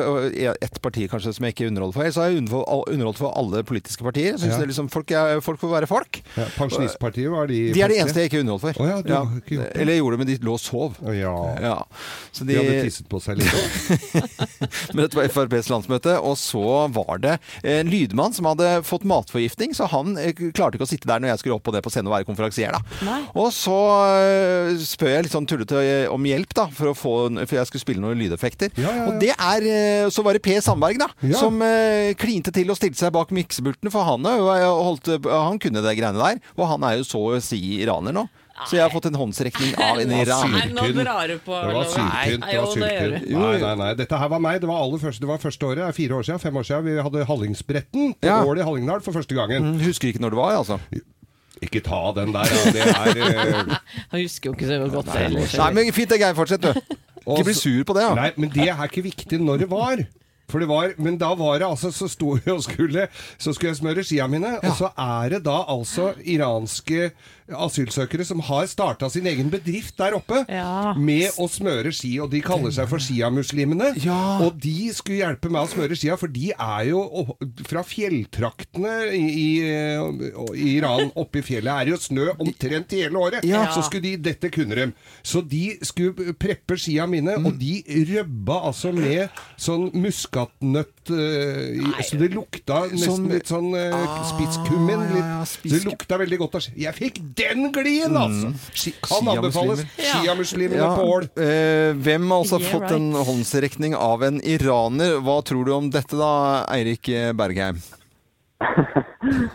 er 0.48 0.60
ett 0.68 0.78
parti 0.84 1.08
kanskje 1.12 1.34
som 1.36 1.48
jeg 1.48 1.56
ikke 1.56 1.68
underholder 1.72 1.98
for. 1.98 2.12
Så 2.14 2.22
har 2.24 2.30
jeg 2.32 2.44
underholdt 2.46 3.20
for 3.20 3.34
alle 3.40 3.64
politiske 3.68 4.06
partier. 4.06 4.13
Jeg 4.22 4.40
synes 4.40 4.54
Ja. 4.54 4.58
det 4.60 4.64
er 4.64 4.72
liksom, 4.72 4.90
folk, 4.94 5.12
er, 5.12 5.40
folk 5.42 5.60
får 5.60 5.70
være 5.74 5.88
folk. 5.88 6.22
Ja, 6.38 6.46
Pensjonistpartiet 6.58 7.32
var 7.32 7.48
de 7.48 7.72
De 7.74 7.82
er 7.82 7.88
de 7.90 7.98
eneste 8.04 8.20
jeg 8.20 8.30
ikke 8.32 8.40
underholdt 8.44 8.62
for. 8.62 8.84
Oh, 8.84 8.88
ja, 8.90 9.02
du 9.02 9.14
har 9.14 9.26
ikke 9.40 9.56
gjort 9.58 9.74
det. 9.74 9.82
Eller 9.82 9.94
jeg 9.94 10.02
gjorde 10.04 10.18
det, 10.18 10.20
men 10.26 10.28
de 10.28 10.38
lå 10.46 10.54
og 10.54 10.60
sov. 10.60 10.96
Oh, 11.04 11.14
ja. 11.18 11.34
Ja. 11.64 11.76
Så 12.32 12.46
De 12.46 12.54
de, 12.54 12.60
hadde 12.60 12.84
tisset 12.86 13.08
på 13.10 13.20
seg 13.24 13.38
litt 13.38 13.54
òg. 13.54 13.64
men 14.94 15.04
dette 15.06 15.18
var 15.18 15.28
FrPs 15.34 15.70
landsmøte, 15.72 16.16
og 16.22 16.38
så 16.38 16.64
var 16.94 17.18
det 17.24 17.38
en 17.64 17.90
lydmann 17.90 18.34
som 18.36 18.46
hadde 18.50 18.84
fått 18.88 19.04
matforgiftning, 19.10 19.74
så 19.78 19.88
han 19.92 20.18
eh, 20.18 20.34
klarte 20.54 20.78
ikke 20.78 20.88
å 20.88 20.92
sitte 20.94 21.08
der 21.10 21.20
når 21.24 21.34
jeg 21.34 21.44
skulle 21.44 21.56
opp 21.58 21.66
på 21.68 21.74
det 21.76 21.82
på 21.86 21.92
scenen 21.94 22.10
og 22.12 22.16
være 22.18 22.28
konferansier. 22.28 22.74
da. 22.76 22.82
Nei. 23.08 23.20
Og 23.40 23.50
så 23.56 23.78
øh, 24.20 24.74
spør 24.84 25.14
jeg 25.16 25.28
litt 25.28 25.36
sånn 25.36 25.48
tullete 25.50 25.80
øh, 25.80 26.14
om 26.14 26.26
hjelp, 26.30 26.54
da, 26.58 26.68
for, 26.74 26.92
å 26.92 26.98
få, 26.98 27.14
for 27.46 27.58
jeg 27.60 27.70
skulle 27.70 27.84
spille 27.86 28.04
noen 28.04 28.20
lydeffekter. 28.22 28.74
Ja, 28.78 28.84
ja, 28.90 28.96
ja. 29.04 29.06
Og 29.10 29.20
det 29.22 29.32
er 29.34 30.10
Så 30.14 30.24
var 30.26 30.36
det 30.36 30.42
Per 30.46 30.60
Sandberg, 30.64 30.98
da, 31.02 31.08
Ja. 31.24 31.38
som 31.40 31.60
klinte 32.20 32.52
til 32.54 32.70
og 32.72 32.78
stilte 32.78 33.00
seg 33.00 33.14
bak 33.16 33.32
miksebultene, 33.34 33.92
for 33.94 34.03
han, 34.08 34.26
øh, 34.30 34.64
holdt, 34.84 35.08
øh, 35.16 35.28
han 35.32 35.60
kunne 35.60 35.84
det 35.84 35.98
greiene 36.00 36.20
der. 36.20 36.42
Og 36.58 36.68
han 36.72 36.84
er 36.88 36.98
jo 37.00 37.06
så 37.08 37.22
å 37.34 37.42
si 37.44 37.60
iraner 37.82 38.16
nå. 38.16 38.28
Så 38.70 38.78
jeg 38.78 38.84
har 38.86 38.92
fått 38.94 39.08
en 39.10 39.16
håndsrekning 39.18 39.72
av 39.88 39.98
en 40.00 40.12
iraner. 40.14 40.68
Nå 40.76 40.84
drar 41.00 41.32
du 41.32 41.40
på. 41.42 41.56
Det 41.58 41.74
var 41.74 41.88
syltynt. 41.90 42.44
Det 42.46 42.60
var 42.62 42.70
syltynt. 42.76 43.32
Nei, 43.34 43.56
nei, 43.64 43.72
nei. 43.82 43.88
Dette 43.98 44.20
her 44.22 44.30
var 44.36 44.44
meg. 44.46 44.60
Det 44.62 44.70
var 44.70 44.84
aller 44.86 45.02
første, 45.02 45.24
det 45.26 45.32
var 45.32 45.42
første 45.42 45.68
året. 45.72 45.82
Er 45.88 45.96
Fire 45.98 46.20
år 46.20 46.28
siden, 46.28 46.44
fem 46.44 46.60
år 46.62 46.68
siden. 46.70 46.86
Vi 46.86 47.00
hadde 47.08 47.26
Hallingsbretten 47.32 48.14
på 48.22 48.30
Ja. 48.30 48.38
Ål 48.46 48.62
i 48.62 48.68
Hallingdal 48.68 49.02
for 49.06 49.18
første 49.18 49.36
gangen. 49.36 49.74
Mm, 49.74 49.82
Husker 49.88 50.12
ikke 50.14 50.22
når 50.24 50.36
det 50.38 50.42
var, 50.44 50.56
altså. 50.62 50.80
Ikke 51.64 51.80
ta 51.86 52.00
den 52.18 52.34
der, 52.36 52.50
ja. 52.52 52.72
Det 52.76 52.86
er 52.92 53.20
eh, 53.24 53.76
Han 54.12 54.22
husker 54.22 54.52
jo 54.52 54.56
ikke 54.58 54.68
så 54.70 54.80
godt 54.92 55.12
heller. 55.18 55.48
Nei, 55.64 55.70
men 55.78 55.94
fint 55.96 56.12
det, 56.14 56.20
Geir. 56.22 56.36
Fortsett, 56.38 56.62
du. 56.66 56.98
Ikke 57.24 57.46
bli 57.48 57.56
sur 57.56 57.84
på 57.88 57.96
det, 57.98 58.04
ja. 58.04 58.14
Nei, 58.18 58.32
men 58.38 58.52
det 58.54 58.68
er 58.68 58.84
ikke 58.86 59.06
viktig 59.06 59.40
når 59.42 59.64
det 59.64 59.70
var. 59.72 60.04
For 60.54 60.62
det 60.62 60.70
var, 60.70 60.94
Men 61.02 61.18
da 61.18 61.32
var 61.34 61.58
det 61.58 61.66
altså 61.66 61.90
Så 61.90 62.08
sto 62.12 62.36
jeg 62.38 62.54
og 62.54 62.62
skulle 62.62 63.08
Så 63.42 63.56
skulle 63.56 63.74
jeg 63.74 63.82
smøre 63.82 64.06
skia 64.06 64.28
mine, 64.30 64.60
og 64.62 64.76
så 64.78 64.92
er 64.94 65.34
det 65.34 65.44
da 65.48 65.64
altså 65.74 66.12
iranske 66.30 67.10
asylsøkere 67.52 68.26
som 68.26 68.40
har 68.48 68.66
starta 68.72 69.10
sin 69.12 69.26
egen 69.28 69.50
bedrift 69.52 69.98
der 70.00 70.16
oppe 70.16 70.46
Ja. 70.50 70.94
med 70.98 71.32
å 71.42 71.48
smøre 71.52 71.92
ski, 71.94 72.20
og 72.24 72.32
de 72.32 72.42
kaller 72.42 72.72
seg 72.72 72.88
for 72.90 72.98
sjiamuslimene. 73.04 73.92
Ja. 74.04 74.40
Og 74.46 74.58
de 74.64 74.90
skulle 74.96 75.20
hjelpe 75.22 75.50
meg 75.52 75.66
å 75.68 75.72
smøre 75.74 75.98
skia, 75.98 76.16
for 76.18 76.28
de 76.32 76.52
er 76.54 76.86
jo 76.90 77.04
fra 77.68 77.84
fjelltraktene 77.84 78.94
i, 79.14 79.26
i, 79.34 79.50
i 80.56 80.70
Iran. 80.78 81.12
Oppe 81.20 81.40
i 81.42 81.46
fjellet 81.46 81.74
er 81.74 81.86
det 81.90 81.94
jo 81.96 82.02
snø 82.06 82.28
omtrent 82.40 82.92
hele 82.96 83.20
året. 83.20 83.44
Ja. 83.48 83.66
Så 83.74 83.84
skulle 83.88 84.04
de 84.08 84.16
Dette 84.24 84.50
kunne 84.54 84.76
dem. 84.78 84.94
Så 85.24 85.42
de 85.44 85.78
skulle 85.84 86.34
preppe 86.40 86.78
skia 86.80 87.06
mine, 87.10 87.36
og 87.44 87.58
de 87.60 87.82
røbba 88.14 88.62
altså 88.70 88.94
med 88.96 89.28
sånn 89.60 89.90
muskatnøtt 90.00 90.93
eh, 91.12 91.74
i- 91.80 92.04
Så 92.04 92.18
det 92.20 92.30
lukta 92.34 92.84
nesten 92.92 93.18
Sånn- 93.18 93.32
litt 93.32 93.48
sånn 93.48 93.74
uh, 93.74 93.96
Ah, 93.96 94.24
spisskummin. 94.24 95.02
ja, 95.18 95.44
så 95.44 95.62
det 95.64 95.84
lukta 95.86 96.18
veldig 96.20 96.38
godt 96.40 96.56
av. 96.56 96.62
Jeg 96.76 96.94
fikk 96.96 97.20
den 97.36 97.72
glien, 97.72 98.16
altså! 98.16 98.54
Ski- 98.74 98.94
Kan 99.02 99.28
anbefales. 99.28 99.84
Sjiamuslimene 99.98 100.78
Ja, 100.78 100.96
på 100.96 101.04
Ål. 101.04 101.24
Uh, 101.38 101.94
hvem 102.00 102.30
har 102.30 102.44
altså 102.44 102.60
Yeah, 102.60 102.72
fått 102.72 102.92
en 102.92 103.12
right. 103.14 103.28
håndsrekning 103.28 103.96
av 103.96 104.24
en 104.24 104.40
iraner? 104.42 105.20
Hva 105.22 105.42
tror 105.44 105.66
du 105.66 105.72
om 105.74 105.90
dette 105.90 106.16
da, 106.18 106.66
Eirik 106.70 107.04
Bergheim? 107.36 107.82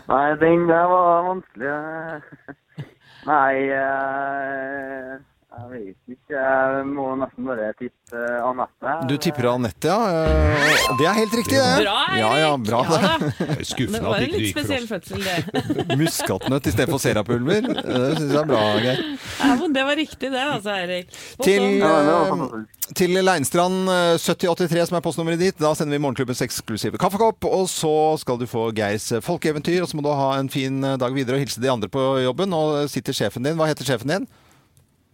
Nei, 0.09 0.35
den 0.41 0.67
der 0.67 0.85
var 0.89 1.23
vanskelig. 1.29 2.21
Nei, 3.29 3.55
eh, 3.69 5.17
jeg 5.49 5.69
vet 5.71 6.13
ikke. 6.13 6.35
Jeg 6.37 6.83
må 6.93 7.05
nesten 7.19 7.47
bare 7.49 7.71
tippe 7.79 8.19
Anette. 8.45 8.91
Du 9.09 9.15
tipper 9.21 9.47
Anette, 9.55 9.89
ja. 9.89 10.25
Eh, 10.29 10.75
Det 10.99 11.07
er 11.09 11.15
helt 11.17 11.33
riktig, 11.39 11.57
det. 11.57 11.83
Bra, 11.83 11.95
Erik! 12.09 12.19
Ja, 12.21 12.29
ja, 12.37 12.51
bra 12.57 12.81
Ja. 12.85 13.11
Det 13.39 13.47
er 13.49 13.55
Det 13.59 13.67
skuffende 13.67 14.01
var 14.05 14.19
en 14.19 14.29
det 14.29 14.39
litt 14.43 14.53
for 14.53 14.63
spesiell 14.63 14.87
fødsel, 14.89 15.23
det. 15.25 15.97
Muskatnøtt 16.01 16.69
istedenfor 16.71 17.01
serapulver. 17.01 17.61
Det 17.65 18.01
syns 18.19 18.33
jeg 18.33 18.41
er 18.43 18.49
bra, 18.49 18.61
Geir. 18.83 19.01
Ja, 19.39 19.55
det 19.79 19.85
var 19.89 19.99
riktig, 19.99 20.31
det, 20.33 20.43
altså, 20.55 20.75
Eirik. 20.75 21.13
Til, 21.43 21.65
eh, 21.81 22.29
fantastisk. 22.29 22.93
til 23.01 23.17
Leinstrand 23.25 23.93
eh, 23.93 24.17
7083, 24.21 24.85
som 24.91 24.99
er 24.99 25.05
postnummeret 25.05 25.41
ditt. 25.41 25.57
Da 25.61 25.73
sender 25.77 25.97
vi 25.97 26.03
Morgenklubbens 26.05 26.43
eksklusive 26.45 27.01
kaffekopp. 27.01 27.49
Og 27.49 27.65
så 27.73 27.95
skal 28.21 28.37
du 28.41 28.45
få 28.49 28.69
Geirs 28.77 29.09
eh, 29.17 29.21
folkeeventyr. 29.25 29.81
Og 29.83 29.89
så 29.91 29.97
må 29.99 30.05
du 30.05 30.13
ha 30.13 30.31
en 30.37 30.49
fin 30.53 30.77
eh, 30.85 30.97
dag 31.01 31.13
videre 31.17 31.39
og 31.39 31.43
hilse 31.45 31.61
de 31.63 31.73
andre 31.73 31.89
på 31.89 32.05
jobben. 32.23 32.53
Og 32.53 32.85
sitter 32.93 33.17
sjefen 33.17 33.45
din. 33.49 33.57
Hva 33.59 33.69
heter 33.73 33.87
sjefen 33.89 34.13
din? 34.13 34.29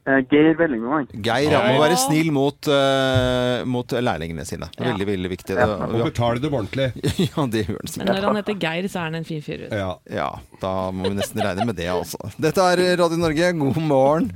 Eh, 0.05 0.21
Geir 0.29 0.53
Vellingvang. 0.59 1.07
Geir. 1.25 1.49
Han 1.55 1.73
må 1.73 1.81
være 1.81 1.97
snill 1.97 2.27
mot, 2.33 2.67
uh, 2.69 3.63
mot 3.65 3.89
lærlingene 3.89 4.45
sine. 4.45 4.67
Ja. 4.77 4.91
Veldig, 4.91 5.07
veldig 5.09 5.31
viktig. 5.31 5.55
Ja. 5.57 5.69
Og 5.87 6.03
betale 6.11 6.43
dem 6.43 6.53
ordentlig. 6.53 6.91
Ja, 7.25 7.45
det 7.49 7.65
gjør 7.65 7.79
han 7.79 7.93
Men 8.03 8.11
når 8.11 8.27
han 8.27 8.39
heter 8.41 8.59
Geir, 8.61 8.87
så 8.91 9.01
er 9.01 9.07
han 9.09 9.17
en 9.21 9.25
fin 9.25 9.41
fyr. 9.41 9.65
Ja. 9.71 9.95
Ja, 10.11 10.29
da 10.61 10.73
må 10.93 11.09
vi 11.09 11.17
nesten 11.17 11.41
regne 11.41 11.65
med 11.65 11.79
det, 11.79 11.89
altså. 11.89 12.19
Dette 12.37 12.67
er 12.75 12.83
Radio 13.01 13.17
Norge, 13.17 13.49
god 13.57 13.81
morgen. 13.81 14.29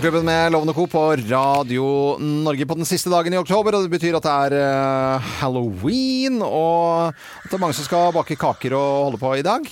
Klubben 0.00 0.24
med 0.24 0.52
Lovende 0.52 0.74
Co. 0.76 0.86
på 0.90 1.04
Radio 1.28 1.84
Norge 2.20 2.66
på 2.68 2.76
den 2.76 2.88
siste 2.88 3.12
dagen 3.12 3.36
i 3.36 3.40
oktober. 3.40 3.76
Og 3.76 3.86
det 3.86 3.92
betyr 3.92 4.16
at 4.16 4.24
det 4.24 4.34
er 4.48 4.56
uh, 4.56 5.30
halloween, 5.42 6.40
og 6.44 7.12
at 7.12 7.50
det 7.50 7.58
er 7.58 7.62
mange 7.66 7.76
som 7.76 7.88
skal 7.88 8.12
bake 8.16 8.40
kaker 8.40 8.76
og 8.76 9.10
holde 9.10 9.20
på 9.20 9.36
i 9.36 9.44
dag. 9.44 9.68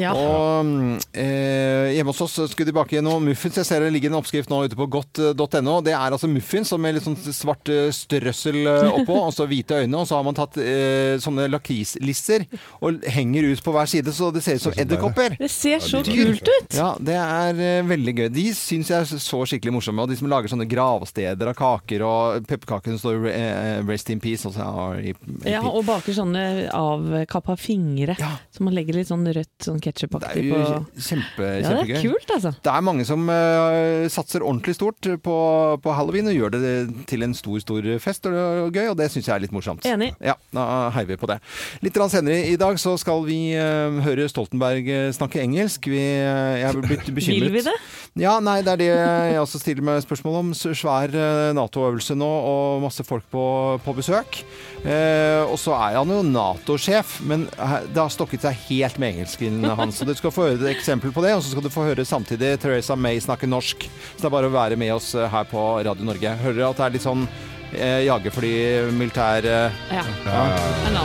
Ja. 0.00 0.12
Og 0.12 1.00
eh, 1.16 1.94
hjemme 1.96 2.12
hos 2.12 2.20
oss 2.24 2.36
skulle 2.52 2.68
de 2.68 2.76
bake 2.76 3.02
noe 3.04 3.20
muffins. 3.24 3.56
Jeg 3.60 3.68
ser 3.68 3.84
det 3.84 3.92
ligger 3.94 4.12
en 4.12 4.18
oppskrift 4.20 4.50
nå 4.52 4.62
ute 4.66 4.78
på 4.78 4.88
godt.no. 4.92 5.78
Det 5.84 5.94
er 5.96 6.14
altså 6.16 6.28
muffins 6.30 6.72
med 6.76 6.96
litt 6.96 7.06
sånn 7.06 7.16
svart 7.32 7.70
eh, 7.72 7.88
strøssel 7.94 8.60
eh, 8.62 8.90
oppå, 9.00 9.16
og 9.26 9.32
så 9.34 9.46
hvite 9.48 9.82
øyne. 9.82 10.02
Og 10.02 10.08
så 10.08 10.18
har 10.18 10.26
man 10.26 10.36
tatt 10.36 10.58
eh, 10.60 11.16
sånne 11.22 11.48
lakrislisser 11.52 12.46
og 12.84 13.06
henger 13.16 13.50
ut 13.50 13.64
på 13.64 13.74
hver 13.74 13.90
side, 13.90 14.12
så 14.14 14.30
det 14.34 14.44
ser 14.44 14.60
ut 14.60 14.66
som 14.66 14.76
edderkopper. 14.76 15.38
Det 15.40 15.50
ser 15.52 15.82
så 15.84 16.02
kult 16.06 16.50
ut! 16.50 16.76
Ja, 16.76 16.92
det 17.00 17.16
er 17.20 17.62
eh, 17.62 17.80
veldig 17.86 18.16
gøy. 18.20 18.28
De 18.34 18.46
syns 18.56 18.92
jeg 18.92 19.04
er 19.06 19.24
så 19.26 19.42
skikkelig 19.48 19.76
morsomme. 19.78 20.04
Og 20.04 20.12
de 20.12 20.18
som 20.20 20.30
lager 20.30 20.52
sånne 20.52 20.68
gravsteder 20.70 21.52
av 21.52 21.56
kaker, 21.58 22.04
og 22.06 22.46
pepperkakene 22.50 23.00
står 23.00 23.28
eh, 23.32 23.80
'Rest 23.86 24.12
in 24.12 24.20
peace'. 24.22 24.46
Og 24.48 24.56
så 24.56 24.66
R.I.P. 24.66 25.48
Ja, 25.48 25.62
og 25.66 25.86
baker 25.88 26.16
sånne 26.16 26.44
avkappa 26.74 27.56
fingre. 27.60 28.16
Ja. 28.20 28.36
Så 28.52 28.66
man 28.66 28.76
legger 28.76 28.98
litt 28.98 29.10
sånn 29.10 29.26
rødt 29.26 29.66
sånn 29.66 29.80
ketsjupaktig 29.86 30.46
på 30.50 30.62
kjempe, 30.98 31.50
Ja, 31.62 31.74
det 31.80 31.96
er 31.96 32.04
kult, 32.04 32.30
altså. 32.36 32.52
Det 32.62 32.72
er 32.72 32.84
mange 32.84 33.06
som 33.08 33.26
uh, 33.30 34.06
satser 34.12 34.44
ordentlig 34.44 34.76
stort 34.76 35.10
på, 35.22 35.36
på 35.82 35.96
halloween 35.96 36.30
og 36.30 36.36
gjør 36.36 36.56
det 36.56 36.74
til 37.10 37.24
en 37.26 37.34
stor 37.36 37.62
stor 37.62 37.86
fest 38.02 38.26
og, 38.28 38.36
og 38.66 38.74
gøy, 38.74 38.90
og 38.92 38.96
det 38.98 39.08
syns 39.12 39.28
jeg 39.28 39.34
er 39.36 39.44
litt 39.46 39.54
morsomt. 39.54 39.86
Enig. 39.88 40.12
Ja, 40.24 40.36
Da 40.54 40.66
heier 40.94 41.08
vi 41.10 41.18
på 41.20 41.28
det. 41.30 41.38
Litt 41.84 41.96
senere 42.12 42.38
i 42.46 42.56
dag 42.60 42.78
så 42.80 42.94
skal 43.00 43.24
vi 43.26 43.38
uh, 43.56 44.00
høre 44.04 44.28
Stoltenberg 44.30 44.88
eh, 44.90 45.08
snakke 45.14 45.40
engelsk. 45.42 45.88
Vi, 45.90 46.00
uh, 46.00 46.56
jeg 46.60 46.68
er 46.68 46.80
blitt 46.82 47.10
bekymret. 47.16 47.46
Vil 47.46 47.54
vi 47.58 47.64
det? 47.66 47.76
Ja, 48.20 48.36
nei, 48.40 48.60
det 48.64 48.74
er 48.74 48.80
det 48.80 48.90
jeg 48.90 49.40
også 49.42 49.60
stiller 49.60 49.84
meg 49.86 50.04
spørsmål 50.04 50.40
om. 50.40 50.52
Svær 50.56 51.12
Nato-øvelse 51.56 52.16
nå 52.16 52.26
og 52.26 52.84
masse 52.84 53.04
folk 53.06 53.26
på, 53.32 53.44
på 53.84 53.94
besøk. 53.96 54.40
Og 54.86 55.56
så 55.60 55.74
er 55.76 55.98
han 55.98 56.12
jo 56.12 56.22
Nato-sjef, 56.24 57.18
men 57.28 57.44
det 57.50 57.98
har 57.98 58.12
stokket 58.12 58.46
seg 58.46 58.56
helt 58.70 58.96
med 59.02 59.14
engelsken 59.14 59.66
hans. 59.78 59.98
Så 60.00 60.06
du 60.08 60.14
skal 60.18 60.32
få 60.34 60.48
høre 60.48 60.58
et 60.60 60.76
eksempel 60.76 61.12
på 61.14 61.22
det, 61.24 61.34
og 61.36 61.42
så 61.44 61.52
skal 61.54 61.64
du 61.66 61.70
få 61.72 61.86
høre 61.88 62.04
samtidig 62.08 62.54
Teresa 62.62 62.96
May 62.96 63.20
snakke 63.22 63.48
norsk. 63.50 63.86
Så 63.88 64.20
det 64.24 64.30
er 64.30 64.36
bare 64.36 64.50
å 64.50 64.54
være 64.56 64.78
med 64.80 64.94
oss 64.96 65.12
eh, 65.14 65.28
her 65.32 65.44
på 65.50 65.66
Radio 65.86 66.04
Norge. 66.08 66.36
Hører 66.42 66.58
dere 66.62 66.70
at 66.72 66.80
det 66.82 66.86
er 66.88 66.96
litt 66.98 67.06
sånn 67.06 67.26
eh, 67.72 68.00
jagerfly, 68.08 68.54
militær 68.96 69.46
eh, 69.46 69.84
Ja. 69.94 70.06
Ja, 70.26 70.46
er 70.88 70.96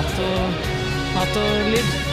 Nato- 1.15 2.10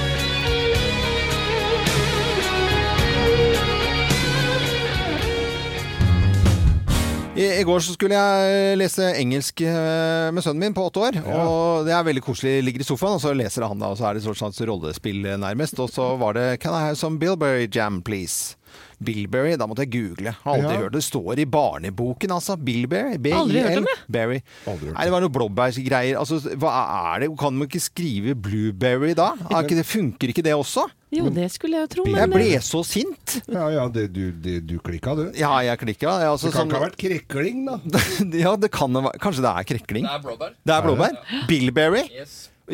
I, 7.38 7.44
I 7.60 7.64
går 7.66 7.82
så 7.86 7.94
skulle 7.94 8.18
jeg 8.18 8.78
lese 8.80 9.12
engelsk 9.20 9.62
eh, 9.62 10.28
med 10.34 10.42
sønnen 10.42 10.64
min 10.64 10.74
på 10.74 10.82
åtte 10.88 11.04
år. 11.06 11.18
Og 11.22 11.86
det 11.86 11.94
er 11.94 12.06
veldig 12.08 12.24
koselig. 12.26 12.56
Ligger 12.66 12.82
i 12.82 12.88
sofaen, 12.88 13.14
og 13.14 13.22
så 13.22 13.34
leser 13.36 13.66
han 13.68 13.78
da, 13.78 13.92
og 13.92 14.00
så 14.00 14.08
er 14.08 14.18
det 14.18 14.24
et 14.24 14.40
slags 14.40 14.58
rollespill 14.66 15.22
eh, 15.22 15.38
nærmest. 15.38 15.78
Og 15.78 15.92
så 15.94 16.10
var 16.18 16.34
det 16.38 16.48
Can 16.64 16.74
I 16.74 16.88
have 16.88 16.98
some 16.98 17.20
Bilberry 17.22 17.68
jam, 17.70 18.02
please? 18.02 18.56
Bilberry, 19.00 19.54
da 19.56 19.66
måtte 19.70 19.84
jeg 19.86 19.92
google. 19.94 20.32
Har 20.42 20.54
aldri 20.58 20.74
Ja. 20.74 20.80
hørt 20.82 20.92
det. 20.92 21.02
Står 21.06 21.38
i 21.38 21.44
barneboken, 21.46 22.30
altså. 22.34 22.56
Bilberry. 22.58 23.16
Aldri 23.32 23.60
hørt 23.62 23.78
om 23.78 23.84
det. 23.84 23.96
Berry. 24.10 24.42
Aldri 24.66 24.92
Nei, 24.92 25.04
det 25.04 25.12
var 25.12 25.20
noe 25.20 25.30
blåbærgreier. 25.30 26.18
Altså, 26.18 26.40
hva 26.58 26.72
er 27.14 27.20
det? 27.20 27.28
Kan 27.38 27.54
man 27.58 27.68
ikke 27.68 27.80
skrive 27.80 28.34
blueberry 28.34 29.14
da? 29.14 29.32
Er 29.50 29.62
ikke 29.62 29.76
det, 29.78 29.86
funker 29.86 30.28
ikke 30.34 30.42
det 30.42 30.54
også? 30.54 30.88
Jo, 31.10 31.30
det 31.30 31.46
skulle 31.52 31.78
jeg 31.78 31.86
jo 31.88 31.94
tro, 31.94 32.04
men 32.04 32.16
Jeg 32.20 32.30
ble 32.30 32.58
så 32.60 32.82
sint. 32.84 33.38
Ja, 33.48 33.68
ja, 33.72 33.88
det, 33.88 34.12
du, 34.12 34.30
det, 34.32 34.66
du 34.66 34.78
klikka, 34.78 35.14
du. 35.16 35.30
Ja, 35.38 35.54
jeg 35.64 35.78
klikka. 35.78 36.18
Jeg, 36.20 36.28
altså, 36.28 36.50
Det 36.50 36.52
kan 36.58 36.66
sånn- 36.66 36.74
ikke 36.74 36.82
ha 36.82 36.88
vært 36.88 36.98
krekling, 37.00 37.64
da. 37.64 37.78
ja, 38.44 38.56
det 38.56 38.70
kan 38.74 38.92
det 38.92 39.02
være. 39.06 39.18
Kanskje 39.22 39.40
det 39.46 39.54
er 39.54 39.64
krekling? 39.72 40.04
Det 40.04 40.12
er 40.18 40.22
blåbær. 40.26 40.52
Det 40.66 40.74
er 40.74 40.82
blåbær? 40.82 41.46
Bilberry? 41.48 42.04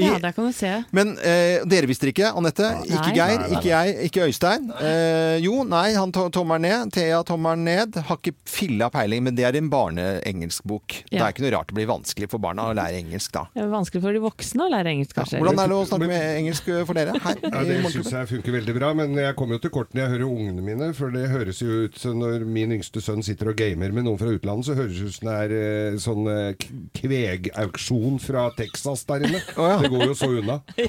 Ja, 0.01 0.17
der 0.19 0.33
kan 0.35 0.49
du 0.49 0.53
se. 0.57 0.71
Men 0.97 1.15
eh, 1.23 1.63
dere 1.71 1.87
visste 1.91 2.09
ikke, 2.11 2.33
Anette. 2.35 2.67
Ikke 2.87 3.11
Nei. 3.11 3.15
Geir, 3.15 3.35
Nei, 3.39 3.49
nei, 3.49 3.59
ikke 3.59 3.71
jeg, 3.71 4.09
ikke 4.09 4.25
Øystein. 4.29 4.69
Eh, 4.81 5.37
jo, 5.45 5.61
nei, 5.69 5.93
han 5.95 6.13
to 6.15 6.25
tommer 6.35 6.59
ned. 6.63 6.91
Thea 6.95 7.21
tommer 7.27 7.57
ned. 7.59 7.99
Har 8.09 8.19
ikke 8.19 8.35
filla 8.49 8.89
peiling, 8.95 9.23
men 9.29 9.37
det 9.39 9.47
er 9.49 9.59
en 9.61 9.69
barneengelskbok. 9.73 10.97
Det 11.11 11.21
er 11.21 11.31
ikke 11.35 11.45
noe 11.47 11.53
rart 11.55 11.71
det 11.71 11.77
blir 11.79 11.89
vanskelig 11.91 12.29
for 12.33 12.43
barna 12.43 12.67
å 12.71 12.75
lære 12.77 12.99
engelsk 13.03 13.35
da. 13.37 13.45
Det 13.55 13.63
er 13.65 13.71
vanskelig 13.73 14.03
for 14.05 14.17
de 14.19 14.23
voksne 14.25 14.67
å 14.67 14.71
lære 14.73 14.93
engelsk, 14.95 15.15
kanskje. 15.19 15.41
Hvordan 15.43 15.63
er 15.65 15.73
det 15.73 15.79
å 15.79 15.87
snakke 15.91 16.11
med 16.11 16.27
engelsk 16.41 16.71
for 16.91 16.99
dere 16.99 17.15
her? 17.25 17.41
Ja, 17.45 17.63
Det 17.71 17.93
syns 17.95 18.13
jeg 18.17 18.31
funker 18.35 18.57
veldig 18.59 18.77
bra, 18.81 18.91
men 18.99 19.15
jeg 19.21 19.39
kommer 19.39 19.59
jo 19.59 19.65
til 19.67 19.75
kort 19.79 19.95
når 19.95 20.05
jeg 20.05 20.15
hører 20.17 20.27
ungene 20.29 20.67
mine. 20.67 20.91
For 20.99 21.15
det 21.15 21.29
høres 21.33 21.63
jo 21.63 21.85
ut 21.87 21.99
som 22.01 22.19
når 22.23 22.45
min 22.49 22.75
yngste 22.79 23.03
sønn 23.05 23.23
sitter 23.27 23.53
og 23.53 23.59
gamer 23.61 23.95
med 23.95 24.09
noen 24.09 24.19
fra 24.21 24.33
utlandet, 24.35 24.69
så 24.69 24.77
høres 24.79 24.99
det 24.99 25.09
ut 25.13 25.19
som 25.21 25.31
det 25.31 25.39
er 25.45 25.57
eh, 25.61 25.99
sånn 26.03 26.29
eh, 26.35 26.69
kvegauksjon 26.99 28.19
fra 28.23 28.49
Texas 28.59 29.05
der 29.09 29.27
inne. 29.29 29.43
ja. 29.55 29.81
Det 29.85 29.91
går 29.93 30.07
jo 30.09 30.15
så 30.17 30.31
unna. 30.41 30.57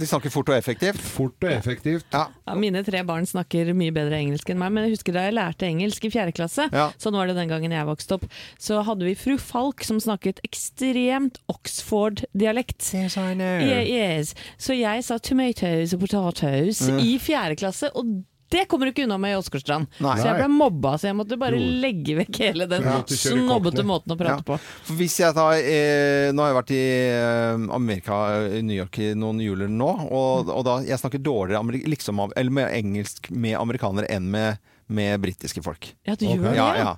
De 0.00 0.06
snakker 0.06 0.30
fort 0.32 0.50
og 0.52 0.56
effektivt. 0.56 1.00
Fort 1.00 1.44
og 1.46 1.50
effektivt. 1.52 2.06
Ja. 2.14 2.26
Ja, 2.46 2.54
mine 2.58 2.82
tre 2.86 3.00
barn 3.06 3.26
snakker 3.28 3.70
mye 3.76 3.92
bedre 3.94 4.18
engelsk 4.20 4.50
enn 4.52 4.60
meg, 4.60 4.72
men 4.74 4.86
jeg 4.86 4.94
husker 4.96 5.16
da 5.16 5.24
jeg 5.26 5.36
lærte 5.36 5.66
engelsk 5.68 6.06
i 6.06 6.10
fjerde 6.12 6.34
klasse, 6.36 6.68
Ja. 6.72 6.90
sånn 7.00 7.16
var 7.18 7.26
det 7.30 7.36
den 7.38 7.50
gangen 7.50 7.72
jeg 7.74 7.86
vokste 7.88 8.18
opp, 8.18 8.26
så 8.60 8.82
hadde 8.86 9.06
vi 9.08 9.14
fru 9.18 9.36
Falk 9.40 9.84
som 9.86 10.00
snakket 10.02 10.40
ekstremt 10.46 11.38
Oxford-dialekt. 11.50 12.92
Yes, 12.94 13.16
I 13.16 13.34
know. 13.34 13.58
Yeah, 13.60 13.84
yes. 13.86 14.34
Så 14.58 14.76
jeg 14.78 15.04
sa 15.06 15.18
tomatoes 15.18 15.94
og 15.96 16.00
potatoes 16.04 16.80
Mm. 16.90 16.98
i 17.00 17.18
fjerde 17.18 17.56
klasse, 17.60 17.90
og 17.94 18.06
det 18.50 18.64
kommer 18.68 18.86
du 18.88 18.92
ikke 18.92 19.04
unna 19.06 19.16
med 19.22 19.32
i 19.34 19.38
Åsgårdstrand. 19.38 19.86
Så 20.00 20.24
jeg 20.26 20.36
ble 20.40 20.48
mobba, 20.50 20.96
så 20.98 21.06
jeg 21.10 21.16
måtte 21.18 21.38
bare 21.38 21.54
Jo. 21.58 21.68
legge 21.84 22.16
vekk 22.18 22.40
hele 22.42 22.66
den 22.70 22.82
Ja. 22.82 22.96
Snobbete 23.06 23.84
måten 23.86 24.10
å 24.14 24.18
prate 24.18 24.42
Ja. 24.42 24.42
på. 24.42 24.58
For 24.58 24.94
Hvis 24.98 25.18
jeg 25.20 25.34
tar, 25.34 25.52
eh, 25.54 26.32
nå 26.32 26.42
har 26.42 26.50
jeg 26.52 26.58
vært 26.58 26.74
i 26.74 26.84
eh, 27.14 27.74
Amerika, 27.74 28.18
i 28.58 28.62
New 28.62 28.76
York 28.76 28.98
i 28.98 29.14
noen 29.14 29.40
juler 29.40 29.68
nå, 29.68 29.90
og, 30.10 30.48
og 30.48 30.64
da 30.66 30.78
jeg 30.82 30.98
snakker 30.98 31.22
dårligere 31.22 31.86
liksom, 31.86 32.18
eller 32.36 32.50
med 32.50 32.72
engelsk 32.74 33.30
med 33.30 33.56
amerikanere 33.56 34.10
enn 34.10 34.30
med, 34.30 34.58
med 34.90 35.20
britiske 35.22 35.62
folk. 35.64 35.90
Ja, 36.06 36.14
du 36.18 36.26
gjør 36.26 36.42
det, 36.50 36.56
ja, 36.58 36.68
ja. 36.76 36.94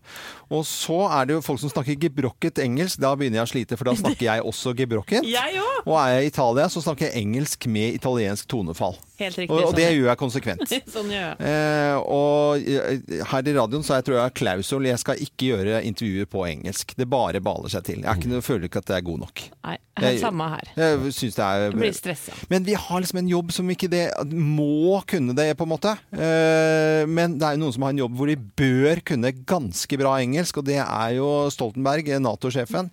Og 0.52 0.66
så 0.68 0.98
er 1.08 1.28
det 1.30 1.36
jo 1.38 1.42
folk 1.44 1.60
som 1.62 1.70
snakker 1.72 1.96
gebrokket 2.00 2.58
engelsk. 2.60 2.98
Da 3.00 3.14
begynner 3.16 3.40
jeg 3.42 3.48
å 3.48 3.52
slite, 3.52 3.78
for 3.80 3.88
da 3.88 3.94
snakker 4.02 4.26
jeg 4.28 4.44
også 4.48 4.74
gebrokket. 4.76 5.24
Jeg! 5.28 5.60
Og 5.86 5.96
er 5.98 6.12
jeg 6.18 6.26
i 6.28 6.32
Italia, 6.32 6.66
så 6.70 6.82
snakker 6.84 7.08
jeg 7.08 7.22
engelsk 7.24 7.66
med 7.72 7.96
italiensk 7.98 8.46
tonefall. 8.52 8.98
Helt 9.22 9.38
riktig. 9.38 9.50
Og, 9.54 9.68
og 9.70 9.76
det 9.78 9.86
sånn. 9.86 9.96
gjør 9.96 10.08
jeg 10.12 10.20
konsekvent. 10.20 10.74
sånn 10.96 11.10
gjør 11.12 11.24
jeg. 11.24 11.36
Eh, 11.52 11.96
og 12.02 12.68
eh, 12.68 13.22
her 13.32 13.48
i 13.50 13.54
radioen 13.56 13.86
så 13.86 13.96
jeg, 13.98 14.06
tror 14.08 14.18
jeg 14.20 14.36
klausul. 14.42 14.88
Jeg 14.90 15.00
skal 15.02 15.22
ikke 15.24 15.48
gjøre 15.52 15.80
intervjuer 15.88 16.28
på 16.32 16.44
engelsk. 16.48 16.94
Det 16.98 17.06
bare 17.10 17.40
baler 17.44 17.72
seg 17.72 17.86
til. 17.88 18.00
Jeg 18.02 18.10
er 18.12 18.20
ikke, 18.20 18.30
noe- 18.32 18.44
føler 18.46 18.68
ikke 18.68 18.82
at 18.82 18.90
det 18.92 18.98
er 18.98 19.06
god 19.08 19.22
nok. 19.24 19.44
Nei, 19.66 19.76
Jeg- 20.02 20.20
samme 20.22 20.48
her. 20.54 20.70
Jeg 20.76 21.12
synes 21.14 21.34
det 21.38 21.44
er 21.46 21.64
Jeg 21.68 21.74
blir 21.78 21.92
stressa. 21.96 22.32
Men 22.50 22.64
vi 22.66 22.74
har 22.74 23.00
liksom 23.04 23.18
en 23.22 23.28
jobb 23.30 23.52
som 23.52 23.68
ikke 23.74 23.90
det 23.92 24.04
må 24.32 25.00
kunne 25.10 25.34
det, 25.36 25.48
på 25.58 25.66
en 25.66 25.72
måte. 25.74 25.96
Eh, 26.12 27.02
men 27.10 27.38
det 27.38 27.46
er 27.48 27.56
jo 27.58 27.62
noen 27.64 27.74
som 27.76 27.81
har 27.84 27.92
en 27.94 28.00
jobb 28.02 28.16
hvor 28.18 28.30
de 28.30 28.36
bør 28.36 29.02
kunne 29.12 29.32
ganske 29.48 29.98
bra 30.00 30.14
engelsk, 30.22 30.60
og 30.60 30.66
det 30.68 30.78
er 30.82 31.16
jo 31.16 31.28
Stoltenberg, 31.52 32.08
Nato-sjefen. 32.22 32.90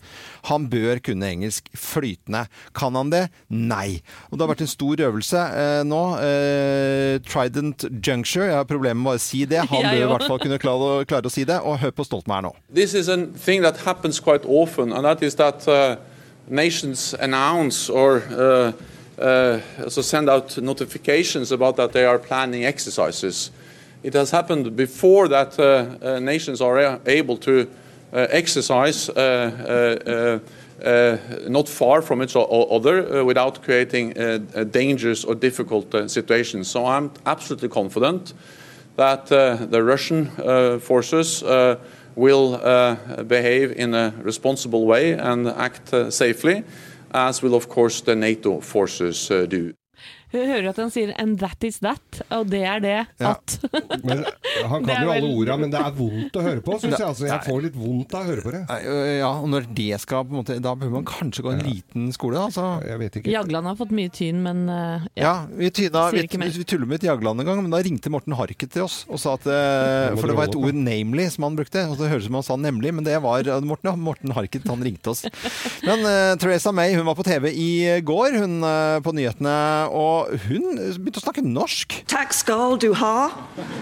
Han 0.49 0.67
bør 0.71 1.01
kunne 1.05 1.29
engelsk 1.29 1.69
flytende. 1.77 2.45
Kan 2.77 2.97
han 2.97 3.11
det? 3.13 3.25
Nei. 3.49 3.99
Og 4.29 4.37
det 4.37 4.45
har 4.45 4.51
vært 4.53 4.65
en 4.65 4.71
stor 4.71 5.05
øvelse 5.09 5.45
eh, 5.61 5.81
nå. 5.87 6.01
Eh, 6.25 7.15
Trident 7.27 7.87
Juncture. 8.05 8.49
Jeg 8.49 8.59
har 8.59 8.69
problemer 8.69 8.99
med 8.99 9.07
å 9.07 9.13
bare 9.13 9.23
si 9.23 9.45
det. 9.49 9.63
Han 9.71 9.85
bør 9.85 10.03
i 10.03 10.11
hvert 10.13 10.27
fall 10.29 10.43
kunne 10.43 10.61
klare, 10.61 10.91
klare 11.09 11.29
å 11.29 11.33
si 11.33 11.45
det. 11.47 11.59
Og 11.63 11.79
hør 11.81 11.95
på 11.95 12.07
Stoltenberg 12.07 12.49
nå. 12.49 12.53
This 12.73 12.93
is 12.93 13.09
a 13.09 13.17
thing 13.45 13.63
that 13.63 13.83
happens 13.85 14.19
quite 14.19 14.45
often, 14.45 14.93
and 14.93 15.05
that 15.05 15.23
is 15.23 15.35
that 15.35 15.67
uh, 15.67 15.97
nations 16.49 17.13
announce 17.19 17.89
or 17.89 18.23
uh, 18.31 18.71
uh, 19.21 19.59
so 19.89 20.01
send 20.01 20.29
out 20.29 20.57
notifications 20.57 21.51
about 21.51 21.75
that 21.77 21.93
they 21.93 22.05
are 22.05 22.19
planning 22.19 22.65
exercises. 22.65 23.51
It 24.01 24.13
has 24.13 24.31
happened 24.31 24.75
before 24.75 25.27
that 25.27 25.59
uh, 25.59 25.97
uh, 26.01 26.19
nations 26.19 26.61
are 26.61 26.99
able 27.05 27.37
to 27.37 27.67
uh, 28.13 28.27
exercise 28.29 29.09
uh, 29.09 29.13
uh, 29.15 30.09
uh, 30.09 30.39
uh, 30.87 31.17
not 31.49 31.67
far 31.67 32.01
from 32.01 32.23
each 32.23 32.35
other 32.35 33.19
uh, 33.19 33.25
without 33.25 33.61
creating 33.61 34.17
uh, 34.17 34.39
uh, 34.55 34.63
dangerous 34.63 35.25
or 35.25 35.35
difficult 35.35 35.93
uh, 35.93 36.07
situations. 36.07 36.69
So 36.69 36.85
I'm 36.85 37.11
absolutely 37.25 37.69
confident 37.69 38.33
that 38.95 39.31
uh, 39.31 39.65
the 39.65 39.83
Russian 39.83 40.27
uh, 40.37 40.79
forces 40.79 41.43
uh, 41.43 41.75
will 42.15 42.55
uh, 42.55 43.23
behave 43.23 43.73
in 43.73 43.93
a 43.93 44.13
responsible 44.23 44.85
way 44.85 45.11
and 45.11 45.47
act 45.47 45.93
uh, 45.93 46.09
safely, 46.09 46.63
as 47.13 47.41
will, 47.41 47.55
of 47.55 47.67
course, 47.67 48.01
the 48.01 48.15
NATO 48.15 48.61
forces 48.61 49.29
uh, 49.29 49.45
do. 49.45 49.73
Hun 50.31 50.45
hører 50.45 50.69
at 50.69 50.77
han 50.77 50.91
sier 50.93 51.09
'and 51.17 51.39
that 51.41 51.63
is 51.65 51.79
that', 51.81 52.21
og 52.31 52.49
det 52.51 52.61
er 52.63 52.79
det 52.83 53.07
Ja. 53.19 53.31
at 53.31 53.59
Men 54.05 54.23
Han 54.69 54.85
kan 54.85 55.03
jo 55.03 55.11
alle 55.11 55.21
vel- 55.21 55.37
orda, 55.39 55.57
men 55.57 55.71
det 55.71 55.79
er 55.79 55.91
vondt 55.97 56.37
å 56.37 56.41
høre 56.45 56.61
på, 56.61 56.77
syns 56.79 56.97
jeg. 56.99 57.07
Altså, 57.07 57.25
jeg 57.25 57.41
får 57.47 57.61
litt 57.63 57.75
vondt 57.75 58.13
av 58.13 58.21
å 58.21 58.29
høre 58.29 58.43
på 58.45 58.51
det. 58.53 58.61
Ja, 59.19 59.31
og 59.41 59.47
når 59.49 59.65
det 59.73 59.99
skal 60.01 60.23
på 60.25 60.29
en 60.35 60.43
måte 60.43 60.59
Da 60.61 60.75
bør 60.75 60.91
man 60.91 61.05
kanskje 61.05 61.41
gå 61.43 61.51
en 61.53 61.63
liten 61.65 62.11
skole, 62.13 62.35
da. 62.37 62.47
Så. 62.53 62.65
Jeg 62.85 62.99
vet 62.99 63.15
ikke. 63.21 63.31
Jagland 63.31 63.65
har 63.67 63.75
fått 63.79 63.91
mye 63.91 64.09
tyn, 64.13 64.41
men 64.43 64.69
uh, 64.69 65.07
Ja, 65.17 65.45
vi, 65.49 65.69
tyna, 65.71 66.11
vi, 66.11 66.27
vi 66.29 66.63
tuller 66.63 66.85
med 66.85 67.01
Jagland 67.03 67.39
en 67.41 67.45
gang, 67.49 67.61
men 67.63 67.71
da 67.71 67.77
ringte 67.81 68.09
Morten 68.13 68.33
Harket 68.37 68.69
til 68.71 68.83
oss 68.83 69.05
og 69.09 69.17
sa 69.19 69.33
at 69.33 69.43
For 70.19 70.27
det 70.27 70.35
var 70.37 70.45
et 70.49 70.55
ord 70.55 70.73
'namely' 70.73 71.29
som 71.33 71.43
han 71.49 71.55
brukte, 71.57 71.87
og 71.89 71.97
det 71.97 72.09
høres 72.09 72.23
ut 72.25 72.29
som 72.29 72.33
han 72.39 72.43
sa 72.43 72.55
'nemlig', 72.55 72.93
men 72.93 73.03
det 73.03 73.17
var 73.21 73.43
Morten. 73.43 73.79
Morten, 73.79 73.99
Morten 73.99 74.31
Harket, 74.31 74.67
han 74.67 74.81
ringte 74.83 75.09
oss. 75.09 75.25
Men 75.87 75.99
uh, 76.05 76.35
Theresa 76.37 76.71
May 76.71 76.93
hun 76.95 77.05
var 77.05 77.15
på 77.15 77.23
TV 77.23 77.49
i 77.55 78.01
går, 78.01 78.37
hun 78.39 78.63
uh, 78.63 78.99
på 78.99 79.13
nyhetene, 79.15 79.87
og 79.89 80.18
hun 80.47 80.65
begynte 80.77 81.21
å 81.21 81.23
snakke 81.23 81.43
norsk. 81.45 81.99
Takk 82.09 82.33
skal 82.35 82.77
du 82.81 82.89
ha, 82.99 83.29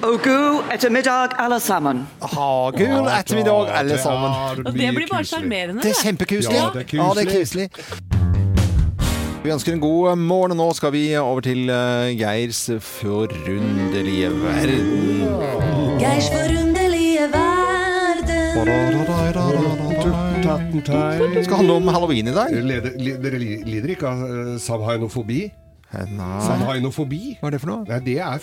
og 0.06 0.20
god 0.26 0.74
ettermiddag 0.76 1.38
alle 1.42 1.60
sammen. 1.64 2.06
Ha, 2.22 2.52
gul 2.78 3.10
ettermiddag, 3.12 3.74
alle 3.82 3.98
sammen. 4.02 4.64
Og 4.66 4.72
det 4.78 4.92
blir 4.96 5.10
bare 5.12 5.28
sjarmerende. 5.28 5.82
Det 5.86 5.96
er 5.96 6.02
kjempekuselig. 6.04 6.62
Ja, 6.62 6.70
det 7.18 7.28
er 7.28 7.34
kuselig. 7.34 7.70
Vi 9.48 9.54
ønsker 9.54 9.72
en 9.78 9.80
god 9.80 10.18
morgen, 10.20 10.52
og 10.52 10.58
nå 10.60 10.72
skal 10.76 10.92
vi 10.92 11.04
over 11.16 11.46
til 11.46 11.70
eh, 11.72 12.10
Geirs 12.20 12.66
forunderlige 12.84 14.32
verden. 14.42 15.22
Geirs 16.02 16.28
forunderlige 16.34 17.30
verden. 17.32 17.48
Det 21.38 21.46
skal 21.46 21.56
handle 21.62 21.74
om 21.78 21.88
halloween 21.88 22.28
i 22.28 22.36
dag. 22.36 22.52
Dere 22.52 23.40
lider 23.40 23.94
ikke 23.94 24.10
av 24.10 24.26
eh, 24.28 24.52
samhainofobi? 24.62 25.42
Nei. 25.94 26.42
Samhainofobi? 26.44 27.38
Hva 27.40 27.48
er 27.48 27.56
det 27.56 27.62
for 27.64 27.72
noe? 27.72 27.86
Nei, 27.88 28.00
det 28.04 28.18
er 28.20 28.42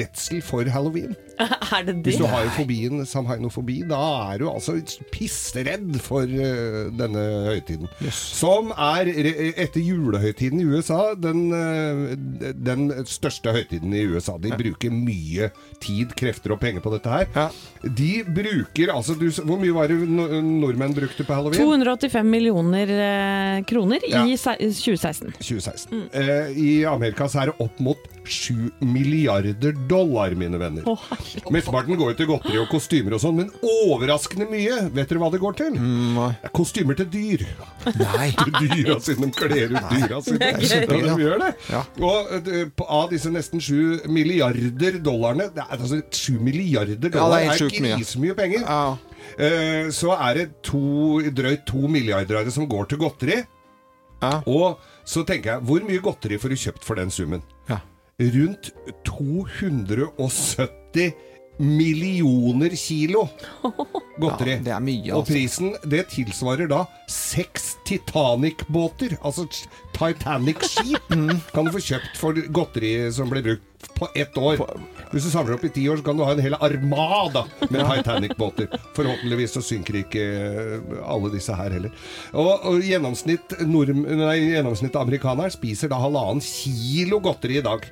redsel 0.00 0.40
for 0.42 0.64
halloween. 0.72 1.12
er 1.76 1.84
det 1.86 1.94
det? 1.96 2.04
Hvis 2.10 2.18
du 2.20 2.26
har 2.28 2.48
fobien 2.56 3.04
samhainofobi, 3.08 3.80
da 3.90 4.00
er 4.32 4.42
du 4.42 4.46
altså 4.50 4.76
pissredd 5.14 5.96
for 6.04 6.24
uh, 6.28 6.90
denne 6.96 7.24
høytiden. 7.50 7.88
Som 8.14 8.72
er, 8.76 9.10
etter 9.54 9.80
julehøytiden 9.84 10.60
i 10.62 10.66
USA, 10.70 11.14
den, 11.18 11.46
uh, 11.52 12.52
den 12.54 12.88
største 13.08 13.54
høytiden 13.56 13.94
i 13.96 14.04
USA. 14.10 14.36
De 14.42 14.52
bruker 14.56 14.92
mye 14.94 15.50
tid, 15.82 16.12
krefter 16.18 16.54
og 16.56 16.60
penger 16.62 16.84
på 16.84 16.92
dette 16.96 17.12
her. 17.14 17.50
De 17.84 18.10
bruker 18.26 18.92
altså 18.94 19.14
du, 19.18 19.28
Hvor 19.40 19.60
mye 19.60 19.74
var 19.76 19.90
det 19.92 19.98
nordmenn 20.10 20.94
brukte 20.96 21.24
på 21.26 21.36
halloween? 21.36 21.60
285 21.60 22.26
millioner 22.30 22.90
uh, 22.96 23.64
kroner 23.68 24.04
Ja. 24.10 24.24
i 24.26 24.36
se- 24.40 24.56
2016. 24.60 25.32
2016. 25.40 26.04
Eh, 26.12 26.50
I 26.60 26.70
Amerika 26.88 27.28
så 27.30 27.42
er 27.44 27.50
det 27.52 27.60
opp 27.64 27.78
mot 27.82 28.00
sju 28.32 28.70
milliarder 28.84 29.74
dollar, 29.90 30.34
mine 30.38 30.58
venner. 30.60 30.86
Oh. 30.88 31.02
Mesteparten 31.52 31.98
går 31.98 32.12
jo 32.12 32.18
til 32.20 32.30
godteri 32.30 32.60
og 32.62 32.70
kostymer 32.70 33.16
og 33.16 33.22
sånn, 33.22 33.42
men 33.42 33.50
overraskende 33.84 34.48
mye. 34.50 34.78
Vet 34.94 35.12
dere 35.12 35.22
hva 35.22 35.30
det 35.34 35.42
går 35.42 35.58
til? 35.60 35.76
Det 35.76 36.50
er 36.50 36.54
kostymer 36.56 36.98
til 36.98 37.10
dyr. 37.12 37.44
Nei. 38.00 38.30
til 38.40 38.72
dyra 38.74 38.98
sine, 39.04 39.30
kler 39.36 39.76
ut 39.76 39.92
dyra 39.92 40.22
sine. 40.24 40.40
Det 40.40 40.50
er 40.50 40.64
gøy. 40.64 40.96
Ja, 41.00 41.04
de 41.04 41.24
gjør 41.26 41.44
det. 41.44 41.52
Ja. 41.70 41.84
Og 42.10 42.34
eh, 42.40 42.86
av 42.86 43.12
disse 43.12 43.32
nesten 43.34 43.62
7 43.62 44.10
milliarder 44.10 44.98
dollarene 45.04 45.50
det 45.54 45.64
er, 45.66 45.76
altså, 45.78 46.00
7 46.10 46.40
milliarder 46.40 46.96
Ja, 46.96 47.14
dollar 47.18 47.44
det 47.44 47.54
er 47.54 47.68
er, 47.68 47.96
grisemye 47.98 48.36
penger. 48.38 48.66
Eh, 49.38 49.88
så 49.94 50.16
er 50.16 50.40
det 50.40 50.50
to, 50.66 51.20
drøyt 51.34 51.66
to 51.68 51.88
milliarder 51.88 52.40
av 52.40 52.48
det 52.48 52.54
som 52.56 52.68
går 52.68 52.90
til 52.90 53.02
godteri. 53.02 53.40
Og 54.20 54.80
så 55.08 55.24
tenker 55.24 55.54
jeg, 55.54 55.64
hvor 55.66 55.84
mye 55.86 56.02
godteri 56.04 56.38
får 56.40 56.52
du 56.52 56.60
kjøpt 56.60 56.84
for 56.86 57.00
den 57.00 57.12
summen? 57.14 57.44
Rundt 58.20 58.70
270 59.08 61.12
millioner 61.60 62.72
kilo 62.76 63.26
godteri. 64.20 64.54
Ja, 64.58 64.62
det 64.64 64.72
er 64.74 64.82
mye, 64.84 65.12
Og 65.12 65.22
altså. 65.22 65.32
prisen, 65.32 65.72
det 65.92 66.06
tilsvarer 66.12 66.68
da 66.70 66.82
seks 67.08 67.74
Titanic-båter. 67.88 69.16
Altså 69.24 69.46
Titanic-skip 69.96 71.12
kan 71.52 71.68
du 71.68 71.72
få 71.74 71.82
kjøpt 71.90 72.16
for 72.20 72.40
godteri 72.52 72.94
som 73.12 73.32
blir 73.32 73.44
brukt 73.50 73.90
på 73.96 74.08
ett 74.16 74.36
år. 74.40 74.60
Hvis 75.10 75.24
du 75.26 75.30
samler 75.32 75.56
opp 75.56 75.64
i 75.66 75.72
ti 75.74 75.82
år, 75.90 75.98
så 76.00 76.06
kan 76.06 76.18
du 76.18 76.22
ha 76.22 76.32
en 76.36 76.42
hel 76.44 76.54
armada 76.62 77.42
med 77.66 77.80
Titanic-båter. 77.82 78.68
Forhåpentligvis 78.94 79.56
så 79.56 79.62
synker 79.64 80.00
ikke 80.04 80.22
eh, 80.22 81.00
alle 81.02 81.32
disse 81.32 81.54
her 81.58 81.72
heller. 81.74 81.90
Og, 82.30 82.52
og 82.70 82.84
gjennomsnitt, 82.86 83.56
nordm- 83.66 84.04
nei, 84.06 84.36
gjennomsnitt 84.52 84.94
amerikaner 85.00 85.50
spiser 85.50 85.90
da 85.90 85.98
halvannen 86.02 86.38
kilo 86.44 87.18
godteri 87.24 87.58
i 87.58 87.64
dag. 87.66 87.88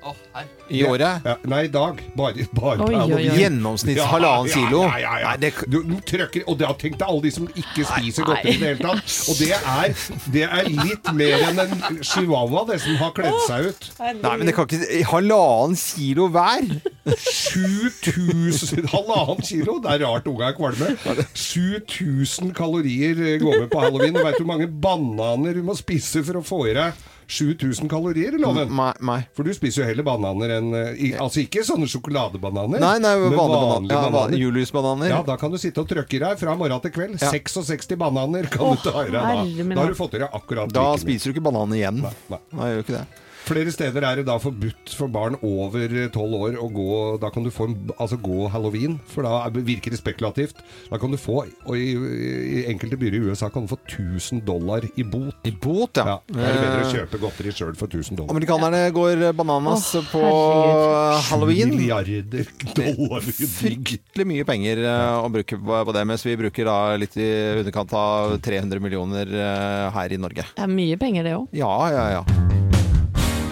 I 0.68 0.82
året? 0.84 1.24
Ja, 1.26 1.34
nei, 1.48 1.62
i 1.66 1.72
dag. 1.72 2.02
Bare, 2.14 2.44
bare 2.54 2.84
Oi, 2.86 2.94
oi, 3.00 3.14
oi. 3.16 3.24
Gjennomsnitt 3.40 3.98
halvannen 4.04 4.52
kilo? 4.52 4.84
Ja, 4.86 4.98
ja, 5.02 5.14
ja. 5.24 5.34
ja. 5.42 5.50
Du, 5.66 5.80
du 5.88 5.96
trøkker, 6.06 6.44
og 6.46 6.58
da 6.60 6.70
tenk 6.78 6.98
deg 7.00 7.08
alle 7.08 7.24
de 7.24 7.32
som 7.34 7.48
ikke 7.50 7.86
spiser 7.88 8.22
Nei. 8.22 8.28
godteri 8.30 8.54
i 8.54 8.60
det 8.62 8.70
hele 8.70 8.84
tatt. 8.84 9.16
Og 9.32 9.40
det 9.40 9.50
er, 9.58 9.96
det 10.36 10.44
er 10.46 10.70
litt 10.84 11.10
mer 11.18 11.46
enn 11.48 11.62
en 11.64 12.02
chihuahua, 12.04 12.66
det 12.70 12.78
som 12.84 12.94
har 13.02 13.14
kledd 13.16 13.40
seg 13.48 13.70
ut. 13.72 13.90
Nei, 14.22 14.36
men 14.38 14.46
det 14.50 14.54
kan 14.58 14.68
ikke 14.70 15.02
Halvannen 15.08 15.74
kilo 15.80 16.28
hver? 16.36 16.68
7000 17.16 18.88
Halvannen 18.92 19.44
kilo? 19.44 19.78
Det 19.82 19.94
er 19.94 20.04
rart 20.06 20.26
unga 20.30 20.50
er 20.50 20.56
kvalme. 20.56 20.94
7000 21.34 22.54
kalorier 22.56 23.20
eh, 23.34 23.38
går 23.42 23.64
med 23.64 23.70
på 23.72 23.82
halloween. 23.82 24.18
Vet 24.18 24.38
du 24.38 24.44
hvor 24.44 24.52
mange 24.54 24.68
bananer 24.68 25.56
du 25.58 25.62
må 25.66 25.76
spise 25.78 26.24
for 26.26 26.40
å 26.40 26.44
få 26.46 26.64
i 26.70 26.74
deg 26.78 27.06
7000 27.28 27.90
kalorier, 27.92 28.38
Loven? 28.40 28.70
Nei, 29.04 29.18
For 29.36 29.44
du 29.44 29.52
spiser 29.52 29.82
jo 29.82 29.88
heller 29.90 30.06
bananer 30.06 30.54
enn 30.56 30.70
eh, 30.72 30.94
i, 30.96 31.10
Altså 31.20 31.42
ikke 31.42 31.60
sånne 31.66 31.88
sjokoladebananer, 31.90 32.80
Nei, 32.80 32.94
nei, 33.04 33.12
men 33.20 33.36
vanlige 33.36 33.68
vanlige 33.74 33.98
ja, 33.98 34.02
bananer. 34.08 34.40
Juliusbananer. 34.40 35.12
Ja, 35.12 35.20
da 35.26 35.36
kan 35.40 35.52
du 35.52 35.60
sitte 35.60 35.84
og 35.84 35.90
trøkke 35.90 36.16
i 36.16 36.22
deg 36.24 36.40
fra 36.40 36.56
morgen 36.56 36.84
til 36.86 36.94
kveld. 36.96 37.18
Ja. 37.20 37.32
66 37.36 37.92
bananer 38.00 38.48
kan 38.52 38.64
oh, 38.64 38.76
du 38.76 38.88
ta 38.88 39.04
i 39.04 39.12
deg 39.12 39.20
da. 39.20 39.74
Da 39.74 39.80
har 39.82 39.92
du 39.92 39.98
fått 39.98 40.16
i 40.16 40.24
deg 40.24 40.40
akkurat 40.40 40.72
Da 40.72 40.90
spiser 41.00 41.28
du 41.28 41.36
ikke 41.36 41.48
banan 41.50 41.76
igjen. 41.76 42.00
Nei, 42.06 42.14
nei. 42.32 42.44
Nei, 42.56 42.70
gjør 42.72 42.86
ikke 42.86 42.96
det. 42.96 43.06
Flere 43.48 43.72
steder 43.72 44.04
er 44.04 44.18
det 44.20 44.26
da 44.28 44.34
forbudt 44.42 44.92
for 44.92 45.08
barn 45.12 45.36
over 45.46 45.88
tolv 46.12 46.34
år 46.36 46.56
å 46.60 46.66
gå 46.74 46.88
Da 47.22 47.30
kan 47.32 47.46
du 47.46 47.50
få 47.54 47.68
en, 47.70 47.76
altså 47.96 48.18
gå 48.20 48.48
halloween, 48.52 48.98
for 49.08 49.24
da 49.24 49.46
er- 49.46 49.62
virker 49.64 49.94
det 49.94 50.00
spekulativt. 50.02 50.60
Da 50.90 50.98
kan 51.00 51.10
du 51.10 51.16
få, 51.16 51.38
og 51.64 51.72
i, 51.76 51.86
i 51.96 52.64
enkelte 52.68 52.98
byer 53.00 53.16
i 53.16 53.22
USA 53.30 53.48
kan 53.48 53.64
du 53.64 53.70
få 53.72 53.78
1000 53.88 54.42
dollar 54.44 54.84
i 55.00 55.02
bot. 55.06 55.38
I 55.48 55.52
bot, 55.52 55.96
ja. 55.96 56.18
Det 56.28 56.36
er 56.44 56.52
det 56.52 56.60
bedre 56.60 56.82
å 56.82 56.88
Eh, 56.88 56.92
kjøpe 56.98 57.20
godteri 57.22 57.52
sjøl 57.56 57.72
for 57.80 57.88
1000 57.88 58.16
dollar. 58.20 58.34
Amerikanerne 58.36 58.82
går 58.94 59.24
bananas 59.38 59.88
oh, 59.96 60.04
på 60.12 60.22
herregud. 60.22 61.24
halloween. 61.30 61.72
Milliarder 61.76 62.52
dollar. 62.76 63.24
Fryktelig 63.54 64.28
mye 64.28 64.44
penger 64.48 64.84
eh, 64.84 65.24
å 65.24 65.32
bruke 65.32 65.56
på 65.58 65.80
på 65.88 65.94
det, 65.96 66.04
mens 66.10 66.24
vi 66.26 66.36
bruker 66.36 66.68
da 66.68 66.78
litt 67.00 67.16
i 67.16 67.28
underkant 67.62 67.92
av 67.96 68.36
300 68.44 68.80
millioner 68.84 69.30
eh, 69.32 69.88
her 69.96 70.12
i 70.12 70.20
Norge. 70.20 70.44
Det 70.54 70.66
er 70.68 70.72
mye 70.76 71.00
penger, 71.00 71.24
det 71.30 71.36
òg. 71.40 71.48
Ja, 71.56 71.72
ja, 71.94 72.06
ja. 72.18 72.67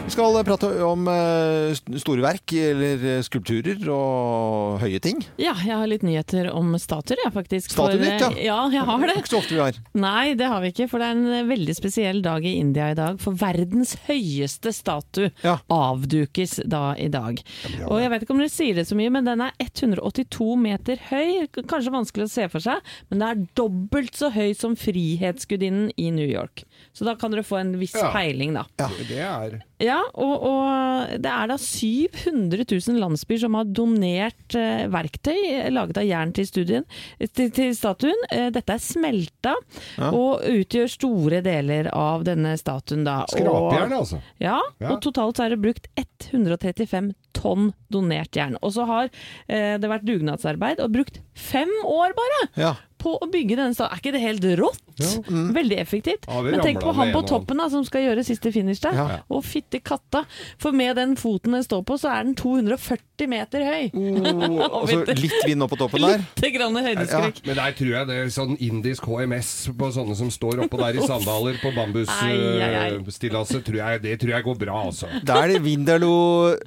Vi 0.06 0.12
skal 0.14 0.36
prate 0.46 0.68
om 0.86 1.08
eh, 1.10 1.74
store 1.98 2.22
verk, 2.22 2.52
eller 2.54 3.00
eh, 3.10 3.22
skulpturer 3.26 3.80
og 3.90 4.76
høye 4.78 5.00
ting. 5.02 5.18
Ja, 5.42 5.50
jeg 5.58 5.74
har 5.74 5.88
litt 5.90 6.04
nyheter 6.06 6.46
om 6.54 6.76
statuer, 6.78 7.18
jeg, 7.24 7.32
faktisk. 7.34 7.72
Statuer 7.74 7.98
For, 7.98 8.06
ja. 8.06 8.28
eh, 8.30 8.44
Ja, 8.46 8.58
jeg 8.70 8.84
har 8.86 9.02
det. 9.02 9.16
Ikke 9.18 9.32
så 9.32 9.40
ofte 9.40 9.56
vi 9.56 9.60
har. 9.64 9.80
Nei, 9.98 10.36
det 10.38 10.46
har 10.52 10.62
vi 10.62 10.70
ikke, 10.70 10.86
for 10.92 11.02
det 11.02 11.08
er 11.10 11.18
en 11.42 11.48
veldig 11.50 11.74
spesiell 11.74 12.22
dag 12.22 12.46
i 12.46 12.54
India 12.60 12.92
i 12.94 12.96
dag. 12.98 13.18
For 13.22 13.34
verdens 13.40 13.96
høyeste 14.06 14.70
statue 14.76 15.32
avdukes 15.74 16.60
da 16.70 16.84
i 17.02 17.10
dag. 17.10 17.42
Og 17.90 17.98
jeg 18.04 18.12
vet 18.14 18.22
ikke 18.28 18.36
om 18.36 18.44
dere 18.44 18.54
sier 18.54 18.78
det 18.78 18.86
så 18.86 18.96
mye, 18.98 19.10
men 19.18 19.26
den 19.26 19.42
er 19.48 19.58
182 19.66 20.52
meter 20.68 21.02
høy. 21.10 21.48
Kanskje 21.66 21.96
vanskelig 21.98 22.28
å 22.30 22.34
se 22.36 22.46
for 22.54 22.62
seg, 22.62 22.94
men 23.10 23.24
det 23.24 23.32
er 23.34 23.42
dobbelt 23.58 24.14
så 24.22 24.30
høy 24.38 24.52
som 24.54 24.78
Frihetsgudinnen 24.78 25.90
i 25.98 26.12
New 26.14 26.30
York. 26.30 26.62
Så 26.96 27.04
da 27.04 27.14
kan 27.20 27.30
dere 27.34 27.44
få 27.44 27.58
en 27.60 27.74
viss 27.80 27.94
Ja. 27.94 28.10
peiling, 28.14 28.54
da. 28.56 28.64
Ja, 28.80 28.88
Det 29.08 29.18
er 29.20 29.56
Ja, 29.78 29.98
og, 30.14 30.42
og 30.48 31.08
det 31.20 31.28
er 31.28 31.46
da 31.50 31.56
700 31.60 32.64
000 32.64 32.96
landsbyer 33.02 33.40
som 33.42 33.54
har 33.58 33.64
donert 33.68 34.54
eh, 34.56 34.86
verktøy 34.88 35.36
eh, 35.50 35.68
laget 35.70 35.98
av 36.00 36.06
jern 36.08 36.32
til, 36.32 36.46
studien, 36.48 36.86
til, 37.20 37.50
til 37.52 37.74
statuen. 37.76 38.16
Eh, 38.32 38.48
dette 38.54 38.72
er 38.72 38.80
smelta 38.80 39.52
Ja. 39.98 40.08
og 40.16 40.40
utgjør 40.48 40.88
store 40.90 41.42
deler 41.44 41.90
av 41.92 42.24
denne 42.24 42.56
statuen. 42.60 43.04
Da. 43.04 43.18
Skrapjern, 43.28 43.92
altså. 43.92 44.22
Ja, 44.40 44.58
Ja. 44.80 44.94
og 44.94 45.02
totalt 45.04 45.36
så 45.36 45.44
er 45.44 45.50
det 45.56 45.60
brukt 45.60 45.88
135 46.32 47.12
tonn 47.36 47.72
donert 47.92 48.32
jern. 48.36 48.56
Og 48.64 48.72
så 48.72 48.86
har 48.88 49.10
eh, 49.48 49.76
det 49.76 49.90
vært 49.92 50.06
dugnadsarbeid 50.08 50.80
og 50.80 50.92
brukt 50.96 51.20
fem 51.36 51.68
år 51.84 52.16
bare! 52.16 52.42
Ja. 52.56 52.74
På 53.06 53.14
å 53.22 53.28
bygge 53.30 53.54
denne 53.54 53.76
stadion. 53.76 53.94
Er 53.94 54.02
ikke 54.02 54.14
det 54.16 54.22
helt 54.24 54.46
rått? 54.58 54.82
Veldig 55.30 55.76
effektivt. 55.78 56.24
Ja, 56.26 56.40
Men 56.42 56.62
tenk 56.64 56.80
på 56.82 56.92
han 56.96 57.12
på 57.14 57.22
toppen 57.28 57.60
da, 57.60 57.68
som 57.70 57.84
skal 57.86 58.06
gjøre 58.06 58.24
siste 58.26 58.50
finish 58.54 58.82
der. 58.82 58.96
Ja. 58.96 59.18
Å, 59.28 59.42
fytti 59.44 59.78
katta! 59.84 60.24
For 60.62 60.74
med 60.74 60.96
den 60.98 61.14
foten 61.20 61.54
den 61.54 61.62
står 61.62 61.84
på, 61.86 61.98
så 62.00 62.10
er 62.14 62.26
den 62.26 62.34
240 62.38 63.30
meter 63.30 63.62
høy. 63.66 63.84
Og 64.76 64.88
så 64.90 65.02
litt 65.12 65.36
vind 65.46 65.62
opp 65.64 65.74
på 65.74 65.78
toppen 65.84 66.02
der. 66.02 66.24
Litt 66.42 66.56
grann 66.56 66.76
høydeskrekk. 66.76 67.42
Men 67.46 67.60
der 67.60 67.76
tror 67.78 67.92
jeg 67.92 68.08
det 68.10 68.16
er 68.24 68.32
sånn 68.32 68.56
indisk 68.62 69.06
HMS 69.08 69.52
på 69.76 69.90
sånne 69.94 70.16
som 70.18 70.32
står 70.32 70.64
oppå 70.66 70.80
der 70.80 70.98
i 70.98 71.06
sandaler 71.06 71.60
på 71.62 71.72
bambusstillaset, 71.76 73.62
tror 73.66 74.02
det 74.02 74.16
tror 74.20 74.34
jeg 74.34 74.46
går 74.46 74.60
bra, 74.60 74.80
altså. 74.88 75.10
Da 75.26 75.40
er 75.44 75.54
det 75.54 75.62
Vindalo 75.64 76.12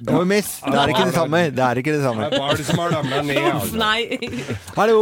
HMS. 0.06 0.52
Det 0.64 0.80
er 0.84 0.94
ikke 0.94 1.08
det 1.10 1.16
samme. 1.18 1.44
Det 1.54 1.66
er 1.66 1.82
ikke 1.82 1.96
det 1.98 2.02
samme. 2.06 2.30
Det 2.30 2.40
er 2.40 2.46
barn 2.46 2.64
som 2.70 2.84
har 2.84 2.96
ramla 2.98 3.22
ned, 3.26 3.42
altså. 3.52 3.80
nei! 3.80 4.00
Hallo! 4.78 5.00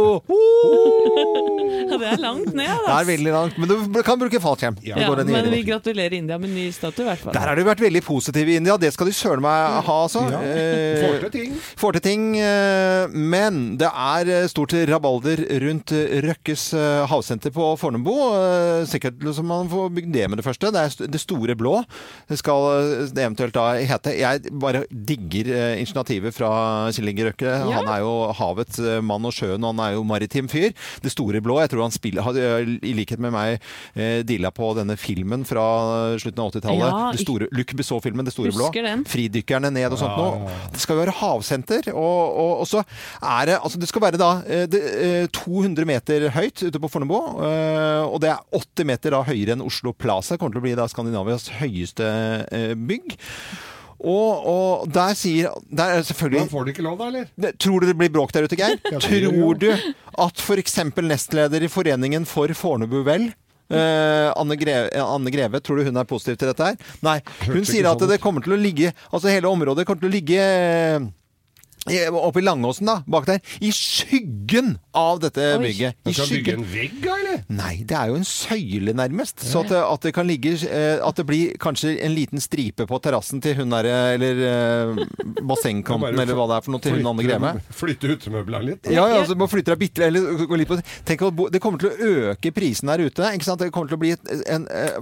Ja, 1.29 1.97
det 1.97 2.07
er 2.11 2.21
langt 2.21 2.49
ned, 2.57 2.69
Det 2.85 2.93
er 2.93 3.05
veldig 3.07 3.31
langt, 3.33 3.57
men 3.61 3.69
du 3.69 3.99
kan 4.05 4.17
bruke 4.19 4.39
fallskjerm. 4.41 4.77
Ja, 4.85 4.97
men 5.13 5.49
vi 5.51 5.61
gratulerer 5.67 6.13
India 6.17 6.37
med 6.41 6.51
ny 6.53 6.67
statue, 6.73 7.05
i 7.05 7.09
hvert 7.09 7.21
fall. 7.23 7.33
Der 7.35 7.45
har 7.49 7.57
de 7.59 7.65
vært 7.67 7.81
veldig 7.83 8.01
positive 8.05 8.51
i 8.53 8.57
India. 8.59 8.75
Det 8.81 8.91
skal 8.93 9.09
de 9.09 9.13
søren 9.15 9.41
meg 9.43 9.79
ha, 9.85 9.95
altså. 10.05 10.23
Ja. 10.33 10.39
Eh, 10.41 11.01
Får 11.03 11.23
til 11.25 11.31
ting. 11.35 11.53
Får 11.79 11.97
til 11.97 12.03
ting. 12.05 12.25
eh, 12.39 13.07
Men 13.13 13.59
det 13.81 13.89
er 13.89 14.31
eh, 14.39 14.47
stort 14.51 14.73
rabalder 14.89 15.43
rundt 15.65 15.93
Røkkes 16.25 16.65
havsenter 17.11 17.53
på 17.55 17.69
Fornebu. 17.81 18.13
Sikkert 18.89 19.21
som 19.35 19.47
man 19.49 19.69
får 19.71 19.89
bygd 19.97 20.13
det 20.13 20.27
med 20.29 20.41
det 20.41 20.45
første. 20.47 20.71
Det 20.73 20.83
er 20.85 21.07
det 21.13 21.21
store 21.21 21.55
blå. 21.59 21.79
Skal 22.33 23.09
det 23.13 23.23
eventuelt 23.25 23.53
da 23.57 23.67
hete. 23.79 24.15
Jeg 24.19 24.53
bare 24.61 24.83
digger 24.91 25.51
initiativet 25.79 26.35
fra 26.35 26.51
Kjell 26.95 27.13
Inge 27.13 27.29
Røkke. 27.31 27.49
Ja. 27.49 27.79
Han 27.79 27.87
er 27.95 28.03
jo 28.05 28.13
havets 28.37 28.79
mann 29.05 29.25
og 29.29 29.33
sjøen, 29.35 29.63
og 29.63 29.73
han 29.75 29.85
er 29.87 29.97
jo 29.97 30.03
maritim 30.07 30.49
fyr. 30.51 30.73
Det 31.03 31.11
store 31.19 31.43
blå. 31.43 31.59
Jeg 31.63 31.73
tror 31.75 31.85
han 31.85 31.95
spiller, 31.95 32.25
har, 32.25 32.39
eh, 32.39 32.73
i 32.87 32.95
likhet 32.97 33.19
med 33.19 33.35
meg, 33.35 33.59
eh, 33.95 34.23
dilla 34.23 34.51
på 34.55 34.71
denne 34.79 34.95
filmen 34.99 35.45
fra 35.47 35.67
slutten 36.17 36.39
av 36.39 36.51
80-tallet. 36.55 36.87
Ja, 36.87 37.11
det 37.13 37.23
store, 37.25 37.51
Luc 37.51 37.75
Besson-filmen 37.75 38.25
'Det 38.25 38.33
store 38.33 38.55
blå'. 38.55 38.71
Den. 38.79 39.03
Fridykkerne 39.03 39.71
ned 39.73 39.91
og 39.91 39.99
sånt 39.99 40.15
Ja, 40.15 40.17
noe. 40.17 40.57
Det 40.71 40.79
skal 40.79 40.95
jo 40.95 41.03
være 41.03 41.15
havsenter, 41.19 41.89
og, 41.93 42.37
og, 42.39 42.53
og 42.63 42.67
så 42.67 42.83
er 43.21 43.45
det 43.45 43.57
Altså, 43.59 43.79
det 43.79 43.89
skal 43.89 44.01
være 44.01 44.17
da 44.17 44.29
eh, 44.47 44.65
det, 44.71 44.81
eh, 45.03 45.27
200 45.35 45.85
meter 45.85 46.29
høyt 46.31 46.63
ute 46.63 46.79
på 46.79 46.89
Fornebu, 46.89 47.17
eh, 47.43 48.03
og 48.07 48.21
det 48.23 48.29
er 48.31 48.39
80 48.55 48.85
meter 48.87 49.11
da 49.11 49.23
høyere 49.27 49.57
enn 49.57 49.65
Oslo 49.65 49.91
Plaza. 49.91 50.37
Kommer 50.37 50.55
til 50.55 50.61
å 50.61 50.67
bli 50.67 50.75
da 50.79 50.87
Skandinavias 50.87 51.49
høyeste 51.59 52.07
eh, 52.51 52.73
bygg. 52.75 53.17
Og, 53.99 54.45
og 54.47 54.85
der 54.95 55.11
sier 55.19 55.51
Der 55.75 55.97
er 55.97 56.05
selvfølgelig 56.07 56.45
Men 56.45 56.49
får 56.53 56.63
du 56.65 56.71
ikke 56.71 56.85
lov, 56.85 56.97
da, 57.01 57.07
eller? 57.11 57.25
det- 57.35 57.57
Tror 57.59 57.81
du 57.83 57.87
det 57.89 57.97
blir 57.99 58.09
bråk 58.13 58.31
der 58.31 58.47
ute, 58.47 58.55
Geir? 58.55 58.77
Tror 59.03 59.59
du 59.59 59.69
at 59.73 60.39
f.eks. 60.39 60.77
nestleder 61.03 61.63
i 61.63 61.67
Foreningen 61.71 62.25
for 62.25 62.47
Fornebu 62.55 63.03
Vel 63.03 63.31
Uh, 63.69 64.31
Anne, 64.33 64.55
Greve, 64.57 64.87
Anne 64.97 65.29
Greve, 65.29 65.59
tror 65.61 65.77
du 65.77 65.83
hun 65.85 65.97
er 66.01 66.07
positiv 66.09 66.39
til 66.41 66.49
dette 66.49 66.65
her? 66.71 66.77
Nei. 67.05 67.19
Hun 67.45 67.61
sier 67.69 67.85
at 67.85 68.01
sånn 68.01 68.09
det 68.09 68.17
kommer 68.23 68.41
til 68.41 68.55
å 68.55 68.57
ligge 68.57 68.89
Altså 69.13 69.29
hele 69.29 69.45
området 69.45 69.85
kommer 69.85 70.01
til 70.01 70.09
å 70.09 70.13
ligge 70.15 70.39
eh, 70.41 71.05
Oppe 71.87 72.41
i 72.41 72.43
Langåsen, 72.43 72.85
da, 72.89 72.99
bak 73.07 73.25
der. 73.25 73.39
I 73.63 73.71
skyggen 73.73 74.75
av 74.93 75.21
dette 75.23 75.41
Oi. 75.55 75.61
bygget. 75.63 75.95
I 76.09 76.13
skal 76.13 76.27
bygge 76.33 76.53
en 76.57 76.65
vegg, 76.67 76.97
eller? 77.07 77.43
Nei, 77.55 77.83
det 77.87 77.95
er 77.95 78.11
jo 78.11 78.17
en 78.19 78.27
søyle, 78.27 78.93
nærmest. 78.97 79.39
Så 79.47 79.63
at 79.63 79.71
det, 79.71 79.79
at 79.79 80.05
det 80.05 80.13
kan 80.13 80.27
ligge 80.27 80.51
eh, 80.67 80.99
At 81.05 81.17
det 81.17 81.25
blir 81.29 81.53
kanskje 81.61 81.95
en 82.03 82.13
liten 82.13 82.41
stripe 82.43 82.85
på 82.89 82.99
terrassen 83.03 83.41
til 83.41 83.55
hun 83.61 83.71
derre 83.73 83.93
Eller 84.17 84.41
eh, 84.49 85.01
bassengkanten, 85.45 86.19
eller 86.21 86.35
hva 86.37 86.47
det 86.51 86.57
er 86.59 86.65
for 86.67 86.75
noe, 86.75 86.83
til 86.83 86.97
hun 86.97 87.09
Anne 87.13 87.25
Greve. 87.25 87.53
Flytte 87.81 88.11
utemøblene 88.11 88.71
litt. 88.71 88.83
da. 88.83 88.93
Ja, 88.93 89.07
ja, 89.13 89.21
altså, 89.23 89.37
må 89.39 89.47
flytte 89.49 89.73
deg 89.73 89.81
bitte 89.85 90.05
eller 90.09 90.45
gå 90.49 90.59
litt 90.59 90.69
på 90.69 90.79
Tenk 91.07 91.23
at 91.29 91.41
det 91.55 91.61
kommer 91.63 91.81
til 91.81 91.89
å 91.89 92.11
øke 92.33 92.51
prisen 92.55 92.91
der 92.91 93.05
ute. 93.07 93.31
Ikke 93.37 93.47
sant? 93.47 93.63
Det 93.63 93.71
kommer 93.73 93.91
til 93.91 93.97
å 93.99 94.01
bli 94.03 94.13
et, 94.17 94.33
en, 94.51 94.67
eh, 94.67 94.99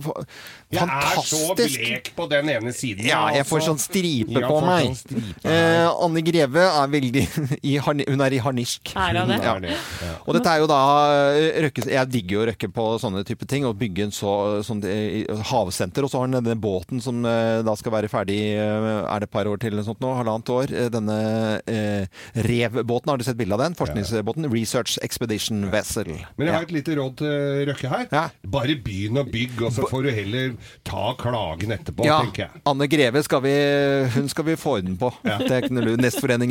fantastisk 0.78 0.78
Jeg 0.78 0.86
er 0.86 1.28
så 1.32 1.56
blek 1.58 2.12
på 2.18 2.28
den 2.32 2.50
ene 2.54 2.74
siden. 2.76 3.06
ja, 3.08 3.24
jeg 3.36 3.48
får 3.50 3.62
altså. 3.62 3.74
sånn 3.74 3.82
stripe 3.84 4.44
på 4.46 4.60
meg. 4.66 4.92
sånn 4.92 5.00
stripe. 5.02 5.52
Eh, 5.52 5.88
Anne 6.08 6.24
Greve 6.28 6.67
er 6.70 6.92
veldig 6.94 7.24
i, 7.72 7.76
harni- 7.84 8.06
Hun 8.10 8.22
er 8.26 8.36
i 8.36 8.40
harnisk. 8.44 8.92
Er 8.96 9.20
hun 9.22 9.32
det? 9.34 9.38
Ja. 9.44 9.56
Ja. 10.08 10.14
Og 10.26 10.36
dette 10.38 10.52
er 10.54 10.62
jo 10.64 10.68
da 10.70 10.80
eh, 11.36 11.60
røkke, 11.68 11.86
Jeg 11.92 12.12
digger 12.14 12.36
jo 12.38 12.42
å 12.44 12.48
røkke 12.52 12.70
på 12.76 12.86
sånne 13.02 13.24
type 13.28 13.48
ting. 13.50 13.66
Og 13.70 13.78
bygge 13.80 14.08
en 14.08 14.14
så, 14.16 14.34
sånn 14.68 14.84
eh, 14.88 15.26
havsenter. 15.52 16.06
Og 16.08 16.12
så 16.14 16.20
har 16.22 16.28
han 16.30 16.38
denne 16.40 16.58
båten 16.62 17.02
som 17.04 17.24
eh, 17.28 17.62
da 17.68 17.76
skal 17.80 17.96
være 17.98 18.12
ferdig 18.12 18.40
Er 18.60 19.20
det 19.24 19.28
et 19.30 19.34
par 19.34 19.50
år 19.50 19.60
til 19.62 19.72
eller 19.74 19.84
noe 19.84 19.90
sånt 19.90 20.04
nå? 20.04 20.14
Halvannet 20.20 20.52
år. 20.54 20.74
Denne 20.94 21.18
eh, 21.68 22.24
Rev-båten, 22.48 23.12
har 23.12 23.18
du 23.22 23.26
sett 23.28 23.38
bilde 23.40 23.58
av 23.58 23.64
den? 23.66 23.76
Forskningsbåten. 23.78 24.48
Research 24.54 24.98
Expedition 25.06 25.68
Vessel. 25.74 26.14
Men 26.38 26.50
jeg 26.50 26.56
har 26.56 26.68
et 26.68 26.76
lite 26.76 26.96
råd 26.98 27.18
til 27.22 27.66
Røkke 27.72 27.92
her. 27.92 28.08
Bare 28.48 28.78
begynn 28.84 29.20
å 29.22 29.26
bygge, 29.28 29.68
og 29.68 29.74
så 29.76 29.88
får 29.90 30.08
du 30.08 30.12
heller 30.16 30.54
ta 30.88 31.12
klagen 31.20 31.74
etterpå, 31.76 32.06
Ja, 32.08 32.20
tenker 32.24 32.46
jeg. 32.48 32.62
Anne 32.70 32.88
Greve 32.92 33.24
skal 33.26 33.42
vi, 33.44 33.54
hun 34.16 34.30
skal 34.32 34.48
vi 34.48 34.56
få 34.60 34.78
orden 34.80 34.98
på. 35.00 35.12
Ja. 35.28 35.38
er 35.48 35.68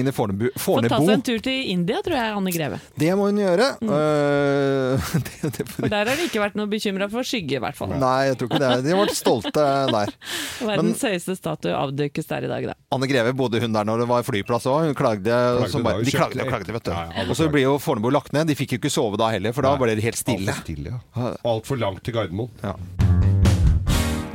lurt. 0.06 0.12
I 0.12 0.14
Fornebu. 0.16 0.46
Få 0.56 0.76
ta 0.84 1.00
seg 1.00 1.12
en 1.16 1.24
tur 1.26 1.42
til 1.44 1.70
India, 1.72 2.00
tror 2.04 2.16
jeg, 2.16 2.34
Anne 2.38 2.52
Greve. 2.54 2.80
Det 2.98 3.12
må 3.18 3.28
hun 3.28 3.40
gjøre. 3.42 3.68
Mm. 3.82 3.92
Eh, 3.96 5.06
det, 5.26 5.50
det, 5.58 5.66
For 5.72 5.90
der 5.92 6.10
har 6.10 6.20
de 6.20 6.26
ikke 6.28 6.42
vært 6.42 6.58
noe 6.58 6.70
bekymra 6.70 7.08
for 7.12 7.26
skygge, 7.26 7.58
i 7.58 7.62
hvert 7.62 7.78
fall. 7.78 7.94
Nei, 7.98 8.30
jeg 8.30 8.38
tror 8.40 8.50
ikke 8.50 8.62
det. 8.62 8.72
De 8.86 8.94
har 8.94 9.02
vært 9.02 9.18
stolte 9.18 9.66
der. 9.92 10.14
Men 10.60 10.72
Verdens 10.72 11.04
høyeste 11.06 11.36
statue 11.38 11.74
avdukes 11.76 12.30
der 12.30 12.48
i 12.48 12.52
dag, 12.52 12.70
da. 12.72 12.76
Anne 12.96 13.10
Greve 13.10 13.34
bodde 13.36 13.62
hun 13.62 13.76
der 13.76 13.88
når 13.88 14.04
det 14.04 14.10
var 14.12 14.26
flyplass 14.26 14.68
òg. 14.70 14.90
Hun 14.90 14.98
klagde, 14.98 15.26
Klagde 15.26 15.72
som 15.72 15.86
bare, 15.86 16.04
De 16.06 16.14
klagde 16.14 16.44
og 16.44 16.52
klagde, 16.52 16.76
vet 16.78 16.88
du. 16.88 16.94
Ja, 16.94 17.08
ja, 17.10 17.26
og 17.26 17.34
så 17.36 17.48
ble 17.48 17.56
blir 17.56 17.68
jo 17.70 17.76
Fornebu 17.82 18.12
lagt 18.12 18.34
ned. 18.36 18.50
De 18.50 18.58
fikk 18.58 18.76
jo 18.76 18.82
ikke 18.82 18.92
sove 18.92 19.20
da 19.20 19.32
heller, 19.32 19.56
for 19.56 19.66
da 19.66 19.76
ble 19.80 19.96
det 19.96 20.04
helt 20.06 20.20
stille. 20.20 20.52
Altfor 20.52 20.64
stille, 20.66 20.96
ja. 21.16 21.34
Altfor 21.46 21.80
langt 21.80 22.04
til 22.06 22.16
Gardermoen. 22.16 22.52
Ja. 22.64 22.76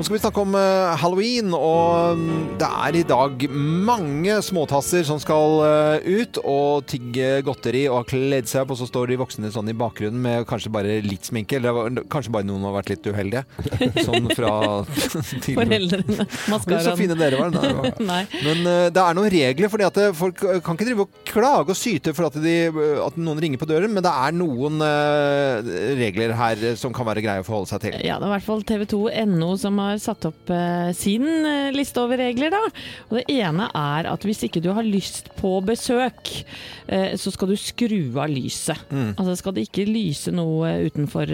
Nå 0.02 0.06
skal 0.08 0.16
vi 0.16 0.22
snakke 0.24 0.42
om 0.42 0.56
eh, 0.58 0.96
halloween, 0.98 1.52
og 1.54 2.18
mm, 2.18 2.38
det 2.58 2.66
er 2.66 2.96
i 2.98 3.02
dag 3.06 3.44
mange 3.86 4.40
småtasser 4.42 5.04
som 5.06 5.20
skal 5.22 5.60
eh, 5.62 6.08
ut 6.24 6.40
og 6.42 6.88
tigge 6.90 7.44
godteri 7.46 7.84
og 7.86 8.00
har 8.00 8.08
kledd 8.10 8.50
seg 8.50 8.64
opp, 8.64 8.74
og 8.74 8.80
så 8.80 8.88
står 8.90 9.12
de 9.12 9.20
voksne 9.22 9.52
sånn 9.54 9.70
i 9.70 9.76
bakgrunnen 9.78 10.18
med 10.24 10.48
kanskje 10.50 10.72
bare 10.74 10.96
litt 11.06 11.30
sminke, 11.30 11.60
eller 11.60 12.02
kanskje 12.10 12.34
bare 12.34 12.48
noen 12.50 12.66
har 12.66 12.74
vært 12.80 12.90
litt 12.96 13.10
uheldige. 13.12 13.44
Sånn 14.08 14.26
fra 14.34 14.56
Foreldrene. 15.60 16.26
Men 16.26 16.66
Så 16.82 16.96
fine 16.98 17.20
dere 17.20 17.44
var. 17.44 17.54
Nei. 17.54 17.94
Nei. 18.12 18.20
Men 18.42 18.66
eh, 18.74 18.88
det 18.98 19.06
er 19.06 19.20
noen 19.20 19.30
regler, 19.36 19.70
fordi 19.70 19.86
at 19.92 20.02
folk 20.18 20.42
kan 20.42 20.80
ikke 20.80 20.90
drive 20.90 21.06
og 21.06 21.22
klage 21.30 21.76
og 21.76 21.78
syte 21.78 22.16
for 22.18 22.32
at, 22.32 22.42
de, 22.42 22.56
at 23.06 23.22
noen 23.22 23.44
ringer 23.46 23.62
på 23.62 23.70
døren, 23.70 23.94
men 23.94 24.02
det 24.02 24.16
er 24.18 24.34
noen 24.34 24.82
regler 26.02 26.34
her 26.42 26.66
som 26.82 26.90
kan 26.90 27.06
være 27.06 27.22
greie 27.28 27.46
å 27.46 27.50
forholde 27.52 27.76
seg 27.76 27.86
til. 27.86 28.02
Ja, 28.02 28.18
det 28.18 28.26
er 28.26 28.32
i 28.32 28.36
hvert 28.40 28.50
fall 28.50 28.66
TV2.no 28.66 29.54
som 29.62 29.78
har 29.78 29.91
satt 30.00 30.26
opp 30.30 30.52
eh, 30.54 30.92
sin 30.96 31.26
eh, 31.28 31.72
liste 31.76 32.02
over 32.02 32.20
regler, 32.22 32.54
da. 32.54 32.62
Og 33.10 33.18
det 33.20 33.26
ene 33.34 33.68
er 33.76 34.10
at 34.12 34.26
hvis 34.28 34.46
ikke 34.48 34.62
du 34.64 34.70
har 34.76 34.88
lyst 34.88 35.32
på 35.40 35.58
besøk, 35.66 36.32
eh, 36.88 37.18
så 37.20 37.34
skal 37.34 37.52
du 37.52 37.58
skru 37.60 38.00
av 38.22 38.32
lyset. 38.32 38.80
Mm. 38.92 39.14
Altså 39.18 39.36
skal 39.40 39.58
det 39.58 39.68
ikke 39.68 39.88
lyse 39.90 40.34
noe 40.36 40.74
utenfor 40.88 41.34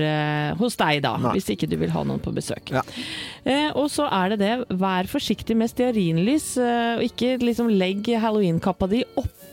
hos 0.60 0.80
deg, 0.80 1.02
da. 1.06 1.16
Nei. 1.22 1.36
Hvis 1.38 1.52
ikke 1.54 1.70
du 1.70 1.78
vil 1.82 1.94
ha 1.94 2.04
noen 2.08 2.24
på 2.24 2.34
besøk. 2.36 2.74
Eh, 2.74 3.70
og 3.74 3.92
så 3.94 4.08
er 4.10 4.34
det 4.34 4.42
det, 4.42 4.54
vær 4.80 5.10
forsiktig 5.12 5.58
med 5.58 5.72
stearinlys, 5.72 6.54
og 6.58 7.04
ikke 7.06 7.38
liksom 7.44 7.70
legg 7.74 8.08
halloweenkappa 8.18 8.90
di 8.92 9.04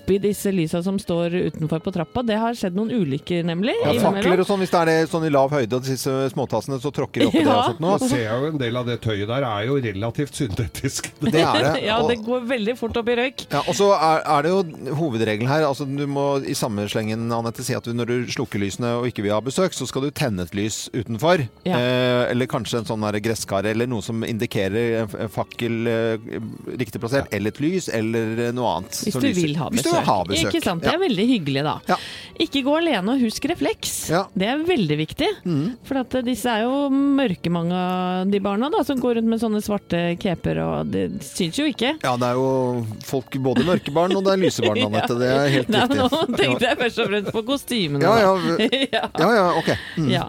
oppi 0.04 0.18
disse 0.20 0.52
lysa 0.52 0.82
som 0.84 0.98
står 1.00 1.34
utenfor 1.48 1.80
på 1.80 1.92
trappa. 1.92 2.22
Det 2.22 2.36
har 2.36 2.56
skjedd 2.56 2.76
noen 2.76 2.92
ulykker, 2.92 3.44
nemlig. 3.48 3.74
Ja, 3.82 3.94
fakler 4.02 4.42
og 4.42 4.48
sånn, 4.48 4.60
hvis 4.60 4.72
det 4.72 4.80
er 4.82 4.90
det 4.90 4.96
sånn 5.10 5.24
i 5.24 5.32
lav 5.32 5.52
høyde, 5.54 5.78
og 5.78 5.86
disse 5.86 6.12
småtassene, 6.34 6.78
så 6.82 6.92
tråkker 6.94 7.24
de 7.24 7.28
oppi 7.30 7.44
det 7.44 7.54
og 7.54 7.70
sånt 7.70 7.80
nå. 7.80 7.94
Nå 7.94 8.10
ser 8.10 8.24
jeg 8.26 8.42
jo 8.42 8.50
en 8.52 8.60
del 8.60 8.80
av 8.80 8.90
det 8.90 8.98
tøyet 9.04 9.30
der 9.30 9.46
er 9.48 9.68
jo 9.70 9.78
relativt 9.80 10.40
syntetisk. 10.40 11.10
Det 11.24 11.40
er 11.40 11.62
det. 11.64 11.70
ja, 11.88 11.96
det 12.04 12.18
går 12.22 12.44
veldig 12.46 12.74
fort 12.78 12.96
opp 13.00 13.08
i 13.10 13.14
røyk. 13.16 13.46
Ja, 13.50 13.62
og 13.64 13.74
så 13.76 13.88
er, 13.96 14.20
er 14.34 14.44
det 14.44 14.50
jo 14.52 14.92
hovedregelen 14.98 15.48
her. 15.48 15.64
altså 15.66 15.86
Du 15.88 16.04
må 16.10 16.26
i 16.44 16.54
samme 16.58 16.84
slengen 16.90 17.24
Anette, 17.32 17.64
si 17.64 17.74
at 17.74 17.86
du, 17.86 17.94
når 17.96 18.10
du 18.10 18.32
slukker 18.34 18.60
lysene 18.60 18.92
og 18.98 19.08
ikke 19.08 19.24
vil 19.24 19.32
ha 19.34 19.40
besøk, 19.44 19.74
så 19.74 19.88
skal 19.88 20.04
du 20.04 20.10
tenne 20.14 20.44
et 20.44 20.54
lys 20.56 20.84
utenfor. 20.94 21.46
Ja. 21.66 21.78
Eh, 21.80 22.20
eller 22.34 22.50
kanskje 22.50 22.82
en 22.82 22.88
sånn 22.90 23.06
gresskar 23.24 23.66
eller 23.70 23.88
noe 23.90 24.04
som 24.04 24.20
indikerer 24.26 25.08
en 25.24 25.32
fakkel 25.32 25.88
eh, 25.90 26.38
riktig 26.76 27.00
plassert. 27.02 27.32
Eller 27.34 27.54
et 27.54 27.62
lys, 27.64 27.88
eller 27.88 28.52
noe 28.54 28.76
annet. 28.78 29.00
Hvis 29.08 29.16
du 29.16 29.30
vil 29.40 29.56
ha 29.60 29.70
Hvis 29.72 29.88
besøk. 29.94 30.06
ha 30.10 30.16
besøk. 30.28 30.50
Ikke 30.54 30.62
sant? 30.64 30.82
Det 30.82 30.90
er 30.92 30.98
Ja. 30.98 31.02
veldig 31.08 31.26
hyggelig, 31.30 31.62
da. 31.64 31.96
Ikke 32.40 32.62
gå 32.66 32.72
alene 32.80 33.12
og 33.14 33.20
husk 33.22 33.44
refleks. 33.46 33.92
Det 34.34 34.48
er 34.48 34.58
veldig 34.66 34.96
viktig. 34.98 35.28
Mm. 35.46 35.76
For 35.86 36.00
at 36.02 36.14
eh, 36.18 36.22
disse 36.26 36.50
er 36.50 36.64
jo 36.64 36.88
mørke, 36.90 37.50
mange 37.54 37.72
av 37.78 38.30
de 38.30 38.40
barna 38.42 38.70
da, 38.74 38.82
som 38.84 38.98
går 38.98 39.16
rundt 39.20 39.30
med 39.30 39.40
sånne 39.40 39.62
svarte 39.62 40.00
caper, 40.18 40.58
og 40.64 40.90
det 40.90 41.04
syns 41.22 41.58
jo 41.60 41.64
ikke. 41.70 41.94
Ja, 42.02 42.16
det 42.18 42.26
er 42.32 42.34
jo 42.40 42.84
folk, 43.06 43.30
både 43.44 43.64
mørke 43.68 43.92
barn, 43.94 44.16
og 44.18 44.24
det 44.26 44.32
er 44.34 44.42
lysebarn, 44.42 44.82
Anette. 44.88 45.18
Det 45.20 45.30
er 45.30 45.48
helt 45.54 45.70
riktig. 45.70 45.98
Nå 46.00 46.36
tenkte 46.36 46.68
jeg 46.70 46.78
først 46.82 46.98
og 47.04 47.08
fremst 47.12 47.32
på 47.38 47.44
kostymene. 47.46 48.02
Ja, 48.02 48.14
ja, 48.18 48.58
ja, 49.20 49.30
ja, 49.38 49.46
ok. 49.60 49.70
Mm. 49.98 50.10
Ja. 50.10 50.26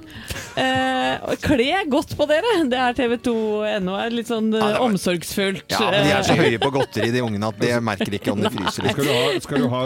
Eh, 0.55 1.35
kle 1.43 1.81
godt 1.91 2.13
på 2.17 2.27
dere! 2.29 2.53
Det 2.69 2.77
er 2.79 2.93
TV2.no. 2.95 3.95
er 3.99 4.13
Litt 4.15 4.29
sånn 4.29 4.53
eh, 4.55 4.77
omsorgsfullt. 4.85 5.65
Ja, 5.73 5.89
men 5.91 6.05
de 6.05 6.13
er 6.15 6.23
så 6.27 6.35
Eh, 6.35 6.41
høye 6.45 6.59
på 6.59 6.69
godteri, 6.75 7.09
de 7.15 7.21
ungene, 7.23 7.47
at 7.47 7.59
det 7.61 7.71
merker 7.83 8.11
ikke 8.17 8.33
om 8.33 8.41
de 8.43 8.49
fryser. 8.55 8.89
Skal 8.91 9.05
du 9.07 9.11
ha, 9.11 9.39
skal 9.43 9.54
du 9.57 9.67
ha 9.71 9.81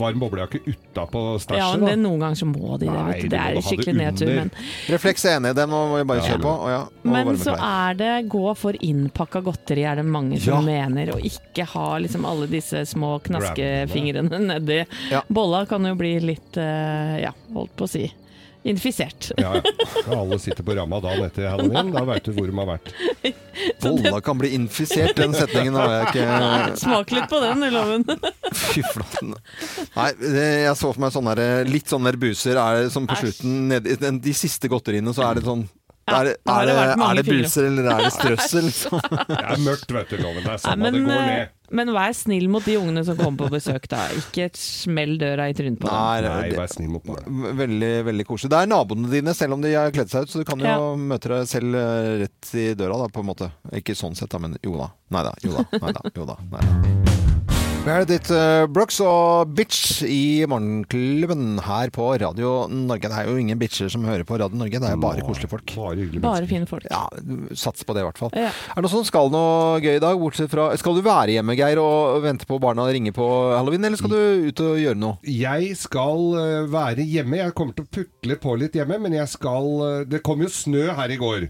varm 0.00 0.18
boblejakke 0.22 0.60
utapå 0.66 1.22
Ja, 1.34 1.38
stæsjet, 1.44 1.78
men 1.80 1.86
det 1.88 1.92
er 1.96 2.00
noen 2.02 2.20
ganger 2.22 2.38
så 2.42 2.48
må 2.50 2.78
de 2.78 2.86
det. 2.86 2.92
Nei, 2.92 3.06
Vet 3.12 3.20
du. 3.20 3.22
du 3.22 3.28
Det 3.34 3.40
er 3.42 3.56
en 3.58 3.66
skikkelig 3.66 3.94
nedtur. 3.98 4.32
Men, 4.36 4.50
Refleks 4.94 5.24
er 5.28 5.36
enig, 5.40 5.54
den 5.58 5.70
må 5.72 5.80
vi 5.96 6.04
bare 6.12 6.24
kjøre 6.26 6.42
på. 6.44 6.54
Og 6.66 6.70
ja, 6.72 6.80
og 6.86 7.10
men 7.12 7.36
så 7.42 7.56
er 7.58 7.94
det 8.00 8.12
gå 8.32 8.44
for 8.56 8.72
innpakka 8.80 9.42
godteri, 9.46 9.84
er 9.92 9.96
det 10.02 10.06
mange 10.06 10.40
som 10.40 10.54
Ja. 10.54 10.86
mener. 10.86 11.14
Og 11.16 11.20
ikke 11.26 11.66
ha 11.74 11.98
liksom 11.98 12.24
alle 12.28 12.46
disse 12.46 12.84
små 12.86 13.18
knaskefingrene 13.22 14.38
nedi. 14.46 14.80
Bolla 15.28 15.64
kan 15.66 15.84
jo 15.84 15.94
bli 15.98 16.18
litt, 16.20 16.56
eh, 16.56 17.20
ja, 17.22 17.32
holdt 17.54 17.74
på 17.76 17.84
å 17.86 17.88
si, 17.88 18.06
infisert. 18.62 19.30
Ja, 19.36 19.54
ja. 19.56 19.62
Alle 20.16 20.38
sitter 20.38 20.62
på 20.62 20.74
ramadan 20.76 21.22
etter 21.26 21.48
halloween. 21.50 21.90
Da 21.94 22.04
veit 22.06 22.26
du 22.26 22.32
hvor 22.36 22.48
de 22.50 22.56
har 22.58 22.68
vært. 22.68 22.92
Bolla 23.82 24.20
kan 24.24 24.38
bli 24.40 24.52
infisert, 24.56 25.16
den 25.18 25.34
setningen 25.36 25.76
har 25.76 25.92
jeg 25.92 26.08
ikke 26.12 26.76
Smak 26.84 27.12
litt 27.14 27.28
på 27.30 27.40
den, 27.42 27.66
Loven. 27.74 28.06
Fy 28.62 28.84
flaten. 28.86 29.34
Nei, 29.96 30.08
jeg 30.32 30.74
så 30.78 30.92
for 30.92 31.02
meg 31.02 31.14
sånne 31.14 31.36
der, 31.38 31.68
litt 31.68 31.90
sånne 31.90 32.12
der 32.12 32.20
buser 32.22 32.60
er 32.62 32.88
som 32.92 33.08
på 33.08 33.18
slutten 33.20 33.68
ned, 33.72 33.90
De 34.22 34.34
siste 34.36 34.70
godteriene 34.72 35.14
så 35.16 35.26
er 35.28 35.40
det 35.40 35.46
sånn 35.48 35.66
er, 36.18 36.28
det, 36.28 36.34
er, 36.52 36.68
det 36.70 37.06
er 37.06 37.18
det 37.18 37.24
buser, 37.28 37.66
eller 37.70 37.88
er 37.94 38.04
det 38.06 38.12
strøssel? 38.18 38.68
Det 38.70 39.40
er 39.42 39.60
mørkt, 39.64 39.92
vet 39.96 40.12
du, 40.12 40.16
Loven. 40.22 40.44
Det 40.46 40.54
er 40.58 40.78
men, 40.80 40.96
det 40.96 41.02
går 41.06 41.16
eh, 41.18 41.26
ned. 41.32 41.52
men 41.80 41.92
vær 41.96 42.14
snill 42.16 42.48
mot 42.52 42.64
de 42.68 42.76
ungene 42.80 43.04
som 43.08 43.18
kommer 43.20 43.44
på 43.46 43.50
besøk, 43.56 43.88
da. 43.92 44.04
Ikke 44.20 44.48
smell 44.58 45.16
døra 45.20 45.48
i 45.52 45.56
trynet 45.58 45.80
på 45.82 45.88
dem. 45.88 45.96
Nei, 45.96 46.20
Nei, 46.26 46.56
vær 46.58 46.72
snill 46.74 46.90
mot 46.94 47.04
barna. 47.06 47.52
Veldig, 47.62 47.92
veldig 48.10 48.28
koselig. 48.28 48.52
Det 48.54 48.60
er 48.62 48.72
naboene 48.74 49.12
dine, 49.12 49.34
selv 49.38 49.58
om 49.58 49.64
de 49.64 49.74
har 49.76 49.94
kledd 49.94 50.12
seg 50.12 50.26
ut, 50.28 50.34
så 50.34 50.42
du 50.42 50.48
kan 50.48 50.60
jo 50.62 50.68
Ja. 50.72 50.78
møte 50.96 51.32
deg 51.34 51.48
selv 51.50 51.74
eh, 51.82 52.10
rett 52.26 52.54
i 52.54 52.68
døra, 52.78 53.00
da, 53.04 53.10
på 53.12 53.24
en 53.24 53.30
måte. 53.32 53.50
Ikke 53.80 53.96
sånn 53.98 54.14
sett, 54.18 54.30
da, 54.32 54.42
men 54.42 54.58
jo 54.62 54.76
da. 54.80 54.90
Nei 55.16 55.26
da, 55.28 55.34
jo 55.44 55.56
da. 55.58 55.66
Nei 55.78 55.96
da, 55.98 56.04
jo 56.16 56.28
da. 56.34 56.38
Nei 56.52 56.66
da. 56.68 57.41
Meredith 57.82 58.30
uh, 58.30 58.68
Brooks 58.70 59.00
og 59.02 59.50
Bitch 59.58 60.04
i 60.06 60.44
Morgenklubben 60.46 61.56
her 61.66 61.90
på 61.90 62.12
Radio 62.14 62.68
Norge. 62.70 63.08
Det 63.10 63.16
er 63.18 63.26
jo 63.26 63.40
ingen 63.40 63.58
bitcher 63.58 63.88
som 63.90 64.04
hører 64.06 64.22
på 64.22 64.36
Radio 64.38 64.54
Norge, 64.60 64.78
det 64.78 64.86
er 64.86 64.92
jo 64.94 65.00
bare 65.02 65.24
koselige 65.26 65.50
folk. 65.50 65.72
Bare 65.74 66.04
Bare 66.22 66.46
fine 66.46 66.68
folk. 66.70 66.86
Ja, 66.86 67.08
sats 67.58 67.82
på 67.82 67.96
det 67.96 68.04
i 68.04 68.06
hvert 68.06 68.20
fall. 68.22 68.30
Ja. 68.38 68.52
Er 68.52 68.78
det 68.78 68.84
noe 68.86 68.92
som 68.92 69.02
skal 69.08 69.32
noe 69.34 69.80
gøy 69.82 69.96
i 69.96 70.02
dag, 70.04 70.14
bortsett 70.20 70.52
fra 70.52 70.68
Skal 70.78 70.94
du 70.94 71.02
være 71.02 71.34
hjemme, 71.34 71.56
Geir, 71.58 71.80
og 71.82 72.20
vente 72.22 72.46
på 72.46 72.60
barna 72.62 72.84
ringer 72.86 73.16
på 73.16 73.26
halloween, 73.56 73.88
eller 73.88 73.98
skal 73.98 74.14
du 74.14 74.46
ut 74.46 74.62
og 74.62 74.78
gjøre 74.84 75.02
noe? 75.02 75.18
Jeg 75.26 75.74
skal 75.82 76.38
eh, 76.38 76.70
være 76.70 77.02
hjemme. 77.02 77.40
Jeg 77.42 77.56
kommer 77.58 77.74
til 77.74 77.88
å 77.88 77.92
putle 77.98 78.38
på 78.46 78.54
litt 78.62 78.78
hjemme, 78.78 79.00
men 79.02 79.18
jeg 79.18 79.26
skal 79.34 79.68
eh, 79.88 79.98
Det 80.14 80.22
kom 80.22 80.46
jo 80.46 80.52
snø 80.54 80.86
her 81.00 81.10
i 81.10 81.18
går. 81.18 81.48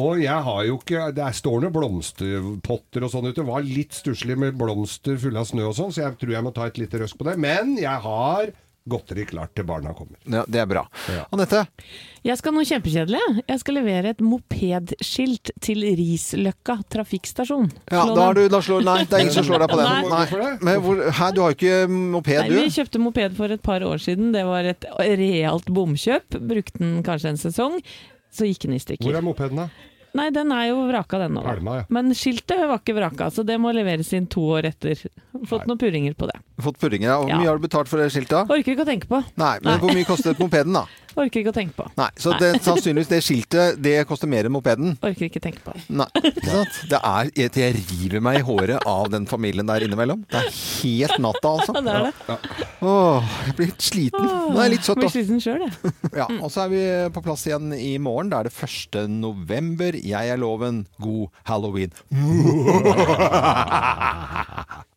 Og 0.00 0.24
jeg 0.24 0.48
har 0.48 0.64
jo 0.64 0.80
ikke 0.80 1.12
Det 1.12 1.28
står 1.42 1.60
noen 1.66 1.76
blomsterpotter 1.76 3.04
og 3.04 3.12
sånn 3.12 3.28
ute. 3.28 3.36
Det 3.42 3.48
var 3.52 3.68
litt 3.68 4.00
stusslig 4.00 4.40
med 4.40 4.56
blomster 4.56 5.20
fulle 5.20 5.44
av 5.44 5.52
snø 5.52 5.68
og 5.68 5.73
sånn, 5.76 5.94
så 5.94 6.06
jeg 6.06 6.18
tror 6.20 6.36
jeg 6.36 6.46
må 6.46 6.52
ta 6.54 6.68
et 6.68 6.80
lite 6.80 7.02
røsk 7.02 7.18
på 7.20 7.26
det. 7.28 7.38
Men 7.40 7.74
jeg 7.80 8.04
har 8.04 8.54
godteri 8.84 9.24
klart 9.24 9.54
til 9.56 9.64
barna 9.64 9.94
kommer. 9.96 10.18
Ja, 10.28 10.42
det 10.48 10.60
er 10.60 10.66
bra. 10.68 10.82
Anette? 11.32 11.62
Jeg 12.24 12.36
skal 12.40 12.52
noe 12.52 12.66
kjempekjedelig. 12.68 13.20
jeg. 13.48 13.60
Skal 13.62 13.78
levere 13.78 14.12
et 14.12 14.20
mopedskilt 14.24 15.52
til 15.64 15.86
Risløkka 15.96 16.76
trafikkstasjon. 16.92 17.70
Ja, 17.88 18.04
da 18.10 18.28
har 18.28 18.36
du, 18.36 18.42
da 18.52 18.60
slår, 18.64 18.84
nei, 18.84 18.98
det 19.08 19.16
er 19.16 19.24
ingen 19.24 19.36
som 19.38 19.48
slår 19.48 19.64
deg 19.64 19.72
på 19.72 19.80
den. 19.80 19.88
Nei. 19.88 20.10
nei. 20.12 20.42
det? 20.42 20.50
Men 20.68 20.82
hvor, 20.84 21.00
her, 21.00 21.32
du 21.32 21.40
har 21.44 21.54
jo 21.54 21.58
ikke 21.58 21.78
moped, 21.94 22.42
Nei, 22.44 22.60
vi 22.60 22.74
kjøpte 22.76 23.00
moped 23.00 23.38
for 23.40 23.56
et 23.56 23.64
par 23.64 23.86
år 23.88 24.04
siden. 24.04 24.34
Det 24.36 24.44
var 24.48 24.68
et 24.74 24.88
realt 25.24 25.72
bomkjøp. 25.72 26.40
Brukte 26.52 26.84
den 26.84 27.00
kanskje 27.06 27.32
en 27.32 27.40
sesong. 27.40 27.80
Så 28.34 28.50
gikk 28.50 28.66
den 28.66 28.76
i 28.76 28.82
stykker. 28.82 29.08
Hvor 29.08 29.16
er 29.16 29.24
mopeden, 29.24 29.64
da? 29.64 29.93
Nei, 30.14 30.28
den 30.30 30.52
er 30.54 30.68
jo 30.68 30.84
vraka 30.86 31.18
den 31.24 31.32
nå. 31.34 31.42
da. 31.42 31.54
Ja. 31.80 31.84
Men 31.90 32.12
skiltet 32.14 32.60
var 32.70 32.78
ikke 32.78 32.94
vraka, 32.94 33.26
så 33.34 33.42
det 33.46 33.56
må 33.58 33.72
leveres 33.74 34.12
inn 34.14 34.28
to 34.30 34.44
år 34.54 34.68
etter. 34.70 35.00
Fått 35.50 35.66
noen 35.66 35.78
purringer 35.80 36.14
på 36.14 36.28
det. 36.30 36.36
Fått 36.62 36.78
purringer, 36.78 37.08
ja. 37.10 37.16
Hvor 37.18 37.28
Ja. 37.32 37.38
mye 37.40 37.48
har 37.50 37.58
du 37.58 37.66
betalt 37.66 37.88
for 37.90 37.98
det 37.98 38.12
skiltet? 38.14 38.46
Orker 38.48 38.76
ikke 38.76 38.84
å 38.86 38.90
tenke 38.92 39.08
på. 39.10 39.18
Nei, 39.36 39.58
men 39.64 39.80
hvor 39.82 39.90
mye 39.92 40.06
kostet 40.06 40.38
mopeden, 40.42 40.72
da? 40.78 40.84
Orker 41.14 41.40
ikke 41.42 41.52
å 41.52 41.56
tenke 41.56 41.74
på. 41.78 41.84
Nei, 41.98 42.08
Så 42.18 42.32
det, 42.40 42.50
sannsynligvis 42.64 43.10
det 43.12 43.20
skiltet, 43.24 43.76
det 43.82 43.94
koster 44.08 44.28
mer 44.30 44.44
enn 44.48 44.54
mopeden? 44.54 44.94
Orker 45.04 45.24
ikke 45.28 45.40
tenke 45.44 45.60
på. 45.64 45.72
Nei, 45.94 46.06
ikke 46.20 46.48
sant? 46.50 46.74
Det 46.90 46.98
er, 47.00 47.22
jeg, 47.38 47.48
jeg 47.60 47.70
river 47.78 48.20
meg 48.24 48.34
i 48.40 48.44
håret 48.46 48.78
av 48.90 49.04
den 49.12 49.24
familien 49.30 49.66
der 49.70 49.80
innimellom. 49.86 50.20
Det 50.30 50.38
er 50.40 50.48
helt 50.54 51.18
natta, 51.22 51.48
altså. 51.58 51.72
Ja, 51.76 51.80
det 51.86 51.92
er 51.94 52.00
det. 52.08 52.14
Åh, 52.84 53.20
jeg 53.48 53.54
blir 53.60 53.68
litt 53.72 53.84
sliten. 53.86 54.26
Nå 54.26 54.58
er 54.58 54.62
jeg 54.68 54.74
litt 54.76 54.86
søtt, 54.88 54.98
Blir 55.00 55.08
da. 55.08 55.12
sliten 55.14 55.38
sjøl, 55.44 55.60
jeg. 55.68 55.74
Ja, 56.20 56.26
og 56.40 56.48
så 56.54 56.58
er 56.66 56.70
vi 56.74 56.82
på 57.14 57.20
plass 57.24 57.42
igjen 57.48 57.66
i 57.78 57.92
morgen. 58.02 58.28
Da 58.32 58.36
er 58.42 58.46
det 58.50 58.56
1. 58.58 58.94
november. 59.10 59.90
Jeg 59.98 60.24
er 60.34 60.38
loven. 60.40 60.76
God 61.02 61.26
halloween. 61.48 61.92